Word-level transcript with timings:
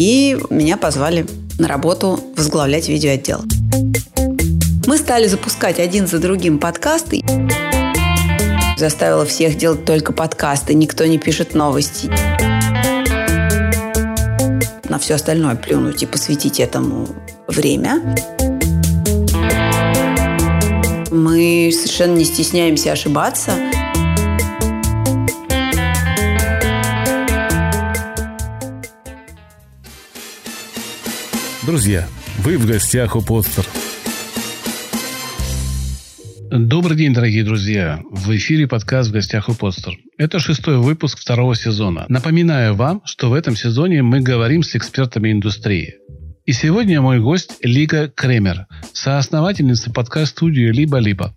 и 0.00 0.38
меня 0.48 0.78
позвали 0.78 1.26
на 1.58 1.68
работу 1.68 2.18
возглавлять 2.34 2.88
видеоотдел. 2.88 3.42
Мы 4.86 4.96
стали 4.96 5.26
запускать 5.26 5.78
один 5.78 6.06
за 6.06 6.18
другим 6.18 6.58
подкасты. 6.58 7.20
Заставила 8.78 9.26
всех 9.26 9.58
делать 9.58 9.84
только 9.84 10.14
подкасты, 10.14 10.72
никто 10.72 11.04
не 11.04 11.18
пишет 11.18 11.54
новости. 11.54 12.08
На 14.88 14.98
все 14.98 15.16
остальное 15.16 15.54
плюнуть 15.56 16.02
и 16.02 16.06
посвятить 16.06 16.60
этому 16.60 17.06
время. 17.46 18.16
Мы 21.10 21.70
совершенно 21.74 22.16
не 22.16 22.24
стесняемся 22.24 22.92
ошибаться. 22.92 23.52
Друзья, 31.70 32.08
вы 32.38 32.58
в 32.58 32.66
гостях 32.66 33.14
у 33.14 33.22
Подстер. 33.22 33.64
Добрый 36.50 36.96
день, 36.96 37.14
дорогие 37.14 37.44
друзья! 37.44 38.00
В 38.10 38.34
эфире 38.34 38.66
подкаст 38.66 39.10
«В 39.10 39.12
гостях 39.12 39.48
у 39.48 39.54
Постер». 39.54 39.96
Это 40.18 40.40
шестой 40.40 40.78
выпуск 40.78 41.20
второго 41.20 41.54
сезона. 41.54 42.06
Напоминаю 42.08 42.74
вам, 42.74 43.02
что 43.04 43.30
в 43.30 43.34
этом 43.34 43.54
сезоне 43.54 44.02
мы 44.02 44.18
говорим 44.18 44.64
с 44.64 44.74
экспертами 44.74 45.30
индустрии. 45.30 45.94
И 46.44 46.50
сегодня 46.50 47.00
мой 47.00 47.20
гость 47.20 47.52
Лика 47.62 48.08
Кремер, 48.08 48.66
соосновательница 48.92 49.92
подкаст-студии 49.92 50.72
«Либо-либо». 50.72 51.36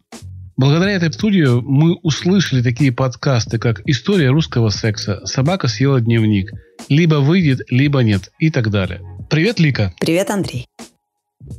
Благодаря 0.58 0.94
этой 0.94 1.14
студии 1.14 1.46
мы 1.62 1.94
услышали 2.02 2.64
такие 2.64 2.92
подкасты, 2.92 3.60
как 3.60 3.82
«История 3.86 4.30
русского 4.30 4.70
секса», 4.70 5.24
«Собака 5.26 5.68
съела 5.68 6.02
дневник», 6.02 6.50
«Либо 6.90 7.18
выйдет, 7.18 7.62
либо 7.70 8.00
нет» 8.00 8.32
и 8.40 8.50
так 8.50 8.72
далее. 8.72 9.00
Привет, 9.34 9.60
Лика. 9.60 9.92
Привет, 10.00 10.30
Андрей. 10.30 10.68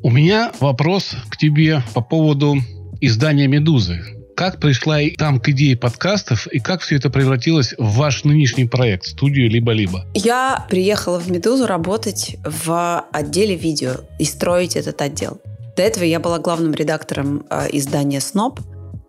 У 0.04 0.08
меня 0.08 0.52
вопрос 0.60 1.16
к 1.28 1.36
тебе 1.36 1.82
по 1.92 2.02
поводу 2.02 2.54
издания 3.00 3.48
«Медузы». 3.48 4.00
Как 4.36 4.60
пришла 4.60 4.98
там 5.18 5.40
к 5.40 5.48
идее 5.48 5.76
подкастов 5.76 6.46
и 6.46 6.60
как 6.60 6.82
все 6.82 6.94
это 6.98 7.10
превратилось 7.10 7.74
в 7.76 7.96
ваш 7.96 8.22
нынешний 8.22 8.66
проект, 8.66 9.06
студию 9.06 9.50
«Либо-либо»? 9.50 10.06
Я 10.14 10.64
приехала 10.70 11.18
в 11.18 11.28
«Медузу» 11.28 11.66
работать 11.66 12.36
в 12.44 13.06
отделе 13.10 13.56
видео 13.56 14.02
и 14.20 14.24
строить 14.24 14.76
этот 14.76 15.02
отдел. 15.02 15.40
До 15.76 15.82
этого 15.82 16.04
я 16.04 16.20
была 16.20 16.38
главным 16.38 16.74
редактором 16.74 17.44
э, 17.50 17.70
издания 17.72 18.20
«Сноб», 18.20 18.60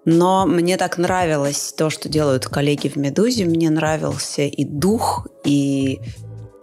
но 0.06 0.48
мне 0.48 0.78
так 0.78 0.98
нравилось 0.98 1.74
то, 1.78 1.92
что 1.92 2.10
делают 2.10 2.46
коллеги 2.46 2.88
в 2.88 2.96
«Медузе». 2.96 3.46
Мне 3.46 3.70
нравился 3.70 4.42
и 4.42 4.64
дух, 4.64 5.28
и 5.44 6.00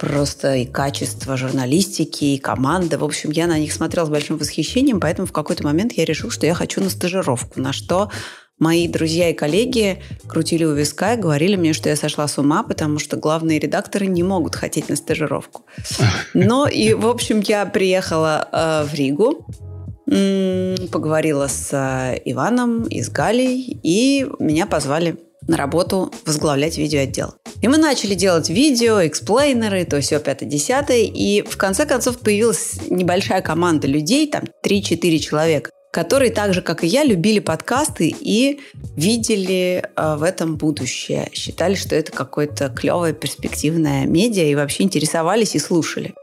просто 0.02 0.56
и 0.56 0.66
качество 0.66 1.36
журналистики, 1.36 2.24
и 2.24 2.38
команда. 2.38 2.98
В 2.98 3.04
общем, 3.04 3.30
я 3.30 3.46
на 3.46 3.56
них 3.56 3.72
смотрела 3.72 4.04
с 4.04 4.08
большим 4.10 4.36
восхищением, 4.36 4.98
поэтому 4.98 5.28
в 5.28 5.32
какой-то 5.32 5.62
момент 5.62 5.92
я 5.92 6.04
решил, 6.04 6.28
что 6.28 6.44
я 6.44 6.54
хочу 6.54 6.82
на 6.82 6.90
стажировку, 6.90 7.60
на 7.60 7.72
что 7.72 8.10
мои 8.58 8.88
друзья 8.88 9.30
и 9.30 9.32
коллеги 9.32 10.02
крутили 10.26 10.64
у 10.64 10.74
виска 10.74 11.14
и 11.14 11.20
говорили 11.20 11.54
мне, 11.54 11.72
что 11.72 11.88
я 11.88 11.94
сошла 11.94 12.26
с 12.26 12.36
ума, 12.36 12.64
потому 12.64 12.98
что 12.98 13.16
главные 13.16 13.60
редакторы 13.60 14.06
не 14.06 14.24
могут 14.24 14.56
хотеть 14.56 14.88
на 14.88 14.96
стажировку. 14.96 15.66
Но 16.34 16.66
и, 16.66 16.94
в 16.94 17.06
общем, 17.06 17.38
я 17.38 17.64
приехала 17.64 18.48
э, 18.50 18.84
в 18.90 18.94
Ригу, 18.94 19.46
поговорила 20.90 21.46
с 21.46 21.68
э, 21.72 22.20
Иваном 22.24 22.88
и 22.88 23.02
с 23.02 23.08
Галей, 23.08 23.78
и 23.84 24.26
меня 24.40 24.66
позвали 24.66 25.16
на 25.48 25.56
работу 25.56 26.12
возглавлять 26.26 26.78
видеоотдел. 26.78 27.34
И 27.60 27.68
мы 27.68 27.78
начали 27.78 28.14
делать 28.14 28.48
видео, 28.48 29.06
эксплейнеры, 29.06 29.84
то 29.84 30.00
все 30.00 30.16
5-10, 30.16 31.04
и 31.04 31.42
в 31.42 31.56
конце 31.56 31.86
концов 31.86 32.18
появилась 32.18 32.80
небольшая 32.90 33.42
команда 33.42 33.86
людей, 33.86 34.28
там 34.30 34.44
3-4 34.64 35.18
человека, 35.18 35.70
которые 35.92 36.32
так 36.32 36.54
же, 36.54 36.62
как 36.62 36.84
и 36.84 36.86
я, 36.86 37.04
любили 37.04 37.38
подкасты 37.38 38.14
и 38.18 38.60
видели 38.96 39.84
э, 39.84 40.16
в 40.16 40.22
этом 40.22 40.56
будущее. 40.56 41.28
Считали, 41.32 41.74
что 41.74 41.94
это 41.94 42.10
какое-то 42.12 42.68
клевое, 42.70 43.12
перспективное 43.12 44.06
медиа 44.06 44.44
и 44.44 44.54
вообще 44.54 44.84
интересовались 44.84 45.54
и 45.54 45.58
слушали. 45.58 46.14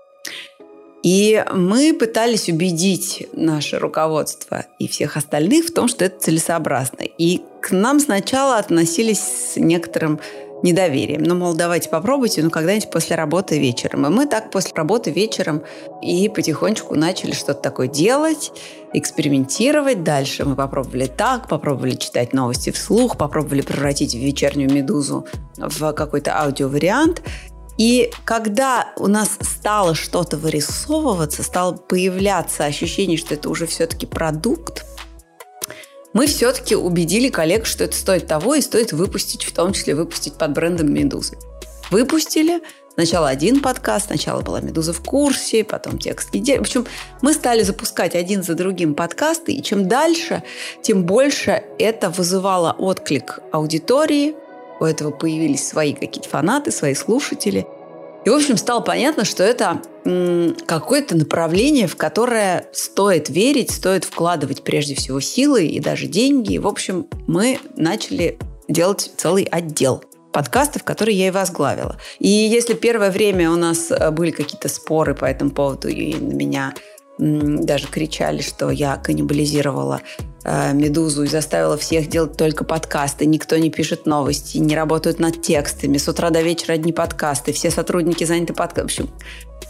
И 1.04 1.44
мы 1.54 1.94
пытались 1.94 2.50
убедить 2.50 3.28
наше 3.34 3.80
руководство 3.80 4.66
и 4.80 4.88
всех 4.88 5.16
остальных 5.18 5.68
в 5.68 5.74
том, 5.74 5.88
что 5.88 6.06
это 6.06 6.20
целесообразно. 6.20 7.04
И 7.18 7.42
к 7.62 7.72
нам 7.72 8.00
сначала 8.00 8.58
относились 8.58 9.20
с 9.20 9.56
некоторым 9.56 10.20
недоверием. 10.64 11.24
Ну, 11.24 11.36
мол, 11.36 11.54
давайте 11.54 11.90
попробуйте, 11.90 12.44
ну, 12.44 12.50
когда-нибудь 12.50 12.90
после 12.90 13.16
работы 13.16 13.60
вечером. 13.60 14.06
И 14.06 14.10
мы 14.10 14.26
так 14.26 14.52
после 14.52 14.74
работы 14.76 15.12
вечером 15.12 15.64
и 16.02 16.28
потихонечку 16.30 16.96
начали 16.96 17.31
что-то 17.31 17.62
такое 17.62 17.88
делать, 17.88 18.52
экспериментировать. 18.94 20.04
Дальше 20.04 20.46
мы 20.46 20.56
попробовали 20.56 21.06
так, 21.06 21.48
попробовали 21.48 21.96
читать 21.96 22.34
новости 22.34 22.72
вслух, 22.72 23.18
попробовали 23.18 23.62
превратить 23.62 24.16
вечернюю 24.16 24.72
«Медузу» 24.72 25.26
в 25.58 25.94
какой-то 25.94 26.38
аудиовариант. 26.38 27.22
И 27.79 28.12
когда 28.25 28.91
у 28.97 29.07
нас 29.07 29.38
стало 29.41 29.95
что-то 29.95 30.35
вырисовываться, 30.35 31.44
стало 31.44 31.73
появляться 31.73 32.66
ощущение, 32.66 33.17
что 33.17 33.34
это 33.35 33.50
уже 33.50 33.66
все-таки 33.67 34.06
продукт, 34.06 34.85
мы 36.12 36.28
все-таки 36.28 36.75
убедили 36.75 37.29
коллег, 37.29 37.66
что 37.66 37.85
это 37.85 37.95
стоит 37.95 38.28
того 38.28 38.56
и 38.56 38.62
стоит 38.62 38.91
выпустить, 38.91 39.45
в 39.45 39.53
том 39.53 39.72
числе 39.72 39.95
выпустить 39.95 40.34
под 40.34 40.51
брендом 40.51 40.94
«Медузы». 40.94 41.38
Выпустили, 41.89 42.62
Сначала 42.95 43.29
один 43.29 43.62
подкаст, 43.62 44.07
сначала 44.07 44.41
была 44.41 44.59
«Медуза 44.59 44.91
в 44.91 45.01
курсе», 45.01 45.63
потом 45.63 46.00
текст 46.00 46.34
недели. 46.34 46.57
В 46.57 46.62
общем, 46.62 46.85
мы 47.22 47.31
стали 47.34 47.63
запускать 47.63 48.13
один 48.13 48.44
за 48.44 48.56
другим 48.56 48.94
подкасты, 48.94 49.53
и 49.53 49.63
чем 49.63 49.88
дальше, 49.88 50.44
тем 50.81 51.06
больше 51.06 51.63
это 51.78 52.09
вызывало 52.09 52.75
отклик 52.78 53.39
аудитории, 53.53 54.35
у 54.79 54.85
этого 54.85 55.12
появились 55.12 55.67
свои 55.67 55.94
какие-то 55.94 56.29
фанаты, 56.29 56.72
свои 56.72 56.94
слушатели. 56.94 57.67
И, 58.25 58.29
в 58.29 58.34
общем, 58.34 58.57
стало 58.57 58.81
понятно, 58.81 59.23
что 59.23 59.44
это 59.44 59.81
какое-то 60.66 61.16
направление, 61.16 61.88
в 61.88 61.95
которое 61.95 62.67
стоит 62.73 63.29
верить, 63.29 63.72
стоит 63.72 64.03
вкладывать 64.03 64.63
прежде 64.63 64.95
всего 64.95 65.19
силы 65.19 65.66
и 65.66 65.79
даже 65.79 66.07
деньги. 66.07 66.53
И, 66.53 66.59
в 66.59 66.68
общем, 66.68 67.07
мы 67.28 67.59
начали 67.75 68.38
делать 68.68 69.12
целый 69.18 69.44
отдел 69.44 70.03
подкастов, 70.31 70.84
которые 70.84 71.18
я 71.18 71.28
и 71.28 71.31
возглавила. 71.31 71.97
И 72.19 72.29
если 72.29 72.73
первое 72.73 73.12
время 73.12 73.51
у 73.51 73.56
нас 73.56 73.89
э, 73.89 74.12
были 74.12 74.31
какие-то 74.31 74.69
споры 74.69 75.16
по 75.16 75.25
этому 75.25 75.51
поводу, 75.51 75.88
и 75.88 76.13
на 76.13 76.34
меня 76.34 76.73
даже 77.19 77.88
кричали, 77.88 78.41
что 78.41 78.69
я 78.69 78.96
каннибализировала 78.96 80.02
э, 80.46 80.74
«Медузу» 80.74 81.24
и 81.24 81.28
заставила 81.28 81.78
всех 81.78 82.07
делать 82.07 82.38
только 82.38 82.63
подкасты. 82.63 83.25
Никто 83.25 83.57
не 83.57 83.69
пишет 83.69 84.06
новости, 84.06 84.57
не 84.57 84.74
работают 84.74 85.19
над 85.19 85.41
текстами. 85.41 85.97
С 85.97 86.07
утра 86.07 86.30
до 86.30 86.41
вечера 86.41 86.74
одни 86.74 86.94
подкасты. 86.94 87.52
Все 87.52 87.72
сотрудники 87.72 88.24
заняты 88.24 88.53
подкастами. 88.53 88.80
В 88.80 88.85
общем, 88.85 89.09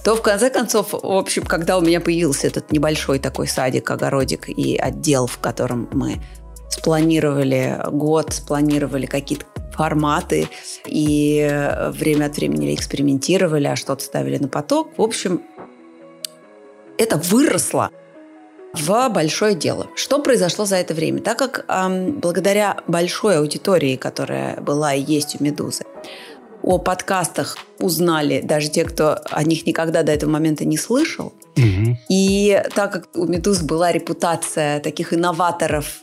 то 0.03 0.15
в 0.15 0.21
конце 0.21 0.51
концов, 0.51 0.93
в 0.93 0.97
общем, 1.11 1.43
когда 1.43 1.79
у 1.79 1.81
меня 1.81 1.99
появился 1.99 2.45
этот 2.45 2.71
небольшой 2.71 3.17
такой 3.17 3.47
садик, 3.47 3.89
огородик 3.89 4.47
и 4.47 4.77
отдел, 4.77 5.25
в 5.25 5.39
котором 5.39 5.89
мы 5.91 6.21
спланировали 6.69 7.79
год, 7.91 8.31
спланировали 8.31 9.07
какие-то 9.07 9.45
форматы 9.73 10.49
и 10.85 11.49
время 11.93 12.25
от 12.25 12.37
времени 12.37 12.75
экспериментировали, 12.75 13.65
а 13.65 13.75
что-то 13.75 14.03
ставили 14.03 14.37
на 14.37 14.49
поток. 14.49 14.89
В 14.97 15.01
общем, 15.01 15.41
это 16.99 17.17
выросло 17.17 17.89
в 18.73 19.09
большое 19.09 19.55
дело. 19.55 19.87
Что 19.95 20.19
произошло 20.19 20.65
за 20.65 20.75
это 20.75 20.93
время? 20.93 21.21
Так 21.21 21.39
как 21.39 21.65
эм, 21.67 22.19
благодаря 22.19 22.77
большой 22.87 23.39
аудитории, 23.39 23.95
которая 23.95 24.61
была 24.61 24.93
и 24.93 25.01
есть 25.01 25.37
у 25.39 25.43
«Медузы», 25.43 25.85
о 26.61 26.77
подкастах 26.77 27.57
узнали 27.79 28.41
даже 28.41 28.69
те, 28.69 28.83
кто 28.83 29.17
о 29.31 29.43
них 29.43 29.65
никогда 29.65 30.03
до 30.03 30.11
этого 30.11 30.29
момента 30.29 30.65
не 30.65 30.77
слышал. 30.77 31.33
Угу. 31.57 31.97
И 32.09 32.61
так 32.75 32.91
как 32.91 33.07
у 33.15 33.25
«Медуз» 33.25 33.61
была 33.61 33.91
репутация 33.91 34.79
таких 34.81 35.13
инноваторов 35.13 36.01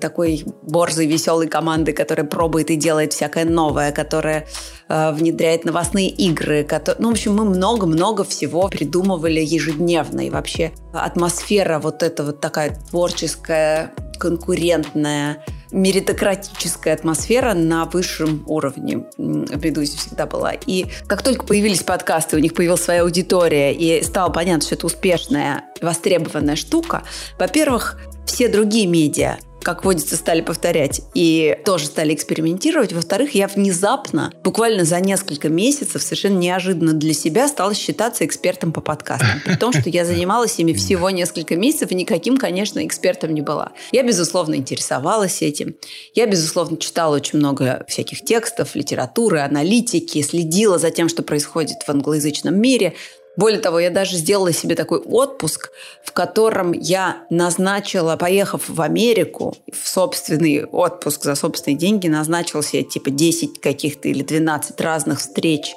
такой 0.00 0.44
борзой, 0.62 1.06
веселой 1.06 1.48
команды, 1.48 1.92
которая 1.92 2.26
пробует 2.26 2.70
и 2.70 2.76
делает 2.76 3.12
всякое 3.12 3.44
новое, 3.44 3.92
которая 3.92 4.46
э, 4.88 5.12
внедряет 5.12 5.64
новостные 5.64 6.08
игры. 6.08 6.64
Которые, 6.64 7.02
ну, 7.02 7.08
в 7.08 7.12
общем, 7.12 7.34
мы 7.34 7.44
много-много 7.44 8.24
всего 8.24 8.68
придумывали 8.68 9.40
ежедневно. 9.40 10.26
И 10.26 10.30
вообще 10.30 10.72
атмосфера 10.92 11.78
вот 11.78 12.02
эта 12.02 12.24
вот 12.24 12.40
такая 12.40 12.76
творческая, 12.90 13.92
конкурентная, 14.18 15.44
меритократическая 15.72 16.94
атмосфера 16.94 17.54
на 17.54 17.84
высшем 17.86 18.44
уровне 18.46 19.06
в 19.16 19.64
«Медузе» 19.64 19.98
всегда 19.98 20.26
была. 20.26 20.52
И 20.52 20.86
как 21.06 21.22
только 21.22 21.44
появились 21.44 21.82
подкасты, 21.82 22.36
у 22.36 22.38
них 22.40 22.54
появилась 22.54 22.82
своя 22.82 23.02
аудитория, 23.02 23.72
и 23.72 24.02
стало 24.02 24.30
понятно, 24.30 24.64
что 24.64 24.74
это 24.74 24.86
успешная, 24.86 25.64
востребованная 25.80 26.56
штука, 26.56 27.02
во-первых, 27.38 27.98
все 28.26 28.48
другие 28.48 28.86
медиа 28.86 29.38
как 29.66 29.84
водится, 29.84 30.14
стали 30.14 30.42
повторять 30.42 31.00
и 31.12 31.58
тоже 31.64 31.86
стали 31.86 32.14
экспериментировать. 32.14 32.92
Во-вторых, 32.92 33.34
я 33.34 33.48
внезапно, 33.48 34.32
буквально 34.44 34.84
за 34.84 35.00
несколько 35.00 35.48
месяцев, 35.48 36.04
совершенно 36.04 36.38
неожиданно 36.38 36.92
для 36.92 37.12
себя 37.12 37.48
стала 37.48 37.74
считаться 37.74 38.24
экспертом 38.24 38.72
по 38.72 38.80
подкастам. 38.80 39.40
При 39.44 39.56
том, 39.56 39.72
что 39.72 39.90
я 39.90 40.04
занималась 40.04 40.56
ими 40.60 40.72
всего 40.74 41.10
несколько 41.10 41.56
месяцев 41.56 41.90
и 41.90 41.96
никаким, 41.96 42.36
конечно, 42.36 42.86
экспертом 42.86 43.34
не 43.34 43.40
была. 43.40 43.72
Я, 43.90 44.04
безусловно, 44.04 44.54
интересовалась 44.54 45.42
этим. 45.42 45.74
Я, 46.14 46.26
безусловно, 46.26 46.76
читала 46.76 47.16
очень 47.16 47.40
много 47.40 47.84
всяких 47.88 48.24
текстов, 48.24 48.76
литературы, 48.76 49.40
аналитики, 49.40 50.22
следила 50.22 50.78
за 50.78 50.92
тем, 50.92 51.08
что 51.08 51.24
происходит 51.24 51.82
в 51.84 51.88
англоязычном 51.88 52.56
мире. 52.56 52.94
Более 53.36 53.60
того, 53.60 53.78
я 53.80 53.90
даже 53.90 54.16
сделала 54.16 54.52
себе 54.52 54.74
такой 54.74 54.98
отпуск, 54.98 55.70
в 56.02 56.12
котором 56.12 56.72
я 56.72 57.26
назначила, 57.30 58.16
поехав 58.16 58.68
в 58.68 58.80
Америку, 58.80 59.54
в 59.72 59.86
собственный 59.88 60.64
отпуск 60.64 61.24
за 61.24 61.34
собственные 61.34 61.78
деньги, 61.78 62.08
назначила 62.08 62.62
себе 62.62 62.82
типа 62.82 63.10
10 63.10 63.60
каких-то 63.60 64.08
или 64.08 64.22
12 64.22 64.80
разных 64.80 65.20
встреч 65.20 65.74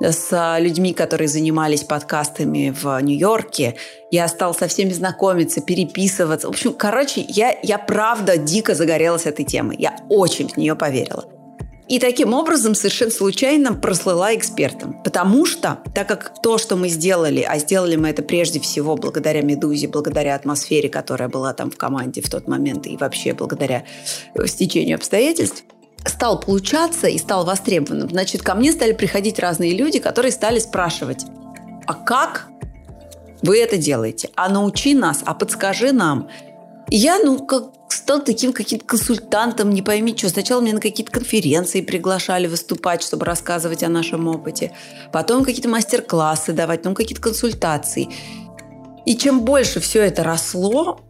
с 0.00 0.58
людьми, 0.58 0.92
которые 0.92 1.28
занимались 1.28 1.82
подкастами 1.82 2.74
в 2.78 3.00
Нью-Йорке. 3.00 3.76
Я 4.10 4.28
стала 4.28 4.52
со 4.52 4.68
всеми 4.68 4.90
знакомиться, 4.90 5.60
переписываться. 5.60 6.46
В 6.46 6.50
общем, 6.50 6.72
короче, 6.74 7.24
я, 7.28 7.58
я 7.62 7.78
правда 7.78 8.36
дико 8.36 8.74
загорелась 8.74 9.26
этой 9.26 9.44
темой. 9.44 9.76
Я 9.78 9.96
очень 10.08 10.48
в 10.48 10.56
нее 10.56 10.76
поверила. 10.76 11.37
И 11.88 11.98
таким 11.98 12.34
образом 12.34 12.74
совершенно 12.74 13.10
случайно 13.10 13.72
прослыла 13.72 14.34
экспертом. 14.34 15.02
Потому 15.02 15.46
что, 15.46 15.78
так 15.94 16.06
как 16.06 16.34
то, 16.42 16.58
что 16.58 16.76
мы 16.76 16.88
сделали, 16.88 17.40
а 17.40 17.58
сделали 17.58 17.96
мы 17.96 18.10
это 18.10 18.22
прежде 18.22 18.60
всего 18.60 18.96
благодаря 18.96 19.40
«Медузе», 19.40 19.88
благодаря 19.88 20.34
атмосфере, 20.34 20.88
которая 20.90 21.28
была 21.28 21.54
там 21.54 21.70
в 21.70 21.76
команде 21.76 22.20
в 22.20 22.28
тот 22.28 22.46
момент, 22.46 22.86
и 22.86 22.96
вообще 22.96 23.32
благодаря 23.32 23.84
стечению 24.46 24.96
обстоятельств, 24.96 25.64
стал 26.04 26.40
получаться 26.40 27.06
и 27.08 27.18
стал 27.18 27.44
востребованным, 27.44 28.10
значит, 28.10 28.42
ко 28.42 28.54
мне 28.54 28.72
стали 28.72 28.92
приходить 28.92 29.38
разные 29.38 29.76
люди, 29.76 29.98
которые 29.98 30.32
стали 30.32 30.58
спрашивать, 30.58 31.24
а 31.86 31.94
как 31.94 32.48
вы 33.42 33.58
это 33.58 33.76
делаете? 33.76 34.30
А 34.34 34.48
научи 34.48 34.94
нас, 34.94 35.22
а 35.24 35.34
подскажи 35.34 35.92
нам. 35.92 36.28
Я, 36.90 37.18
ну, 37.18 37.44
как 37.44 37.72
стал 37.88 38.22
таким 38.22 38.52
каким-то 38.52 38.84
консультантом, 38.84 39.70
не 39.70 39.82
пойми 39.82 40.16
что. 40.16 40.28
Сначала 40.28 40.60
меня 40.60 40.74
на 40.74 40.80
какие-то 40.80 41.12
конференции 41.12 41.80
приглашали 41.80 42.46
выступать, 42.46 43.02
чтобы 43.02 43.26
рассказывать 43.26 43.82
о 43.82 43.88
нашем 43.88 44.28
опыте. 44.28 44.72
Потом 45.12 45.44
какие-то 45.44 45.68
мастер-классы 45.68 46.52
давать, 46.52 46.80
потом 46.80 46.94
какие-то 46.94 47.22
консультации. 47.22 48.08
И 49.04 49.16
чем 49.16 49.44
больше 49.44 49.80
все 49.80 50.02
это 50.02 50.22
росло, 50.22 51.00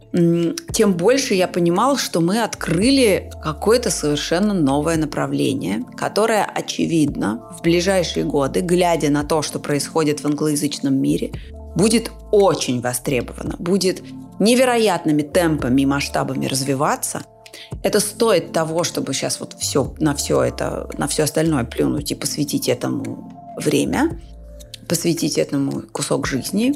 тем 0.73 0.93
больше 0.93 1.35
я 1.35 1.47
понимал, 1.47 1.97
что 1.97 2.19
мы 2.19 2.41
открыли 2.41 3.29
какое-то 3.41 3.91
совершенно 3.91 4.53
новое 4.53 4.97
направление, 4.97 5.83
которое, 5.95 6.43
очевидно, 6.43 7.43
в 7.57 7.61
ближайшие 7.61 8.25
годы, 8.25 8.61
глядя 8.61 9.09
на 9.09 9.23
то, 9.23 9.41
что 9.41 9.59
происходит 9.59 10.21
в 10.21 10.25
англоязычном 10.25 10.95
мире, 10.95 11.31
будет 11.79 12.11
очень 12.31 12.81
востребовано, 12.81 13.55
будет 13.57 14.03
невероятными 14.39 15.21
темпами 15.21 15.81
и 15.81 15.85
масштабами 15.85 16.45
развиваться, 16.45 17.23
это 17.83 17.99
стоит 18.01 18.51
того, 18.51 18.83
чтобы 18.83 19.13
сейчас 19.13 19.39
вот 19.39 19.55
все, 19.57 19.93
на 19.99 20.13
все 20.13 20.41
это, 20.43 20.89
на 20.97 21.07
все 21.07 21.23
остальное 21.23 21.63
плюнуть 21.63 22.11
и 22.11 22.15
посвятить 22.15 22.67
этому 22.67 23.55
время, 23.57 24.19
посвятить 24.87 25.37
этому 25.37 25.83
кусок 25.91 26.27
жизни. 26.27 26.73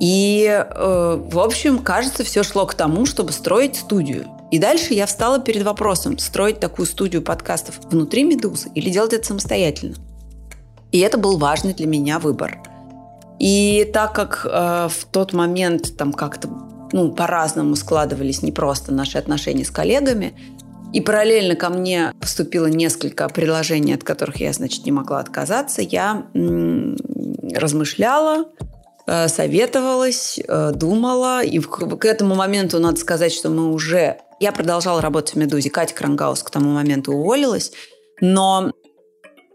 И, 0.00 0.46
э, 0.46 1.22
в 1.30 1.38
общем, 1.38 1.78
кажется, 1.78 2.22
все 2.22 2.42
шло 2.42 2.66
к 2.66 2.74
тому, 2.74 3.06
чтобы 3.06 3.32
строить 3.32 3.76
студию. 3.76 4.26
И 4.50 4.58
дальше 4.58 4.92
я 4.92 5.06
встала 5.06 5.38
перед 5.38 5.62
вопросом, 5.62 6.18
строить 6.18 6.60
такую 6.60 6.86
студию 6.86 7.22
подкастов 7.22 7.80
внутри 7.90 8.24
«Медузы» 8.24 8.68
или 8.74 8.90
делать 8.90 9.14
это 9.14 9.26
самостоятельно. 9.26 9.96
И 10.92 10.98
это 10.98 11.16
был 11.16 11.38
важный 11.38 11.72
для 11.72 11.86
меня 11.86 12.18
выбор. 12.18 12.60
И 13.38 13.88
так 13.92 14.14
как 14.14 14.46
э, 14.50 14.88
в 14.90 15.04
тот 15.12 15.32
момент 15.32 15.96
там 15.96 16.12
как-то 16.12 16.48
ну, 16.92 17.12
по-разному 17.12 17.76
складывались 17.76 18.42
не 18.42 18.52
просто 18.52 18.92
наши 18.92 19.18
отношения 19.18 19.64
с 19.64 19.70
коллегами. 19.70 20.34
И 20.92 21.00
параллельно 21.00 21.56
ко 21.56 21.68
мне 21.68 22.12
поступило 22.20 22.66
несколько 22.66 23.28
предложений, 23.28 23.94
от 23.94 24.04
которых 24.04 24.40
я, 24.40 24.52
значит, 24.52 24.86
не 24.86 24.92
могла 24.92 25.20
отказаться. 25.20 25.82
Я 25.82 26.26
м- 26.34 26.96
размышляла, 27.54 28.46
э, 29.06 29.28
советовалась, 29.28 30.38
э, 30.38 30.72
думала. 30.72 31.42
И 31.42 31.58
к 31.58 32.04
этому 32.04 32.34
моменту 32.34 32.78
надо 32.78 32.98
сказать, 32.98 33.32
что 33.32 33.50
мы 33.50 33.72
уже... 33.72 34.18
Я 34.38 34.52
продолжала 34.52 35.00
работать 35.00 35.34
в 35.34 35.38
«Медузе». 35.38 35.70
Катя 35.70 35.94
Крангаус 35.94 36.42
к 36.42 36.50
тому 36.50 36.70
моменту 36.70 37.12
уволилась. 37.12 37.72
Но 38.20 38.72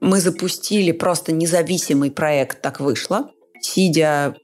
мы 0.01 0.19
запустили 0.19 0.91
просто 0.91 1.31
независимый 1.31 2.11
проект, 2.11 2.61
так 2.61 2.79
вышло. 2.79 3.31
Сидя 3.61 4.35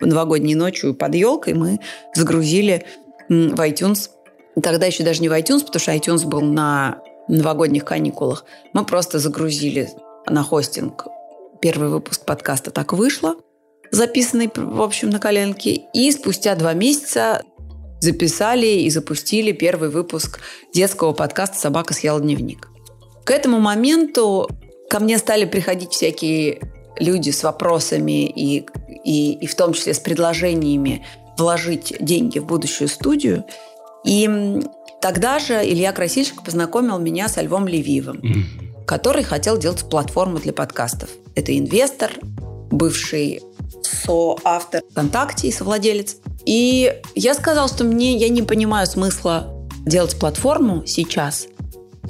новогодней 0.00 0.54
ночью 0.54 0.94
под 0.94 1.14
елкой 1.14 1.54
мы 1.54 1.80
загрузили 2.14 2.84
в 3.28 3.60
iTunes. 3.60 4.10
Тогда 4.62 4.86
еще 4.86 5.02
даже 5.02 5.20
не 5.20 5.28
в 5.28 5.32
iTunes, 5.32 5.60
потому 5.60 5.80
что 5.80 5.92
iTunes 5.92 6.26
был 6.26 6.40
на 6.40 7.02
новогодних 7.28 7.84
каникулах. 7.84 8.44
Мы 8.72 8.84
просто 8.84 9.18
загрузили 9.18 9.90
на 10.26 10.42
хостинг 10.42 11.06
первый 11.60 11.90
выпуск 11.90 12.24
подкаста 12.24 12.70
«Так 12.70 12.92
вышло», 12.92 13.36
записанный, 13.90 14.50
в 14.54 14.80
общем, 14.80 15.10
на 15.10 15.18
коленке. 15.18 15.82
И 15.92 16.10
спустя 16.10 16.54
два 16.54 16.72
месяца 16.72 17.42
записали 18.00 18.66
и 18.66 18.90
запустили 18.90 19.52
первый 19.52 19.90
выпуск 19.90 20.40
детского 20.72 21.12
подкаста 21.12 21.58
«Собака 21.58 21.94
съела 21.94 22.20
дневник». 22.20 22.68
К 23.24 23.30
этому 23.30 23.60
моменту 23.60 24.48
ко 24.88 25.00
мне 25.00 25.18
стали 25.18 25.44
приходить 25.44 25.92
всякие 25.92 26.60
люди 27.00 27.30
с 27.30 27.42
вопросами 27.42 28.26
и, 28.26 28.66
и, 29.04 29.32
и 29.32 29.46
в 29.46 29.54
том 29.54 29.72
числе 29.72 29.94
с 29.94 29.98
предложениями 29.98 31.04
вложить 31.36 31.94
деньги 31.98 32.38
в 32.38 32.46
будущую 32.46 32.88
студию. 32.88 33.44
И 34.04 34.60
тогда 35.00 35.38
же 35.38 35.54
Илья 35.54 35.92
Красильщик 35.92 36.42
познакомил 36.42 36.98
меня 36.98 37.28
с 37.28 37.40
Львом 37.40 37.66
Левивым, 37.66 38.18
mm-hmm. 38.18 38.84
который 38.86 39.24
хотел 39.24 39.58
делать 39.58 39.82
платформу 39.88 40.38
для 40.38 40.52
подкастов. 40.52 41.10
Это 41.34 41.56
инвестор, 41.58 42.12
бывший 42.70 43.42
соавтор 43.82 44.82
ВКонтакте 44.90 45.48
и 45.48 45.52
совладелец. 45.52 46.16
И 46.44 46.94
я 47.14 47.34
сказал, 47.34 47.68
что 47.68 47.84
мне 47.84 48.16
я 48.16 48.28
не 48.28 48.42
понимаю 48.42 48.86
смысла 48.86 49.66
делать 49.86 50.18
платформу 50.18 50.84
сейчас– 50.86 51.46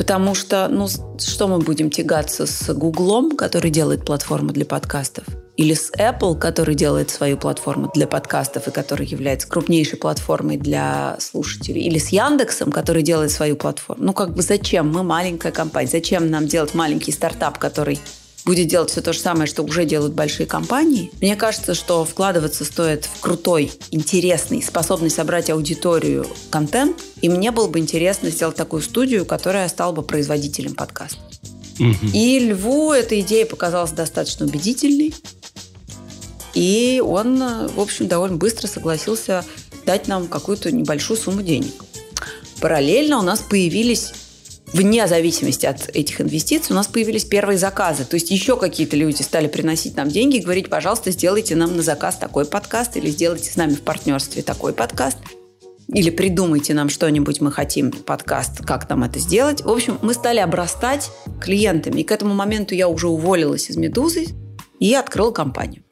Потому 0.00 0.34
что, 0.34 0.68
ну, 0.70 0.88
что 1.18 1.46
мы 1.46 1.58
будем 1.58 1.90
тягаться 1.90 2.46
с 2.46 2.72
Гуглом, 2.72 3.36
который 3.36 3.70
делает 3.70 4.02
платформу 4.02 4.50
для 4.50 4.64
подкастов? 4.64 5.26
Или 5.58 5.74
с 5.74 5.92
Apple, 5.92 6.38
который 6.38 6.74
делает 6.74 7.10
свою 7.10 7.36
платформу 7.36 7.90
для 7.94 8.06
подкастов 8.06 8.66
и 8.66 8.70
который 8.70 9.04
является 9.04 9.46
крупнейшей 9.46 9.98
платформой 9.98 10.56
для 10.56 11.18
слушателей? 11.20 11.82
Или 11.82 11.98
с 11.98 12.08
Яндексом, 12.08 12.72
который 12.72 13.02
делает 13.02 13.30
свою 13.30 13.56
платформу? 13.56 14.02
Ну, 14.02 14.12
как 14.14 14.32
бы 14.32 14.40
зачем? 14.40 14.90
Мы 14.90 15.02
маленькая 15.02 15.52
компания. 15.52 15.90
Зачем 15.90 16.30
нам 16.30 16.46
делать 16.46 16.72
маленький 16.72 17.12
стартап, 17.12 17.58
который 17.58 18.00
будет 18.44 18.68
делать 18.68 18.90
все 18.90 19.00
то 19.00 19.12
же 19.12 19.18
самое, 19.18 19.46
что 19.46 19.62
уже 19.62 19.84
делают 19.84 20.14
большие 20.14 20.46
компании. 20.46 21.10
Мне 21.20 21.36
кажется, 21.36 21.74
что 21.74 22.04
вкладываться 22.04 22.64
стоит 22.64 23.04
в 23.04 23.20
крутой, 23.20 23.72
интересный, 23.90 24.62
способный 24.62 25.10
собрать 25.10 25.50
аудиторию 25.50 26.26
контент. 26.50 27.02
И 27.20 27.28
мне 27.28 27.50
было 27.50 27.68
бы 27.68 27.78
интересно 27.78 28.30
сделать 28.30 28.56
такую 28.56 28.82
студию, 28.82 29.24
которая 29.24 29.68
стала 29.68 29.92
бы 29.92 30.02
производителем 30.02 30.74
подкаста. 30.74 31.18
Угу. 31.78 32.10
И 32.12 32.38
Льву 32.38 32.92
эта 32.92 33.20
идея 33.20 33.46
показалась 33.46 33.92
достаточно 33.92 34.46
убедительной. 34.46 35.14
И 36.54 37.02
он, 37.04 37.38
в 37.38 37.80
общем, 37.80 38.08
довольно 38.08 38.36
быстро 38.36 38.66
согласился 38.66 39.44
дать 39.86 40.08
нам 40.08 40.26
какую-то 40.26 40.72
небольшую 40.72 41.16
сумму 41.16 41.42
денег. 41.42 41.72
Параллельно 42.60 43.18
у 43.18 43.22
нас 43.22 43.40
появились 43.40 44.12
вне 44.72 45.06
зависимости 45.06 45.66
от 45.66 45.88
этих 45.94 46.20
инвестиций 46.20 46.72
у 46.72 46.74
нас 46.74 46.86
появились 46.86 47.24
первые 47.24 47.58
заказы. 47.58 48.04
То 48.04 48.14
есть 48.14 48.30
еще 48.30 48.56
какие-то 48.56 48.96
люди 48.96 49.22
стали 49.22 49.48
приносить 49.48 49.96
нам 49.96 50.08
деньги 50.08 50.36
и 50.36 50.40
говорить, 50.40 50.68
пожалуйста, 50.68 51.10
сделайте 51.10 51.56
нам 51.56 51.76
на 51.76 51.82
заказ 51.82 52.16
такой 52.16 52.44
подкаст 52.44 52.96
или 52.96 53.10
сделайте 53.10 53.50
с 53.50 53.56
нами 53.56 53.74
в 53.74 53.82
партнерстве 53.82 54.42
такой 54.42 54.72
подкаст. 54.72 55.18
Или 55.92 56.10
придумайте 56.10 56.72
нам 56.72 56.88
что-нибудь, 56.88 57.40
мы 57.40 57.50
хотим 57.50 57.90
подкаст, 57.90 58.64
как 58.64 58.88
нам 58.88 59.02
это 59.02 59.18
сделать. 59.18 59.64
В 59.64 59.68
общем, 59.68 59.98
мы 60.02 60.14
стали 60.14 60.38
обрастать 60.38 61.10
клиентами. 61.40 62.02
И 62.02 62.04
к 62.04 62.12
этому 62.12 62.32
моменту 62.34 62.76
я 62.76 62.88
уже 62.88 63.08
уволилась 63.08 63.70
из 63.70 63.76
«Медузы» 63.76 64.26
и 64.78 64.94
открыла 64.94 65.32
компанию. 65.32 65.82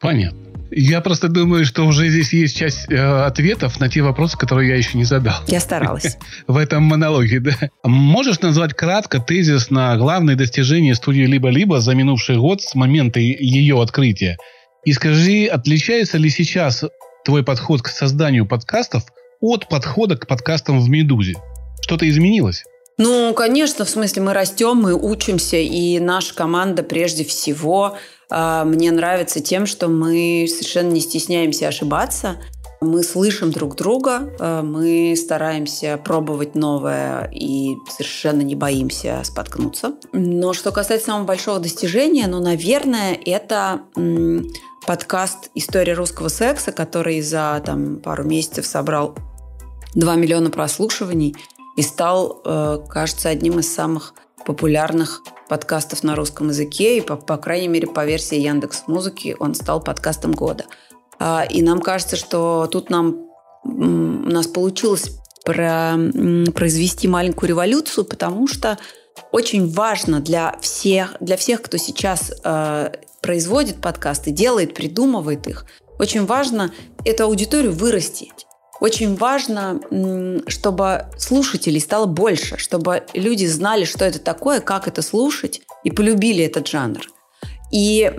Понятно. 0.00 0.41
Я 0.74 1.00
просто 1.02 1.28
думаю, 1.28 1.64
что 1.64 1.84
уже 1.86 2.08
здесь 2.08 2.32
есть 2.32 2.56
часть 2.56 2.90
э, 2.90 2.96
ответов 2.96 3.78
на 3.78 3.88
те 3.88 4.00
вопросы, 4.02 4.38
которые 4.38 4.70
я 4.70 4.76
еще 4.76 4.96
не 4.96 5.04
задал. 5.04 5.34
Я 5.46 5.60
старалась. 5.60 6.16
В 6.46 6.56
этом 6.56 6.84
монологе, 6.84 7.40
да. 7.40 7.52
Можешь 7.84 8.40
назвать 8.40 8.72
кратко 8.74 9.18
тезис 9.18 9.70
на 9.70 9.96
главные 9.96 10.36
достижения 10.36 10.94
студии 10.94 11.22
«Либо-либо» 11.22 11.80
за 11.80 11.94
минувший 11.94 12.36
год 12.36 12.62
с 12.62 12.74
момента 12.74 13.20
ее 13.20 13.80
открытия? 13.82 14.38
И 14.84 14.92
скажи, 14.92 15.46
отличается 15.46 16.18
ли 16.18 16.30
сейчас 16.30 16.84
твой 17.24 17.44
подход 17.44 17.82
к 17.82 17.88
созданию 17.88 18.46
подкастов 18.46 19.04
от 19.40 19.68
подхода 19.68 20.16
к 20.16 20.26
подкастам 20.26 20.80
в 20.80 20.88
«Медузе»? 20.88 21.36
что-то 21.82 22.08
изменилось? 22.08 22.64
Ну, 22.98 23.34
конечно, 23.34 23.84
в 23.84 23.90
смысле 23.90 24.22
мы 24.22 24.32
растем, 24.32 24.76
мы 24.76 24.94
учимся, 24.94 25.56
и 25.56 25.98
наша 25.98 26.34
команда 26.34 26.82
прежде 26.82 27.24
всего 27.24 27.96
мне 28.64 28.90
нравится 28.90 29.40
тем, 29.40 29.66
что 29.66 29.88
мы 29.88 30.46
совершенно 30.48 30.90
не 30.90 31.00
стесняемся 31.00 31.68
ошибаться. 31.68 32.36
Мы 32.80 33.04
слышим 33.04 33.52
друг 33.52 33.76
друга, 33.76 34.34
э, 34.40 34.62
мы 34.62 35.14
стараемся 35.16 36.00
пробовать 36.04 36.56
новое 36.56 37.30
и 37.32 37.76
совершенно 37.88 38.40
не 38.40 38.56
боимся 38.56 39.20
споткнуться. 39.22 39.94
Но 40.12 40.52
что 40.52 40.72
касается 40.72 41.06
самого 41.06 41.24
большого 41.24 41.60
достижения, 41.60 42.26
ну, 42.26 42.40
наверное, 42.40 43.16
это 43.24 43.82
подкаст 44.84 45.50
«История 45.54 45.92
русского 45.92 46.28
секса», 46.28 46.72
который 46.72 47.20
за 47.20 47.62
там, 47.64 48.00
пару 48.00 48.24
месяцев 48.24 48.66
собрал 48.66 49.14
2 49.94 50.16
миллиона 50.16 50.50
прослушиваний– 50.50 51.36
и 51.76 51.82
стал, 51.82 52.40
э, 52.44 52.78
кажется, 52.88 53.28
одним 53.28 53.58
из 53.58 53.72
самых 53.72 54.14
популярных 54.44 55.22
подкастов 55.48 56.02
на 56.02 56.16
русском 56.16 56.48
языке, 56.48 56.98
и, 56.98 57.00
по, 57.00 57.16
по 57.16 57.36
крайней 57.36 57.68
мере, 57.68 57.86
по 57.86 58.04
версии 58.04 58.38
Яндекс 58.38 58.84
Музыки 58.86 59.36
он 59.38 59.54
стал 59.54 59.82
подкастом 59.82 60.32
года. 60.32 60.64
А, 61.18 61.44
и 61.48 61.62
нам 61.62 61.80
кажется, 61.80 62.16
что 62.16 62.68
тут 62.70 62.90
нам, 62.90 63.26
у 63.64 63.70
нас 63.70 64.46
получилось 64.46 65.18
про, 65.44 65.96
произвести 66.54 67.08
маленькую 67.08 67.50
революцию, 67.50 68.04
потому 68.04 68.46
что 68.48 68.78
очень 69.30 69.70
важно 69.70 70.20
для 70.20 70.56
всех, 70.60 71.16
для 71.20 71.36
всех 71.36 71.62
кто 71.62 71.76
сейчас 71.76 72.32
э, 72.44 72.92
производит 73.20 73.80
подкасты, 73.80 74.30
делает, 74.30 74.74
придумывает 74.74 75.46
их, 75.46 75.66
очень 75.98 76.26
важно 76.26 76.72
эту 77.04 77.24
аудиторию 77.24 77.72
вырастить. 77.72 78.46
Очень 78.82 79.14
важно, 79.14 79.80
чтобы 80.48 81.06
слушателей 81.16 81.80
стало 81.80 82.06
больше, 82.06 82.58
чтобы 82.58 83.04
люди 83.14 83.46
знали, 83.46 83.84
что 83.84 84.04
это 84.04 84.18
такое, 84.18 84.58
как 84.58 84.88
это 84.88 85.02
слушать, 85.02 85.62
и 85.84 85.92
полюбили 85.92 86.44
этот 86.44 86.66
жанр. 86.66 87.00
И 87.70 88.12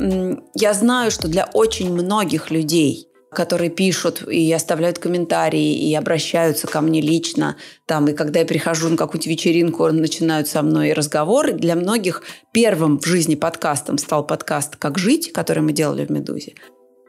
я 0.56 0.74
знаю, 0.74 1.12
что 1.12 1.28
для 1.28 1.50
очень 1.52 1.92
многих 1.92 2.50
людей, 2.50 3.10
которые 3.34 3.72
пишут 3.72 4.26
и 4.26 4.54
оставляют 4.54 5.00
комментарии, 5.00 5.90
и 5.90 5.94
обращаются 5.96 6.66
ко 6.66 6.80
мне 6.80 7.02
лично, 7.02 7.58
там, 7.86 8.08
и 8.08 8.14
когда 8.14 8.40
я 8.40 8.46
прихожу 8.46 8.88
на 8.88 8.96
какую-то 8.96 9.28
вечеринку, 9.28 9.86
начинают 9.92 10.48
со 10.48 10.62
мной 10.62 10.94
разговоры, 10.94 11.52
для 11.52 11.76
многих 11.76 12.24
первым 12.54 13.02
в 13.02 13.06
жизни 13.06 13.36
подкастом 13.36 13.98
стал 13.98 14.26
подкаст 14.26 14.78
«Как 14.78 14.98
жить», 14.98 15.34
который 15.34 15.62
мы 15.62 15.74
делали 15.74 16.06
в 16.06 16.10
«Медузе». 16.10 16.54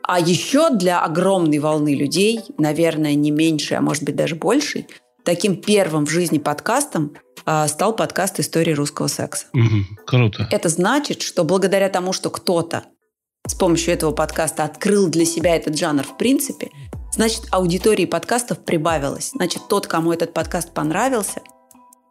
А 0.07 0.21
еще 0.21 0.71
для 0.71 1.01
огромной 1.01 1.59
волны 1.59 1.95
людей, 1.95 2.41
наверное, 2.59 3.15
не 3.15 3.31
меньше, 3.31 3.75
а 3.75 3.81
может 3.81 4.03
быть 4.03 4.17
даже 4.17 4.35
больше, 4.35 4.87
таким 5.25 5.57
первым 5.57 6.05
в 6.05 6.11
жизни 6.11 6.37
подкастом 6.39 7.15
э, 7.47 7.67
стал 7.69 7.97
подкаст 7.97 8.39
«История 8.39 8.75
русского 8.75 9.07
секса». 9.07 9.47
Угу, 9.55 10.05
круто. 10.07 10.47
Это 10.51 10.69
значит, 10.69 11.23
что 11.23 11.45
благодаря 11.45 11.89
тому, 11.89 12.13
что 12.13 12.29
кто-то 12.29 12.85
с 13.47 13.55
помощью 13.55 13.95
этого 13.95 14.13
подкаста 14.13 14.65
открыл 14.65 15.09
для 15.09 15.25
себя 15.25 15.57
этот 15.57 15.79
жанр 15.79 16.03
в 16.03 16.19
принципе, 16.19 16.71
значит, 17.13 17.45
аудитории 17.51 18.05
подкастов 18.05 18.59
прибавилось. 18.59 19.31
Значит, 19.35 19.63
тот, 19.69 19.87
кому 19.87 20.13
этот 20.13 20.35
подкаст 20.35 20.73
понравился– 20.75 21.41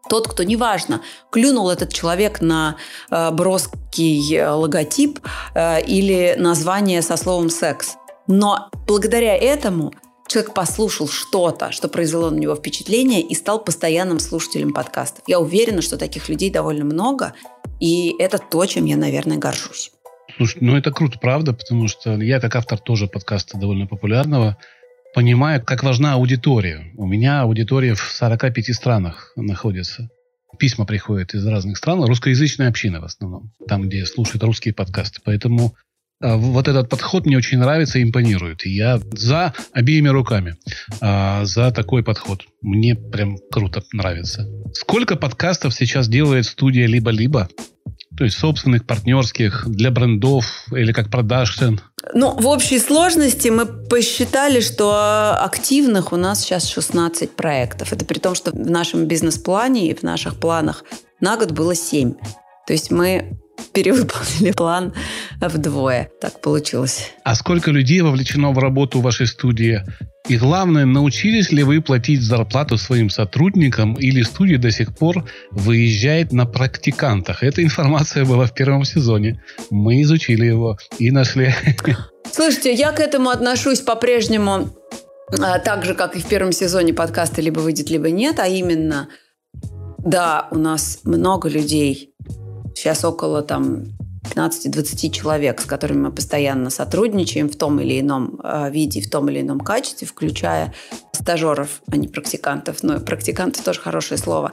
тот, 0.10 0.28
кто, 0.28 0.44
неважно, 0.44 1.02
клюнул 1.32 1.70
этот 1.70 1.94
человек 1.94 2.42
на 2.42 2.78
э, 3.10 3.32
броский 3.32 4.36
э, 4.36 4.50
логотип 4.50 5.20
э, 5.56 5.84
или 5.86 6.36
название 6.38 7.02
со 7.02 7.18
словом 7.18 7.50
«секс». 7.50 7.96
Но 8.28 8.70
благодаря 8.88 9.36
этому 9.36 9.94
человек 10.28 10.54
послушал 10.54 11.08
что-то, 11.08 11.72
что 11.72 11.88
произвело 11.90 12.30
на 12.30 12.38
него 12.38 12.56
впечатление 12.56 13.22
и 13.22 13.36
стал 13.36 13.64
постоянным 13.64 14.20
слушателем 14.20 14.74
подкастов. 14.74 15.24
Я 15.28 15.40
уверена, 15.40 15.82
что 15.82 15.98
таких 15.98 16.30
людей 16.30 16.50
довольно 16.50 16.86
много, 16.86 17.34
и 17.80 18.16
это 18.20 18.38
то, 18.38 18.66
чем 18.66 18.86
я, 18.86 18.98
наверное, 18.98 19.38
горжусь. 19.38 19.92
Слушай, 20.38 20.60
ну 20.62 20.76
это 20.76 20.92
круто, 20.92 21.20
правда, 21.20 21.54
потому 21.54 21.88
что 21.88 22.16
я 22.16 22.40
как 22.40 22.56
автор 22.56 22.80
тоже 22.80 23.08
подкаста 23.08 23.58
довольно 23.58 23.88
популярного– 23.88 24.58
понимаю, 25.14 25.64
как 25.64 25.84
важна 25.84 26.14
аудитория. 26.14 26.92
У 26.98 27.06
меня 27.06 27.42
аудитория 27.42 27.94
в 27.94 28.02
45 28.02 28.76
странах 28.76 29.32
находится. 29.36 30.10
Письма 30.60 30.86
приходят 30.86 31.34
из 31.34 31.46
разных 31.46 31.78
стран, 31.78 32.04
русскоязычная 32.04 32.70
община 32.70 33.02
в 33.02 33.06
основном, 33.06 33.52
там, 33.68 33.84
где 33.84 34.06
слушают 34.06 34.44
русские 34.44 34.74
подкасты. 34.74 35.20
Поэтому 35.24 35.76
а, 36.22 36.38
вот 36.38 36.68
этот 36.68 36.90
подход 36.90 37.26
мне 37.26 37.38
очень 37.38 37.58
нравится 37.58 38.00
и 38.00 38.04
импонирует. 38.04 38.66
И 38.66 38.70
я 38.70 39.00
за 39.12 39.54
обеими 39.72 40.10
руками, 40.10 40.56
а, 41.02 41.44
за 41.46 41.72
такой 41.72 42.04
подход. 42.04 42.44
Мне 42.62 42.96
прям 42.96 43.38
круто 43.52 43.84
нравится. 43.92 44.48
Сколько 44.74 45.16
подкастов 45.16 45.74
сейчас 45.74 46.08
делает 46.08 46.46
студия 46.46 46.88
«Либо-либо»? 46.88 47.50
То 48.18 48.26
есть 48.26 48.38
собственных, 48.38 48.86
партнерских, 48.86 49.64
для 49.68 49.90
брендов 49.90 50.66
или 50.72 50.92
как 50.92 51.10
продажен? 51.10 51.82
Ну, 52.14 52.32
в 52.32 52.48
общей 52.48 52.80
сложности 52.80 53.48
мы 53.48 53.66
посчитали, 53.66 54.60
что 54.60 55.36
активных 55.44 56.14
у 56.14 56.16
нас 56.16 56.42
сейчас 56.42 56.68
16 56.68 57.32
проектов. 57.36 57.92
Это 57.92 58.06
при 58.06 58.20
том, 58.20 58.36
что 58.36 58.52
в 58.52 58.70
нашем 58.70 59.06
бизнес-плане 59.06 59.90
и 59.90 59.96
в 59.96 60.04
наших 60.04 60.40
планах 60.40 60.84
на 61.22 61.38
год 61.38 61.52
было 61.52 61.74
7. 61.74 62.14
То 62.68 62.74
есть 62.74 62.92
мы 62.92 63.38
перевыполнили 63.74 64.52
план 64.52 64.94
вдвое. 65.40 66.10
Так 66.22 66.42
получилось. 66.42 67.12
А 67.24 67.36
сколько 67.36 67.72
людей 67.72 68.02
вовлечено 68.02 68.52
в 68.52 68.60
работу 68.60 69.02
вашей 69.02 69.28
студии? 69.28 69.84
И 70.30 70.38
главное, 70.38 70.86
научились 70.86 71.52
ли 71.52 71.64
вы 71.64 71.82
платить 71.82 72.22
зарплату 72.22 72.78
своим 72.78 73.10
сотрудникам 73.10 73.96
или 73.96 74.22
студия 74.22 74.58
до 74.58 74.72
сих 74.72 74.96
пор 74.96 75.26
выезжает 75.52 76.32
на 76.32 76.46
практикантах? 76.46 77.44
Эта 77.44 77.62
информация 77.62 78.24
была 78.24 78.46
в 78.46 78.54
первом 78.54 78.86
сезоне. 78.86 79.44
Мы 79.70 80.02
изучили 80.04 80.46
его 80.46 80.78
и 80.98 81.12
нашли. 81.12 81.54
Слушайте, 82.32 82.74
я 82.74 82.92
к 82.94 83.00
этому 83.00 83.30
отношусь 83.30 83.82
по-прежнему 83.82 84.70
а, 85.40 85.60
так 85.60 85.84
же, 85.84 85.94
как 85.94 86.16
и 86.16 86.20
в 86.20 86.26
первом 86.26 86.52
сезоне 86.52 86.94
подкаста 86.94 87.42
«Либо 87.42 87.60
выйдет, 87.60 87.90
либо 87.90 88.10
нет», 88.10 88.40
а 88.40 88.48
именно, 88.48 89.10
да, 90.00 90.48
у 90.52 90.58
нас 90.58 91.02
много 91.04 91.50
людей, 91.50 92.13
сейчас 92.76 93.06
около 93.06 93.42
там 93.42 93.86
15-20 94.24 95.10
человек, 95.12 95.62
с 95.62 95.66
которыми 95.66 96.04
мы 96.04 96.12
постоянно 96.12 96.70
сотрудничаем 96.70 97.50
в 97.50 97.56
том 97.56 97.80
или 97.80 98.00
ином 98.00 98.40
э, 98.44 98.72
виде, 98.72 99.02
в 99.02 99.10
том 99.10 99.30
или 99.30 99.42
ином 99.42 99.60
качестве, 99.60 100.08
включая 100.08 100.74
стажеров, 101.12 101.82
а 101.92 101.98
не 101.98 102.08
практикантов. 102.08 102.84
Но 102.84 103.00
практиканты 103.00 103.62
тоже 103.62 103.80
хорошее 103.80 104.18
слово. 104.18 104.52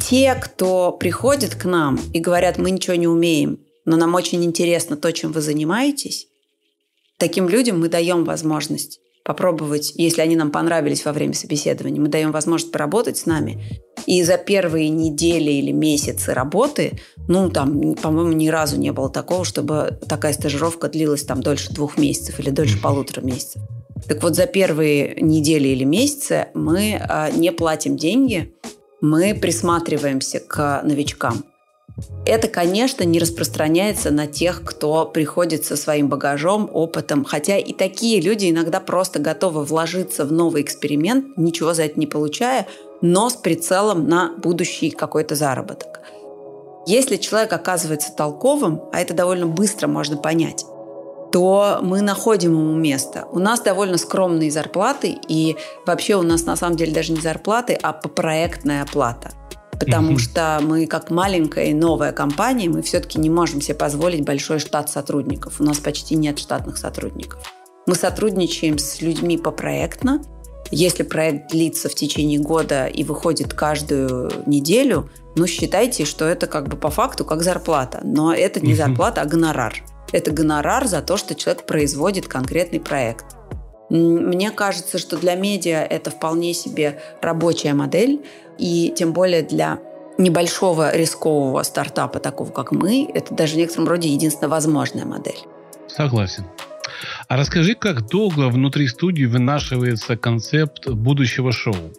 Те, 0.00 0.34
кто 0.34 0.92
приходит 0.92 1.54
к 1.54 1.64
нам 1.64 1.98
и 2.14 2.20
говорят, 2.20 2.58
мы 2.58 2.70
ничего 2.70 2.96
не 2.96 3.08
умеем, 3.08 3.60
но 3.84 3.96
нам 3.96 4.14
очень 4.14 4.42
интересно 4.44 4.96
то, 4.96 5.12
чем 5.12 5.32
вы 5.32 5.40
занимаетесь, 5.40 6.28
таким 7.18 7.48
людям 7.48 7.80
мы 7.80 7.88
даем 7.88 8.24
возможность 8.24 9.00
попробовать, 9.24 9.92
если 9.94 10.20
они 10.20 10.34
нам 10.34 10.50
понравились 10.50 11.04
во 11.04 11.12
время 11.12 11.34
собеседования, 11.34 12.00
мы 12.00 12.08
даем 12.08 12.32
возможность 12.32 12.72
поработать 12.72 13.18
с 13.18 13.26
нами. 13.26 13.62
И 14.06 14.22
за 14.22 14.36
первые 14.36 14.88
недели 14.88 15.50
или 15.50 15.72
месяцы 15.72 16.34
работы, 16.34 17.00
ну, 17.28 17.50
там, 17.50 17.94
по-моему, 17.94 18.32
ни 18.32 18.48
разу 18.48 18.78
не 18.78 18.92
было 18.92 19.08
такого, 19.10 19.44
чтобы 19.44 19.98
такая 20.08 20.32
стажировка 20.32 20.88
длилась 20.88 21.24
там 21.24 21.42
дольше 21.42 21.72
двух 21.72 21.98
месяцев 21.98 22.40
или 22.40 22.50
дольше 22.50 22.80
полутора 22.80 23.24
месяцев. 23.24 23.62
Так 24.08 24.22
вот, 24.22 24.34
за 24.34 24.46
первые 24.46 25.16
недели 25.20 25.68
или 25.68 25.84
месяцы 25.84 26.48
мы 26.54 27.00
а, 27.00 27.30
не 27.30 27.52
платим 27.52 27.96
деньги, 27.96 28.52
мы 29.00 29.34
присматриваемся 29.34 30.40
к 30.40 30.82
новичкам. 30.82 31.44
Это, 32.24 32.48
конечно, 32.48 33.04
не 33.04 33.18
распространяется 33.18 34.10
на 34.10 34.26
тех, 34.26 34.62
кто 34.64 35.04
приходит 35.04 35.64
со 35.64 35.76
своим 35.76 36.08
багажом, 36.08 36.70
опытом, 36.72 37.24
хотя 37.24 37.58
и 37.58 37.72
такие 37.72 38.20
люди 38.20 38.50
иногда 38.50 38.80
просто 38.80 39.18
готовы 39.18 39.64
вложиться 39.64 40.24
в 40.24 40.32
новый 40.32 40.62
эксперимент, 40.62 41.36
ничего 41.36 41.74
за 41.74 41.84
это 41.84 42.00
не 42.00 42.06
получая, 42.06 42.66
но 43.02 43.28
с 43.28 43.34
прицелом 43.34 44.08
на 44.08 44.32
будущий 44.38 44.90
какой-то 44.90 45.34
заработок. 45.34 46.00
Если 46.86 47.16
человек 47.16 47.52
оказывается 47.52 48.12
толковым, 48.12 48.82
а 48.92 49.00
это 49.00 49.14
довольно 49.14 49.46
быстро 49.46 49.86
можно 49.86 50.16
понять, 50.16 50.64
то 51.30 51.78
мы 51.82 52.00
находим 52.00 52.52
ему 52.52 52.74
место. 52.74 53.26
У 53.30 53.38
нас 53.38 53.60
довольно 53.60 53.98
скромные 53.98 54.50
зарплаты, 54.50 55.16
и 55.28 55.56
вообще 55.86 56.16
у 56.16 56.22
нас 56.22 56.44
на 56.44 56.56
самом 56.56 56.76
деле 56.76 56.92
даже 56.92 57.12
не 57.12 57.20
зарплаты, 57.20 57.78
а 57.80 57.92
проектная 57.92 58.82
оплата– 58.82 59.32
потому 59.84 60.12
mm-hmm. 60.12 60.18
что 60.18 60.60
мы 60.62 60.86
как 60.86 61.10
маленькая 61.10 61.66
и 61.66 61.74
новая 61.74 62.12
компания, 62.12 62.68
мы 62.68 62.82
все-таки 62.82 63.18
не 63.18 63.30
можем 63.30 63.60
себе 63.60 63.74
позволить 63.74 64.24
большой 64.24 64.60
штат 64.60 64.88
сотрудников. 64.88 65.60
У 65.60 65.64
нас 65.64 65.78
почти 65.78 66.14
нет 66.14 66.38
штатных 66.38 66.78
сотрудников. 66.78 67.40
Мы 67.86 67.96
сотрудничаем 67.96 68.78
с 68.78 69.00
людьми 69.00 69.36
по 69.36 69.50
проектно. 69.50 70.22
Если 70.74 71.02
проект 71.02 71.50
длится 71.50 71.90
в 71.90 71.94
течение 71.94 72.40
года 72.40 72.86
и 72.86 73.04
выходит 73.04 73.52
каждую 73.52 74.32
неделю, 74.46 75.10
ну, 75.36 75.46
считайте, 75.46 76.06
что 76.06 76.24
это 76.24 76.46
как 76.46 76.68
бы 76.68 76.78
по 76.78 76.88
факту 76.88 77.26
как 77.26 77.42
зарплата. 77.42 78.00
Но 78.02 78.32
это 78.34 78.60
не 78.60 78.74
зарплата, 78.74 79.20
а 79.20 79.26
гонорар. 79.26 79.84
Это 80.12 80.30
гонорар 80.30 80.86
за 80.86 81.02
то, 81.02 81.18
что 81.18 81.34
человек 81.34 81.66
производит 81.66 82.26
конкретный 82.26 82.80
проект. 82.80 83.36
Мне 83.90 84.50
кажется, 84.50 84.96
что 84.96 85.18
для 85.18 85.34
медиа 85.34 85.84
это 85.84 86.10
вполне 86.10 86.54
себе 86.54 86.98
рабочая 87.20 87.74
модель, 87.74 88.24
и 88.56 88.94
тем 88.96 89.12
более 89.12 89.42
для 89.42 89.78
небольшого 90.16 90.96
рискового 90.96 91.62
стартапа, 91.64 92.18
такого 92.18 92.50
как 92.50 92.72
мы, 92.72 93.10
это 93.12 93.34
даже 93.34 93.54
в 93.54 93.56
некотором 93.58 93.88
роде 93.88 94.08
единственная 94.08 94.48
возможная 94.48 95.04
модель. 95.04 95.38
Согласен. 95.88 96.44
А 97.28 97.36
расскажи, 97.36 97.74
как 97.74 98.08
долго 98.08 98.48
внутри 98.48 98.88
студии 98.88 99.24
вынашивается 99.24 100.16
концепт 100.16 100.88
будущего 100.88 101.52
шоу? 101.52 101.92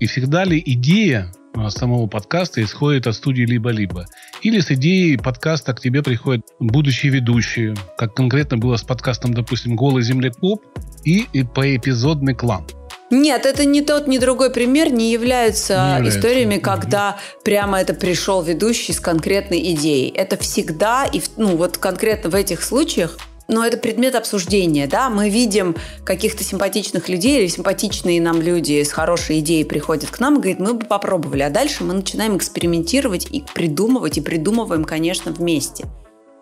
И 0.00 0.06
всегда 0.06 0.44
ли 0.44 0.62
идея 0.64 1.32
а, 1.54 1.70
самого 1.70 2.06
подкаста 2.06 2.62
исходит 2.62 3.06
от 3.06 3.14
студии 3.14 3.42
«Либо-либо». 3.42 4.06
Или 4.42 4.60
с 4.60 4.70
идеей 4.70 5.16
подкаста 5.16 5.74
к 5.74 5.80
тебе 5.80 6.02
приходят 6.02 6.44
будущие 6.60 7.10
ведущие, 7.10 7.74
как 7.96 8.14
конкретно 8.14 8.58
было 8.58 8.76
с 8.76 8.82
подкастом, 8.82 9.34
допустим, 9.34 9.74
«Голый 9.74 10.02
землекоп» 10.02 10.62
и, 11.04 11.26
и 11.32 11.42
поэпизодный 11.42 12.34
клан. 12.34 12.64
Нет, 13.10 13.46
это 13.46 13.64
ни 13.64 13.80
тот, 13.80 14.06
ни 14.06 14.18
другой 14.18 14.52
пример 14.52 14.92
не 14.92 15.12
являются, 15.12 15.72
не 15.74 15.94
является. 15.96 16.18
историями, 16.18 16.58
когда 16.58 17.10
угу. 17.10 17.42
прямо 17.42 17.80
это 17.80 17.94
пришел 17.94 18.42
ведущий 18.42 18.92
с 18.92 19.00
конкретной 19.00 19.72
идеей. 19.72 20.10
Это 20.10 20.36
всегда, 20.36 21.06
и 21.06 21.20
ну 21.36 21.56
вот 21.56 21.78
конкретно 21.78 22.28
в 22.30 22.34
этих 22.34 22.62
случаях 22.62 23.18
но 23.48 23.64
это 23.64 23.78
предмет 23.78 24.14
обсуждения, 24.14 24.86
да, 24.86 25.08
мы 25.08 25.30
видим 25.30 25.74
каких-то 26.04 26.44
симпатичных 26.44 27.08
людей 27.08 27.40
или 27.40 27.46
симпатичные 27.46 28.20
нам 28.20 28.42
люди 28.42 28.82
с 28.82 28.92
хорошей 28.92 29.40
идеей 29.40 29.64
приходят 29.64 30.10
к 30.10 30.20
нам 30.20 30.36
и 30.36 30.40
говорят, 30.40 30.60
мы 30.60 30.74
бы 30.74 30.84
попробовали, 30.84 31.42
а 31.42 31.50
дальше 31.50 31.82
мы 31.82 31.94
начинаем 31.94 32.36
экспериментировать 32.36 33.26
и 33.30 33.42
придумывать, 33.54 34.18
и 34.18 34.20
придумываем, 34.20 34.84
конечно, 34.84 35.32
вместе. 35.32 35.86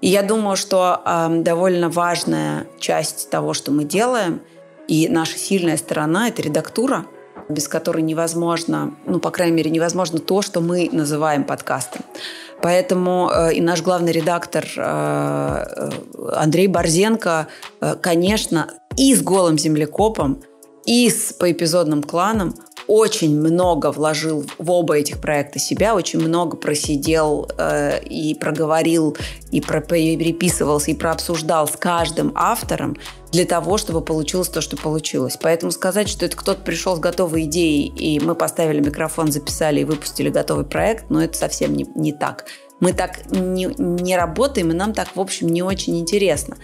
И 0.00 0.08
я 0.08 0.22
думаю, 0.22 0.56
что 0.56 1.00
э, 1.04 1.42
довольно 1.42 1.88
важная 1.88 2.66
часть 2.80 3.30
того, 3.30 3.54
что 3.54 3.70
мы 3.70 3.84
делаем, 3.84 4.42
и 4.88 5.08
наша 5.08 5.38
сильная 5.38 5.76
сторона– 5.76 6.28
это 6.30 6.42
редактура, 6.42 7.06
без 7.48 7.68
которой 7.68 8.02
невозможно, 8.02 8.94
ну, 9.06 9.20
по 9.20 9.30
крайней 9.30 9.56
мере, 9.56 9.70
невозможно 9.70 10.18
то, 10.18 10.42
что 10.42 10.60
мы 10.60 10.88
называем 10.90 11.44
подкастом. 11.44 12.02
Поэтому 12.62 13.30
э, 13.30 13.54
и 13.54 13.60
наш 13.60 13.82
главный 13.82 14.12
редактор 14.12 14.64
э, 14.76 14.80
э, 14.80 15.90
Андрей 16.34 16.66
Борзенко, 16.66 17.48
конечно, 18.00 18.70
и 18.96 19.14
с 19.14 19.22
«Голым 19.22 19.58
землекопом», 19.58 20.42
и 20.84 21.10
с 21.10 21.32
поэпизодным 21.32 22.02
кланом 22.02 22.54
очень 22.86 23.38
много 23.38 23.90
вложил 23.90 24.44
в 24.58 24.70
оба 24.70 24.98
этих 24.98 25.20
проекта 25.20 25.58
себя, 25.58 25.94
очень 25.94 26.20
много 26.20 26.56
просидел 26.56 27.48
э, 27.56 28.02
и 28.04 28.34
проговорил, 28.34 29.16
и 29.50 29.60
про, 29.60 29.80
переписывался, 29.80 30.90
и 30.90 30.94
прообсуждал 30.94 31.68
с 31.68 31.76
каждым 31.76 32.32
автором 32.34 32.96
для 33.32 33.44
того, 33.44 33.76
чтобы 33.76 34.00
получилось 34.00 34.48
то, 34.48 34.60
что 34.60 34.76
получилось. 34.76 35.38
Поэтому 35.40 35.72
сказать, 35.72 36.08
что 36.08 36.24
это 36.24 36.36
кто-то 36.36 36.62
пришел 36.62 36.96
с 36.96 37.00
готовой 37.00 37.42
идеей, 37.44 37.88
и 37.88 38.20
мы 38.20 38.34
поставили 38.34 38.80
микрофон, 38.80 39.32
записали 39.32 39.80
и 39.80 39.84
выпустили 39.84 40.30
готовый 40.30 40.64
проект, 40.64 41.10
ну, 41.10 41.20
это 41.20 41.36
совсем 41.36 41.74
не, 41.74 41.86
не 41.94 42.12
так. 42.12 42.46
Мы 42.78 42.92
так 42.92 43.30
не, 43.30 43.66
не 43.78 44.16
работаем, 44.16 44.70
и 44.70 44.74
нам 44.74 44.92
так, 44.92 45.08
в 45.14 45.20
общем, 45.20 45.48
не 45.48 45.62
очень 45.62 45.98
интересно. 45.98 46.56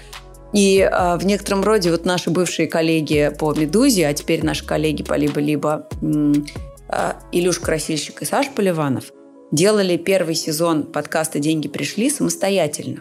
И 0.52 0.80
э, 0.80 1.16
в 1.16 1.24
некотором 1.24 1.62
роде 1.62 1.90
вот 1.90 2.04
наши 2.04 2.30
бывшие 2.30 2.68
коллеги 2.68 3.34
по 3.38 3.52
«Медузе», 3.54 4.06
а 4.06 4.12
теперь 4.12 4.44
наши 4.44 4.66
коллеги 4.66 5.02
по 5.02 5.14
«Либо-либо» 5.14 5.88
э, 6.02 7.12
Илюш 7.32 7.58
Красильщик 7.58 8.22
и 8.22 8.24
Саш 8.26 8.50
Поливанов 8.50 9.12
делали 9.50 9.96
первый 9.96 10.34
сезон 10.34 10.84
подкаста 10.84 11.38
«Деньги 11.38 11.68
пришли» 11.68 12.10
самостоятельно. 12.10 13.00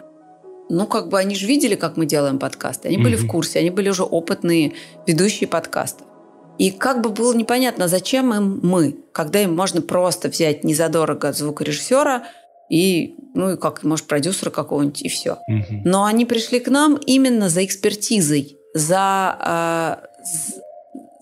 Ну, 0.70 0.86
как 0.86 1.08
бы 1.08 1.18
они 1.18 1.34
же 1.34 1.46
видели, 1.46 1.74
как 1.74 1.98
мы 1.98 2.06
делаем 2.06 2.38
подкасты. 2.38 2.88
Они 2.88 2.96
mm-hmm. 2.96 3.02
были 3.02 3.16
в 3.16 3.26
курсе, 3.26 3.58
они 3.58 3.68
были 3.68 3.90
уже 3.90 4.04
опытные 4.04 4.72
ведущие 5.06 5.48
подкастов. 5.48 6.06
И 6.58 6.70
как 6.70 7.02
бы 7.02 7.10
было 7.10 7.34
непонятно, 7.34 7.88
зачем 7.88 8.32
им 8.32 8.60
мы, 8.62 8.96
когда 9.12 9.42
им 9.42 9.54
можно 9.54 9.82
просто 9.82 10.28
взять 10.28 10.64
незадорого 10.64 11.32
звукорежиссера– 11.32 12.24
и, 12.72 13.16
ну, 13.34 13.52
и 13.52 13.56
как, 13.58 13.82
может, 13.82 14.06
продюсера 14.06 14.48
какого-нибудь, 14.48 15.02
и 15.02 15.08
все. 15.10 15.32
Угу. 15.46 15.82
Но 15.84 16.04
они 16.04 16.24
пришли 16.24 16.58
к 16.58 16.68
нам 16.68 16.96
именно 16.96 17.50
за 17.50 17.66
экспертизой, 17.66 18.56
за, 18.72 20.00
э, 20.06 20.22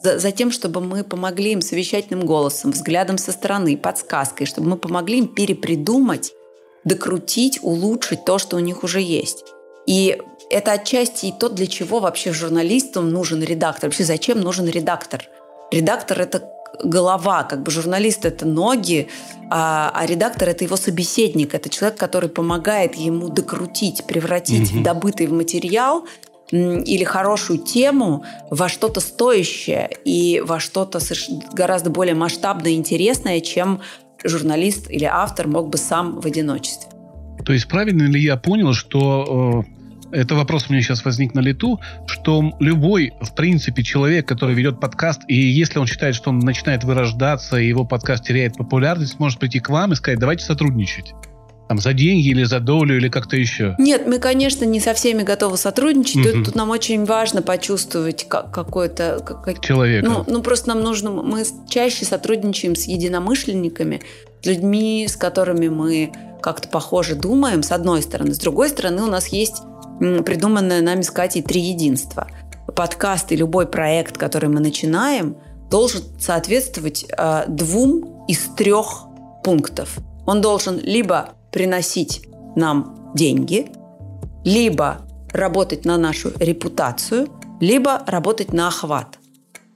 за, 0.04 0.18
за 0.20 0.31
тем, 0.31 0.53
чтобы 0.53 0.81
мы 0.81 1.03
помогли 1.03 1.51
им 1.51 1.61
совещательным 1.61 2.25
голосом, 2.25 2.70
взглядом 2.70 3.18
со 3.18 3.33
стороны, 3.33 3.77
подсказкой, 3.77 4.46
чтобы 4.46 4.68
мы 4.68 4.77
помогли 4.77 5.18
им 5.18 5.27
перепридумать, 5.27 6.33
докрутить, 6.85 7.59
улучшить 7.62 8.25
то, 8.25 8.38
что 8.38 8.57
у 8.57 8.61
них 8.61 8.85
уже 8.85 9.01
есть. 9.01 9.44
И 9.88 10.18
это 10.51 10.70
отчасти 10.70 11.27
и 11.27 11.33
то, 11.33 11.48
для 11.48 11.66
чего 11.66 11.98
вообще 11.98 12.33
журналистам 12.33 13.11
нужен 13.11 13.42
редактор. 13.42 13.88
Вообще 13.88 14.05
зачем 14.05 14.40
нужен 14.40 14.68
редактор? 14.68 15.29
Редактор– 15.72 16.20
это 16.22 16.48
голова, 16.85 17.45
как 17.45 17.62
бы 17.62 17.71
журналист 17.71 18.25
это 18.25 18.47
ноги, 18.47 19.09
а, 19.51 19.93
а 19.95 20.07
редактор 20.07 20.49
это 20.49 20.64
его 20.64 20.77
собеседник, 20.77 21.55
это 21.55 21.69
человек, 21.69 21.99
который 21.99 22.29
помогает 22.29 22.95
ему 22.95 23.29
докрутить, 23.29 24.05
превратить 24.05 24.73
угу. 24.73 24.83
добытый 24.83 25.27
в 25.27 25.33
материал 25.33 26.07
или 26.51 27.05
хорошую 27.05 27.61
тему 27.61 28.25
во 28.51 28.69
что-то 28.69 29.01
стоящее 29.01 29.90
и 30.05 30.43
во 30.45 30.59
что-то 30.59 30.99
гораздо 31.53 31.90
более 31.90 32.14
масштабное 32.14 32.73
и 32.73 32.75
интересное, 32.75 33.40
чем 33.40 33.81
журналист 34.25 34.90
или 34.90 35.05
автор 35.05 35.47
мог 35.47 35.69
бы 35.69 35.79
сам 35.79 36.21
в 36.21 36.27
одиночестве. 36.27 36.90
То 37.45 37.53
есть 37.53 37.69
правильно 37.69 38.03
ли 38.03 38.21
я 38.21 38.37
понял, 38.37 38.75
что 38.75 39.64
э, 39.64 39.80
это 40.12 40.35
вопрос 40.35 40.66
у 40.68 40.73
меня 40.73 40.83
сейчас 40.83 41.05
возник 41.05 41.35
на 41.35 41.40
лету, 41.40 41.81
что 42.07 42.53
любой, 42.59 43.12
в 43.20 43.35
принципе, 43.35 43.83
человек, 43.83 44.27
который 44.27 44.55
ведет 44.55 44.81
подкаст, 44.81 45.23
и 45.29 45.35
если 45.35 45.79
он 45.79 45.87
считает, 45.87 46.14
что 46.14 46.31
он 46.31 46.38
начинает 46.40 46.85
вырождаться, 46.85 47.59
и 47.59 47.68
его 47.68 47.85
подкаст 47.85 48.25
теряет 48.25 48.57
популярность, 48.57 49.18
может 49.18 49.38
прийти 49.38 49.61
к 49.61 49.68
вам 49.68 49.92
и 49.92 49.96
сказать, 49.96 50.18
давайте 50.18 50.44
сотрудничать. 50.44 51.14
Там, 51.68 51.79
за 51.79 51.92
деньги 51.92 52.31
или 52.31 52.42
за 52.42 52.59
долю 52.59 52.96
или 52.96 53.09
как-то 53.09 53.37
еще? 53.37 53.77
Нет, 53.79 54.05
мы, 54.05 54.18
конечно, 54.18 54.64
не 54.64 54.81
со 54.81 54.92
всеми 54.92 55.23
готовы 55.23 55.57
сотрудничать. 55.57 56.16
Угу. 56.16 56.25
Тут, 56.25 56.44
тут 56.46 56.55
нам 56.57 56.70
очень 56.70 57.05
важно 57.05 57.42
почувствовать 57.42 58.27
как, 58.29 58.53
какой-то... 58.53 59.23
Как, 59.25 59.61
Человека. 59.64 60.05
Ну, 60.05 60.25
ну, 60.27 60.42
просто 60.42 60.70
нам 60.70 60.83
нужно... 60.83 61.12
Мы 61.12 61.44
чаще 61.68 62.05
сотрудничаем 62.05 62.75
с 62.75 62.88
единомышленниками, 62.88 64.01
с 64.42 64.46
людьми, 64.46 65.07
с 65.09 65.14
которыми 65.14 65.68
мы 65.68 66.11
как-то 66.42 66.68
похоже 66.68 67.14
думаем, 67.14 67.62
с 67.62 67.70
одной 67.70 68.03
стороны. 68.03 68.35
С 68.35 68.38
другой 68.38 68.70
стороны, 68.70 69.03
у 69.03 69.07
нас 69.07 69.29
есть 69.29 69.62
придуманное 70.01 70.81
нами 70.81 71.03
с 71.03 71.11
Катей 71.11 71.43
«Три 71.43 71.61
единства». 71.61 72.27
Подкаст 72.75 73.33
и 73.33 73.37
любой 73.37 73.67
проект, 73.67 74.17
который 74.17 74.49
мы 74.49 74.61
начинаем, 74.61 75.37
должен 75.71 76.03
соответствовать 76.19 77.05
э, 77.17 77.45
двум 77.49 78.25
из 78.27 78.49
трех 78.57 79.05
пунктов. 79.45 79.99
Он 80.27 80.41
должен 80.41 80.79
либо 80.79 81.35
приносить 81.53 82.27
нам 82.57 83.13
деньги, 83.15 83.71
либо 84.45 85.03
работать 85.33 85.85
на 85.85 85.99
нашу 85.99 86.33
репутацию, 86.39 87.29
либо 87.61 88.03
работать 88.07 88.53
на 88.53 88.69
охват. 88.69 89.19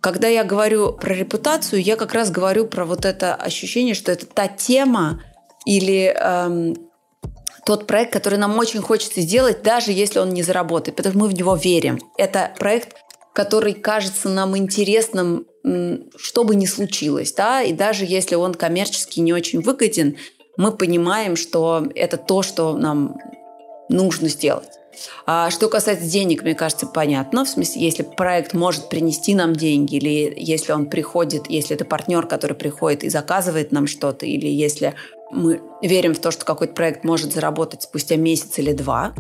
Когда 0.01 0.29
я 0.29 0.45
говорю 0.45 0.93
про 0.93 1.15
репутацию, 1.15 1.83
я 1.83 1.97
как 1.97 2.15
раз 2.15 2.31
говорю 2.31 2.67
про 2.67 2.85
вот 2.85 3.05
это 3.05 3.35
ощущение, 3.35 3.95
что 3.95 4.13
это 4.13 4.27
та 4.27 4.49
тема 4.49 5.21
или 5.65 6.15
эм, 6.15 6.77
тот 7.67 7.87
проект, 7.87 8.13
который 8.13 8.39
нам 8.39 8.59
очень 8.59 8.81
хочется 8.81 9.21
сделать, 9.21 9.63
даже 9.63 9.93
если 9.93 10.19
он 10.19 10.31
не 10.31 10.43
заработает, 10.43 10.97
потому 10.97 11.13
что 11.13 11.21
мы 11.21 11.29
в 11.29 11.35
него 11.35 11.55
верим. 11.57 12.01
Это 12.17 12.53
проект, 12.59 12.97
который 13.33 13.75
кажется 13.75 14.29
нам 14.29 14.57
интересным, 14.57 15.47
что 16.17 16.45
бы 16.45 16.55
ни 16.55 16.67
случилось, 16.67 17.33
да, 17.33 17.63
и 17.63 17.73
даже 17.73 18.05
если 18.05 18.35
он 18.35 18.55
коммерчески 18.55 19.21
не 19.21 19.33
очень 19.33 19.61
выгоден, 19.61 20.17
мы 20.57 20.73
понимаем, 20.73 21.37
что 21.37 21.87
это 21.95 22.17
то, 22.17 22.43
что 22.43 22.77
нам 22.77 23.17
нужно 23.89 24.29
сделать. 24.29 24.69
А 25.27 25.51
что 25.51 25.69
касается 25.69 26.07
денег, 26.07 26.43
мне 26.43 26.55
кажется, 26.55 26.87
понятно. 26.87 27.45
В 27.45 27.49
смысле, 27.49 27.83
если 27.83 28.05
проект 28.05 28.55
может 28.55 28.89
принести 28.89 29.35
нам 29.35 29.55
деньги, 29.55 29.97
или 29.97 30.33
если 30.37 30.73
он 30.73 30.87
приходит, 30.87 31.49
если 31.49 31.75
это 31.75 31.85
партнер, 31.85 32.27
который 32.27 32.57
приходит 32.57 33.03
и 33.03 33.09
заказывает 33.09 33.73
нам 33.73 33.89
что-то, 33.89 34.27
или 34.27 34.47
если 34.47 34.95
мы 35.35 35.61
верим 35.83 36.15
в 36.15 36.19
то, 36.19 36.31
что 36.31 36.45
какой-то 36.45 36.75
проект 36.75 37.05
может 37.05 37.33
заработать 37.33 37.83
спустя 37.83 38.17
месяц 38.17 38.59
или 38.59 38.73
два. 38.73 39.15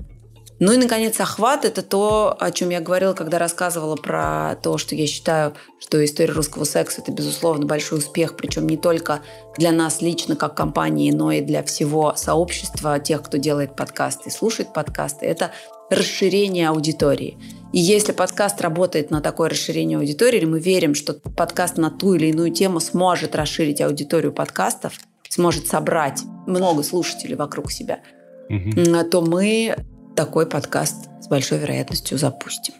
Ну 0.61 0.73
и, 0.73 0.77
наконец, 0.77 1.19
охват– 1.19 1.65
это 1.67 1.83
то, 1.83 2.37
о 2.39 2.51
чем 2.53 2.71
я 2.71 2.81
говорила, 2.81 3.13
когда 3.13 3.41
рассказывала 3.41 3.97
про 3.97 4.57
то, 4.63 4.79
что 4.79 4.95
я 4.95 5.07
считаю, 5.07 5.55
что 5.81 6.03
история 6.05 6.33
русского 6.33 6.63
секса– 6.63 7.01
это, 7.03 7.11
безусловно, 7.11 7.67
большой 7.67 7.99
успех, 7.99 8.37
причем 8.37 8.69
не 8.69 8.77
только 8.77 9.21
для 9.59 9.73
нас 9.73 10.01
лично, 10.01 10.37
как 10.37 10.57
компании, 10.57 11.11
но 11.11 11.33
и 11.33 11.41
для 11.41 11.65
всего 11.65 12.15
сообщества 12.15 13.01
тех, 13.01 13.25
кто 13.25 13.37
делает 13.37 13.75
подкасты 13.75 14.29
и 14.29 14.33
слушает 14.33 14.73
подкасты. 14.73 15.27
Это 15.27 15.51
расширение 15.91 16.69
аудитории. 16.69 17.37
И 17.73 17.81
если 17.81 18.13
подкаст 18.13 18.61
работает 18.61 19.11
на 19.11 19.21
такое 19.21 19.51
расширение 19.51 19.99
аудитории, 19.99 20.45
мы 20.45 20.61
верим, 20.61 20.95
что 20.95 21.15
подкаст 21.15 21.79
на 21.79 21.91
ту 21.91 22.15
или 22.15 22.27
иную 22.27 22.53
тему 22.53 22.79
сможет 22.79 23.35
расширить 23.35 23.81
аудиторию 23.81 24.33
подкастов– 24.33 24.93
сможет 25.29 25.67
собрать 25.67 26.23
много 26.47 26.83
слушателей 26.83 27.37
вокруг 27.37 27.73
себя, 27.73 28.01
угу. 28.49 28.71
то 29.11 29.23
мы 29.23 29.77
такой 30.17 30.47
подкаст 30.47 31.09
с 31.21 31.29
большой 31.29 31.59
вероятностью 31.59 32.19
запустим. 32.19 32.75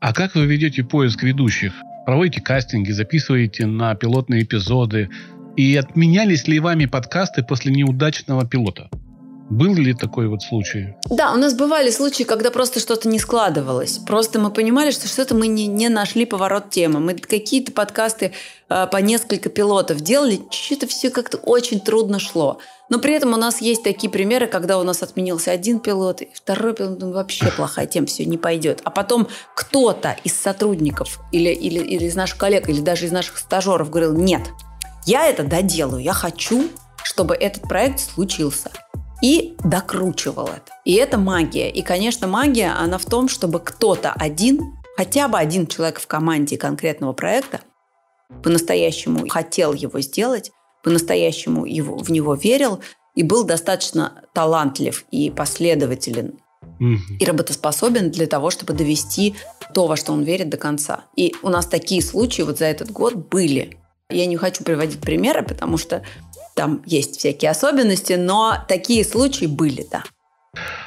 А 0.00 0.12
как 0.12 0.34
вы 0.34 0.46
ведете 0.46 0.82
поиск 0.82 1.22
ведущих? 1.22 1.72
Проводите 2.04 2.40
кастинги, 2.40 2.90
записываете 2.90 3.66
на 3.66 3.94
пилотные 3.94 4.42
эпизоды? 4.42 5.08
И 5.56 5.76
отменялись 5.76 6.48
ли 6.48 6.58
вами 6.58 6.86
подкасты 6.86 7.42
после 7.42 7.72
неудачного 7.72 8.46
пилота? 8.46 8.90
Был 9.52 9.74
ли 9.74 9.92
такой 9.92 10.28
вот 10.28 10.42
случай? 10.42 10.94
Да, 11.10 11.34
у 11.34 11.36
нас 11.36 11.52
бывали 11.52 11.90
случаи, 11.90 12.22
когда 12.22 12.50
просто 12.50 12.80
что-то 12.80 13.06
не 13.06 13.18
складывалось. 13.18 13.98
Просто 13.98 14.40
мы 14.40 14.50
понимали, 14.50 14.90
что 14.92 15.06
что-то 15.06 15.34
мы 15.34 15.46
не, 15.46 15.66
не 15.66 15.90
нашли 15.90 16.24
поворот 16.24 16.70
темы. 16.70 17.00
Мы 17.00 17.14
какие-то 17.16 17.70
подкасты 17.70 18.32
э, 18.70 18.86
по 18.90 18.96
несколько 18.96 19.50
пилотов 19.50 20.00
делали, 20.00 20.40
что-то 20.50 20.86
все 20.86 21.10
как-то 21.10 21.36
очень 21.36 21.80
трудно 21.80 22.18
шло. 22.18 22.60
Но 22.88 22.98
при 22.98 23.12
этом 23.12 23.34
у 23.34 23.36
нас 23.36 23.60
есть 23.60 23.82
такие 23.82 24.08
примеры, 24.08 24.46
когда 24.46 24.78
у 24.78 24.84
нас 24.84 25.02
отменился 25.02 25.50
один 25.50 25.80
пилот, 25.80 26.22
и 26.22 26.30
второй 26.32 26.72
пилот, 26.72 26.98
ну, 26.98 27.12
вообще 27.12 27.52
плохая 27.54 27.84
тема, 27.86 28.06
все 28.06 28.24
не 28.24 28.38
пойдет. 28.38 28.80
А 28.84 28.90
потом 28.90 29.28
кто-то 29.54 30.16
из 30.24 30.32
сотрудников 30.32 31.20
или, 31.30 31.50
или, 31.50 31.78
или 31.78 32.06
из 32.06 32.14
наших 32.14 32.38
коллег, 32.38 32.70
или 32.70 32.80
даже 32.80 33.04
из 33.04 33.12
наших 33.12 33.36
стажеров 33.36 33.90
говорил, 33.90 34.16
нет, 34.16 34.48
я 35.04 35.26
это 35.26 35.42
доделаю, 35.42 36.02
я 36.02 36.14
хочу, 36.14 36.70
чтобы 37.04 37.34
этот 37.34 37.64
проект 37.64 38.00
случился 38.00 38.70
и 39.22 39.56
докручивал 39.64 40.48
это. 40.48 40.72
И 40.84 40.94
это 40.94 41.16
магия. 41.16 41.70
И, 41.70 41.82
конечно, 41.82 42.26
магия, 42.26 42.72
она 42.72 42.98
в 42.98 43.06
том, 43.06 43.28
чтобы 43.28 43.60
кто-то 43.60 44.12
один, 44.12 44.60
хотя 44.96 45.28
бы 45.28 45.38
один 45.38 45.66
человек 45.66 46.00
в 46.00 46.06
команде 46.06 46.58
конкретного 46.58 47.12
проекта, 47.12 47.60
по-настоящему 48.42 49.28
хотел 49.28 49.72
его 49.72 50.00
сделать, 50.00 50.50
по-настоящему 50.82 51.64
его, 51.64 51.96
в 51.98 52.10
него 52.10 52.34
верил 52.34 52.80
и 53.14 53.22
был 53.22 53.44
достаточно 53.44 54.24
талантлив 54.34 55.04
и 55.10 55.30
последователен 55.30 56.38
и 57.20 57.24
работоспособен 57.24 58.10
для 58.10 58.26
того, 58.26 58.50
чтобы 58.50 58.72
довести 58.72 59.36
то, 59.72 59.86
во 59.86 59.96
что 59.96 60.12
он 60.12 60.22
верит 60.22 60.48
до 60.48 60.56
конца. 60.56 61.04
И 61.16 61.34
у 61.42 61.48
нас 61.48 61.66
такие 61.66 62.02
случаи 62.02 62.42
вот 62.42 62.58
за 62.58 62.64
этот 62.64 62.90
год 62.90 63.14
были. 63.14 63.78
Я 64.10 64.26
не 64.26 64.36
хочу 64.36 64.64
приводить 64.64 65.00
примеры, 65.00 65.42
потому 65.42 65.76
что 65.76 66.02
там 66.54 66.82
есть 66.86 67.18
всякие 67.18 67.50
особенности, 67.50 68.14
но 68.14 68.56
такие 68.68 69.04
случаи 69.04 69.46
были, 69.46 69.86
да. 69.90 70.02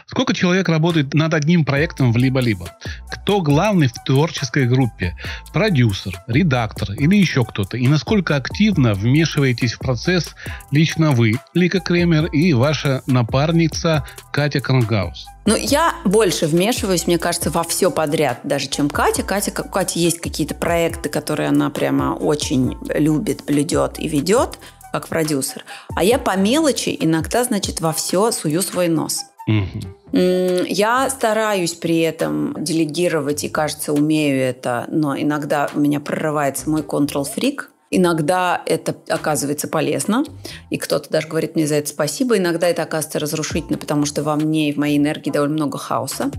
Сколько 0.05 0.35
человек 0.35 0.69
работает 0.69 1.15
над 1.15 1.33
одним 1.33 1.65
проектом 1.65 2.13
в 2.13 2.17
либо-либо? 2.17 2.69
Кто 3.11 3.41
главный 3.41 3.87
в 3.87 3.93
творческой 4.05 4.67
группе? 4.67 5.17
Продюсер, 5.51 6.21
редактор 6.27 6.91
или 6.91 7.15
еще 7.15 7.43
кто-то? 7.43 7.75
И 7.75 7.87
насколько 7.87 8.35
активно 8.35 8.93
вмешиваетесь 8.93 9.73
в 9.73 9.79
процесс 9.79 10.35
лично 10.69 11.11
вы, 11.11 11.33
Лика 11.55 11.79
Кремер, 11.79 12.25
и 12.27 12.53
ваша 12.53 13.01
напарница 13.07 14.05
Катя 14.31 14.61
Крангаус? 14.61 15.25
Ну, 15.47 15.55
я 15.55 15.95
больше 16.05 16.45
вмешиваюсь, 16.45 17.07
мне 17.07 17.17
кажется, 17.17 17.49
во 17.49 17.63
все 17.63 17.89
подряд, 17.89 18.39
даже 18.43 18.67
чем 18.67 18.89
Катя. 18.89 19.23
Катя, 19.23 19.51
у 19.63 19.69
Кати 19.69 19.99
есть 19.99 20.19
какие-то 20.19 20.53
проекты, 20.53 21.09
которые 21.09 21.49
она 21.49 21.71
прямо 21.71 22.15
очень 22.15 22.77
любит, 22.93 23.43
блюдет 23.45 23.99
и 23.99 24.07
ведет 24.07 24.59
как 24.95 25.09
продюсер. 25.09 25.65
А 25.93 26.05
я 26.05 26.17
по 26.17 26.37
мелочи 26.37 26.95
иногда, 26.97 27.43
значит, 27.43 27.81
во 27.81 27.91
все 27.91 28.31
сую 28.31 28.61
свой 28.61 28.87
нос. 28.87 29.25
Я 30.13 31.09
стараюсь 31.09 31.73
при 31.73 31.99
этом 31.99 32.55
делегировать 32.63 33.43
и, 33.43 33.49
кажется, 33.49 33.91
умею 33.91 34.41
это, 34.41 34.85
но 34.87 35.17
иногда 35.17 35.69
у 35.75 35.79
меня 35.79 35.99
прорывается 35.99 36.69
мой 36.69 36.81
контрол-фрик. 36.81 37.71
Иногда 37.91 38.61
это 38.65 38.95
оказывается 39.09 39.67
полезно, 39.67 40.23
и 40.69 40.77
кто-то 40.77 41.09
даже 41.09 41.27
говорит 41.27 41.55
мне 41.55 41.67
за 41.67 41.75
это 41.75 41.89
спасибо. 41.89 42.37
Иногда 42.37 42.67
это 42.67 42.83
оказывается 42.83 43.19
разрушительно, 43.19 43.77
потому 43.77 44.05
что 44.05 44.23
во 44.23 44.37
мне 44.37 44.69
и 44.69 44.73
в 44.73 44.77
моей 44.77 44.97
энергии 44.97 45.29
довольно 45.29 45.55
много 45.55 45.77
хаоса. 45.77 46.31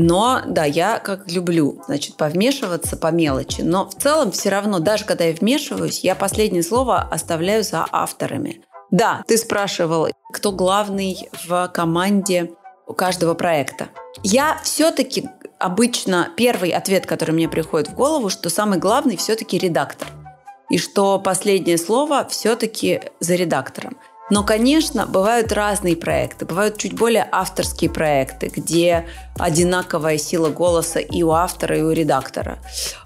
Но, 0.00 0.42
да, 0.46 0.64
я 0.64 1.00
как 1.00 1.28
люблю, 1.28 1.82
значит, 1.86 2.16
повмешиваться 2.16 2.96
по 2.96 3.10
мелочи. 3.10 3.62
Но 3.62 3.88
в 3.88 3.94
целом 3.96 4.30
все 4.30 4.48
равно, 4.48 4.78
даже 4.78 5.04
когда 5.04 5.24
я 5.24 5.32
вмешиваюсь, 5.32 6.04
я 6.04 6.14
последнее 6.14 6.62
слово 6.62 7.00
оставляю 7.00 7.64
за 7.64 7.84
авторами. 7.90 8.62
Да, 8.92 9.24
ты 9.26 9.36
спрашивал, 9.36 10.06
кто 10.32 10.52
главный 10.52 11.28
в 11.44 11.68
команде 11.74 12.52
у 12.86 12.92
каждого 12.94 13.34
проекта. 13.34 13.88
Я 14.22 14.60
все-таки 14.62 15.28
обычно 15.58 16.28
первый 16.36 16.70
ответ, 16.70 17.04
который 17.04 17.32
мне 17.32 17.48
приходит 17.48 17.88
в 17.88 17.94
голову, 17.94 18.28
что 18.28 18.50
самый 18.50 18.78
главный 18.78 19.16
все-таки 19.16 19.58
редактор. 19.58 20.06
И 20.70 20.78
что 20.78 21.18
последнее 21.18 21.76
слово 21.76 22.24
все-таки 22.30 23.00
за 23.18 23.34
редактором. 23.34 23.96
Но, 24.30 24.44
конечно, 24.44 25.06
бывают 25.06 25.52
разные 25.52 25.96
проекты. 25.96 26.44
Бывают 26.44 26.76
чуть 26.76 26.94
более 26.94 27.26
авторские 27.30 27.90
проекты, 27.90 28.52
где 28.54 29.06
одинаковая 29.38 30.18
сила 30.18 30.50
голоса 30.50 30.98
и 30.98 31.22
у 31.22 31.30
автора, 31.30 31.78
и 31.78 31.82
у 31.82 31.90
редактора. 31.92 32.58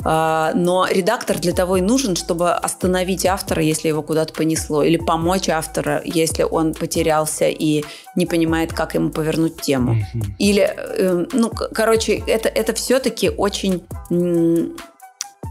А, 0.04 0.52
но 0.54 0.87
редактор 0.88 1.38
для 1.38 1.52
того 1.52 1.76
и 1.76 1.80
нужен, 1.80 2.16
чтобы 2.16 2.52
остановить 2.52 3.26
автора, 3.26 3.62
если 3.62 3.88
его 3.88 4.02
куда-то 4.02 4.32
понесло, 4.32 4.82
или 4.82 4.96
помочь 4.96 5.48
автора, 5.48 6.00
если 6.04 6.42
он 6.42 6.74
потерялся 6.74 7.46
и 7.48 7.85
не 8.16 8.26
понимает, 8.26 8.72
как 8.72 8.94
ему 8.94 9.11
повернуть 9.11 9.61
тему. 9.61 9.96
Или, 10.38 10.62
эм, 10.62 11.28
ну, 11.32 11.50
короче, 11.50 12.22
это, 12.26 12.48
это 12.48 12.72
все-таки 12.74 13.30
очень 13.30 13.85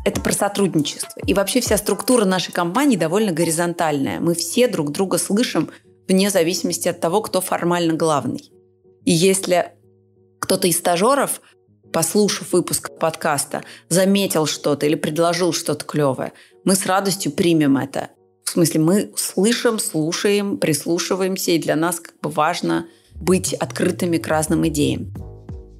это 0.05 0.21
про 0.21 0.33
сотрудничество. 0.33 1.21
И 1.25 1.33
вообще 1.33 1.61
вся 1.61 1.77
структура 1.77 2.25
нашей 2.25 2.51
компании 2.51 2.97
довольно 2.97 3.31
горизонтальная. 3.31 4.19
Мы 4.19 4.33
все 4.33 4.67
друг 4.67 4.91
друга 4.91 5.17
слышим 5.17 5.69
вне 6.07 6.29
зависимости 6.29 6.87
от 6.87 6.99
того, 6.99 7.21
кто 7.21 7.41
формально 7.41 7.93
главный. 7.93 8.51
И 9.05 9.11
если 9.11 9.73
кто-то 10.39 10.67
из 10.67 10.77
стажеров, 10.77 11.41
послушав 11.93 12.51
выпуск 12.53 12.91
подкаста, 12.99 13.63
заметил 13.89 14.45
что-то 14.45 14.85
или 14.85 14.95
предложил 14.95 15.53
что-то 15.53 15.85
клевое, 15.85 16.33
мы 16.63 16.75
с 16.75 16.85
радостью 16.85 17.31
примем 17.31 17.77
это. 17.77 18.09
В 18.43 18.49
смысле, 18.51 18.79
мы 18.81 19.11
слышим, 19.15 19.79
слушаем, 19.79 20.57
прислушиваемся, 20.57 21.51
и 21.51 21.59
для 21.59 21.75
нас 21.75 21.99
как 21.99 22.19
бы 22.19 22.29
важно 22.29 22.87
быть 23.15 23.53
открытыми 23.53 24.17
к 24.17 24.27
разным 24.27 24.67
идеям. 24.67 25.13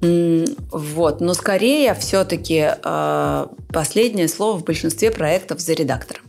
Вот, 0.02 1.20
но 1.20 1.32
скорее 1.34 1.94
все-таки 1.94 2.66
э, 2.66 3.46
последнее 3.72 4.26
слово 4.26 4.58
в 4.58 4.64
большинстве 4.64 5.12
проектов 5.12 5.60
за 5.60 5.74
редактором. 5.74 6.22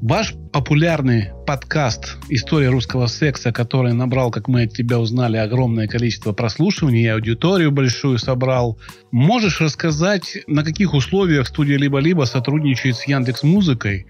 Ваш 0.00 0.34
популярный 0.52 1.30
подкаст 1.44 2.16
«История 2.28 2.68
русского 2.68 3.08
секса», 3.08 3.52
который 3.52 3.92
набрал, 3.92 4.30
как 4.30 4.46
мы 4.46 4.62
от 4.62 4.72
тебя 4.72 5.00
узнали, 5.00 5.36
огромное 5.36 5.88
количество 5.88 6.32
прослушиваний 6.32 7.02
и 7.02 7.08
аудиторию 7.08 7.72
большую 7.72 8.18
собрал. 8.18 8.78
Можешь 9.10 9.60
рассказать, 9.60 10.38
на 10.46 10.62
каких 10.62 10.94
условиях 10.94 11.48
студия 11.48 11.76
«Либо-либо» 11.76 12.24
сотрудничает 12.24 12.96
с 12.96 13.08
Яндекс 13.08 13.42
Музыкой 13.42 14.06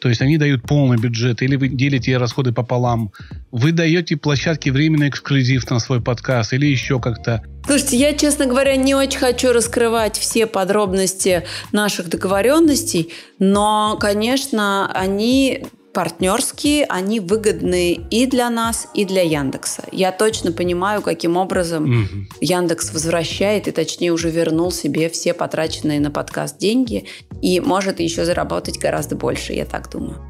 то 0.00 0.08
есть 0.08 0.20
они 0.22 0.38
дают 0.38 0.62
полный 0.62 0.96
бюджет, 0.96 1.42
или 1.42 1.56
вы 1.56 1.68
делите 1.68 2.16
расходы 2.16 2.52
пополам. 2.52 3.12
Вы 3.50 3.72
даете 3.72 4.16
площадке 4.16 4.72
временный 4.72 5.08
эксклюзив 5.08 5.68
на 5.70 5.78
свой 5.78 6.00
подкаст, 6.00 6.52
или 6.52 6.66
еще 6.66 7.00
как-то. 7.00 7.42
Слушайте, 7.66 7.96
я, 7.98 8.14
честно 8.14 8.46
говоря, 8.46 8.76
не 8.76 8.94
очень 8.94 9.18
хочу 9.18 9.52
раскрывать 9.52 10.16
все 10.16 10.46
подробности 10.46 11.44
наших 11.72 12.08
договоренностей, 12.08 13.10
но, 13.38 13.96
конечно, 14.00 14.90
они 14.92 15.64
партнерские, 15.92 16.84
они 16.84 17.20
выгодны 17.20 17.92
и 17.92 18.26
для 18.26 18.50
нас, 18.50 18.88
и 18.94 19.04
для 19.04 19.22
Яндекса. 19.22 19.84
Я 19.92 20.12
точно 20.12 20.52
понимаю, 20.52 21.02
каким 21.02 21.36
образом 21.36 21.84
угу. 21.84 22.26
Яндекс 22.40 22.92
возвращает 22.92 23.68
и, 23.68 23.72
точнее, 23.72 24.12
уже 24.12 24.30
вернул 24.30 24.70
себе 24.70 25.08
все 25.08 25.34
потраченные 25.34 26.00
на 26.00 26.10
подкаст 26.10 26.58
деньги 26.58 27.06
и 27.42 27.60
может 27.60 28.00
еще 28.00 28.24
заработать 28.24 28.78
гораздо 28.78 29.16
больше, 29.16 29.52
я 29.52 29.64
так 29.64 29.90
думаю. 29.90 30.20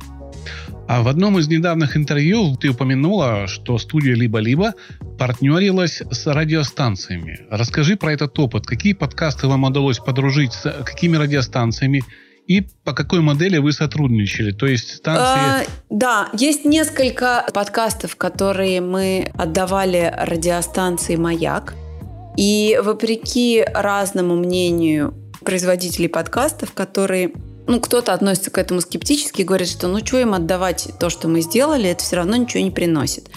А 0.88 1.02
в 1.02 1.08
одном 1.08 1.38
из 1.38 1.46
недавних 1.46 1.96
интервью 1.96 2.56
ты 2.56 2.70
упомянула, 2.70 3.46
что 3.46 3.78
студия 3.78 4.16
«Либо-либо» 4.16 4.74
партнерилась 5.20 6.02
с 6.10 6.26
радиостанциями. 6.26 7.46
Расскажи 7.48 7.96
про 7.96 8.12
этот 8.12 8.36
опыт. 8.40 8.66
Какие 8.66 8.94
подкасты 8.94 9.46
вам 9.46 9.62
удалось 9.62 9.98
подружить 9.98 10.52
с 10.52 10.82
какими 10.84 11.16
радиостанциями? 11.16 12.02
И 12.50 12.62
по 12.82 12.92
какой 12.92 13.20
модели 13.20 13.58
вы 13.58 13.70
сотрудничали? 13.72 14.50
То 14.50 14.66
есть 14.66 14.96
станции... 14.96 15.22
А, 15.22 15.64
да, 15.88 16.28
есть 16.32 16.64
несколько 16.64 17.46
подкастов, 17.54 18.16
которые 18.16 18.80
мы 18.80 19.30
отдавали 19.38 20.12
радиостанции 20.18 21.14
«Маяк». 21.14 21.74
И 22.36 22.76
вопреки 22.82 23.64
разному 23.72 24.34
мнению 24.34 25.14
производителей 25.44 26.08
подкастов, 26.08 26.72
которые 26.72 27.34
ну, 27.68 27.80
кто-то 27.80 28.12
относится 28.12 28.50
к 28.50 28.58
этому 28.58 28.80
скептически 28.80 29.42
и 29.42 29.44
говорит, 29.44 29.68
что 29.68 29.86
ну, 29.86 30.04
что 30.04 30.18
им 30.18 30.34
отдавать 30.34 30.88
то, 30.98 31.08
что 31.08 31.28
мы 31.28 31.42
сделали, 31.42 31.88
это 31.88 32.02
все 32.02 32.16
равно 32.16 32.34
ничего 32.34 32.64
не 32.64 32.72
приносит. 32.72 33.30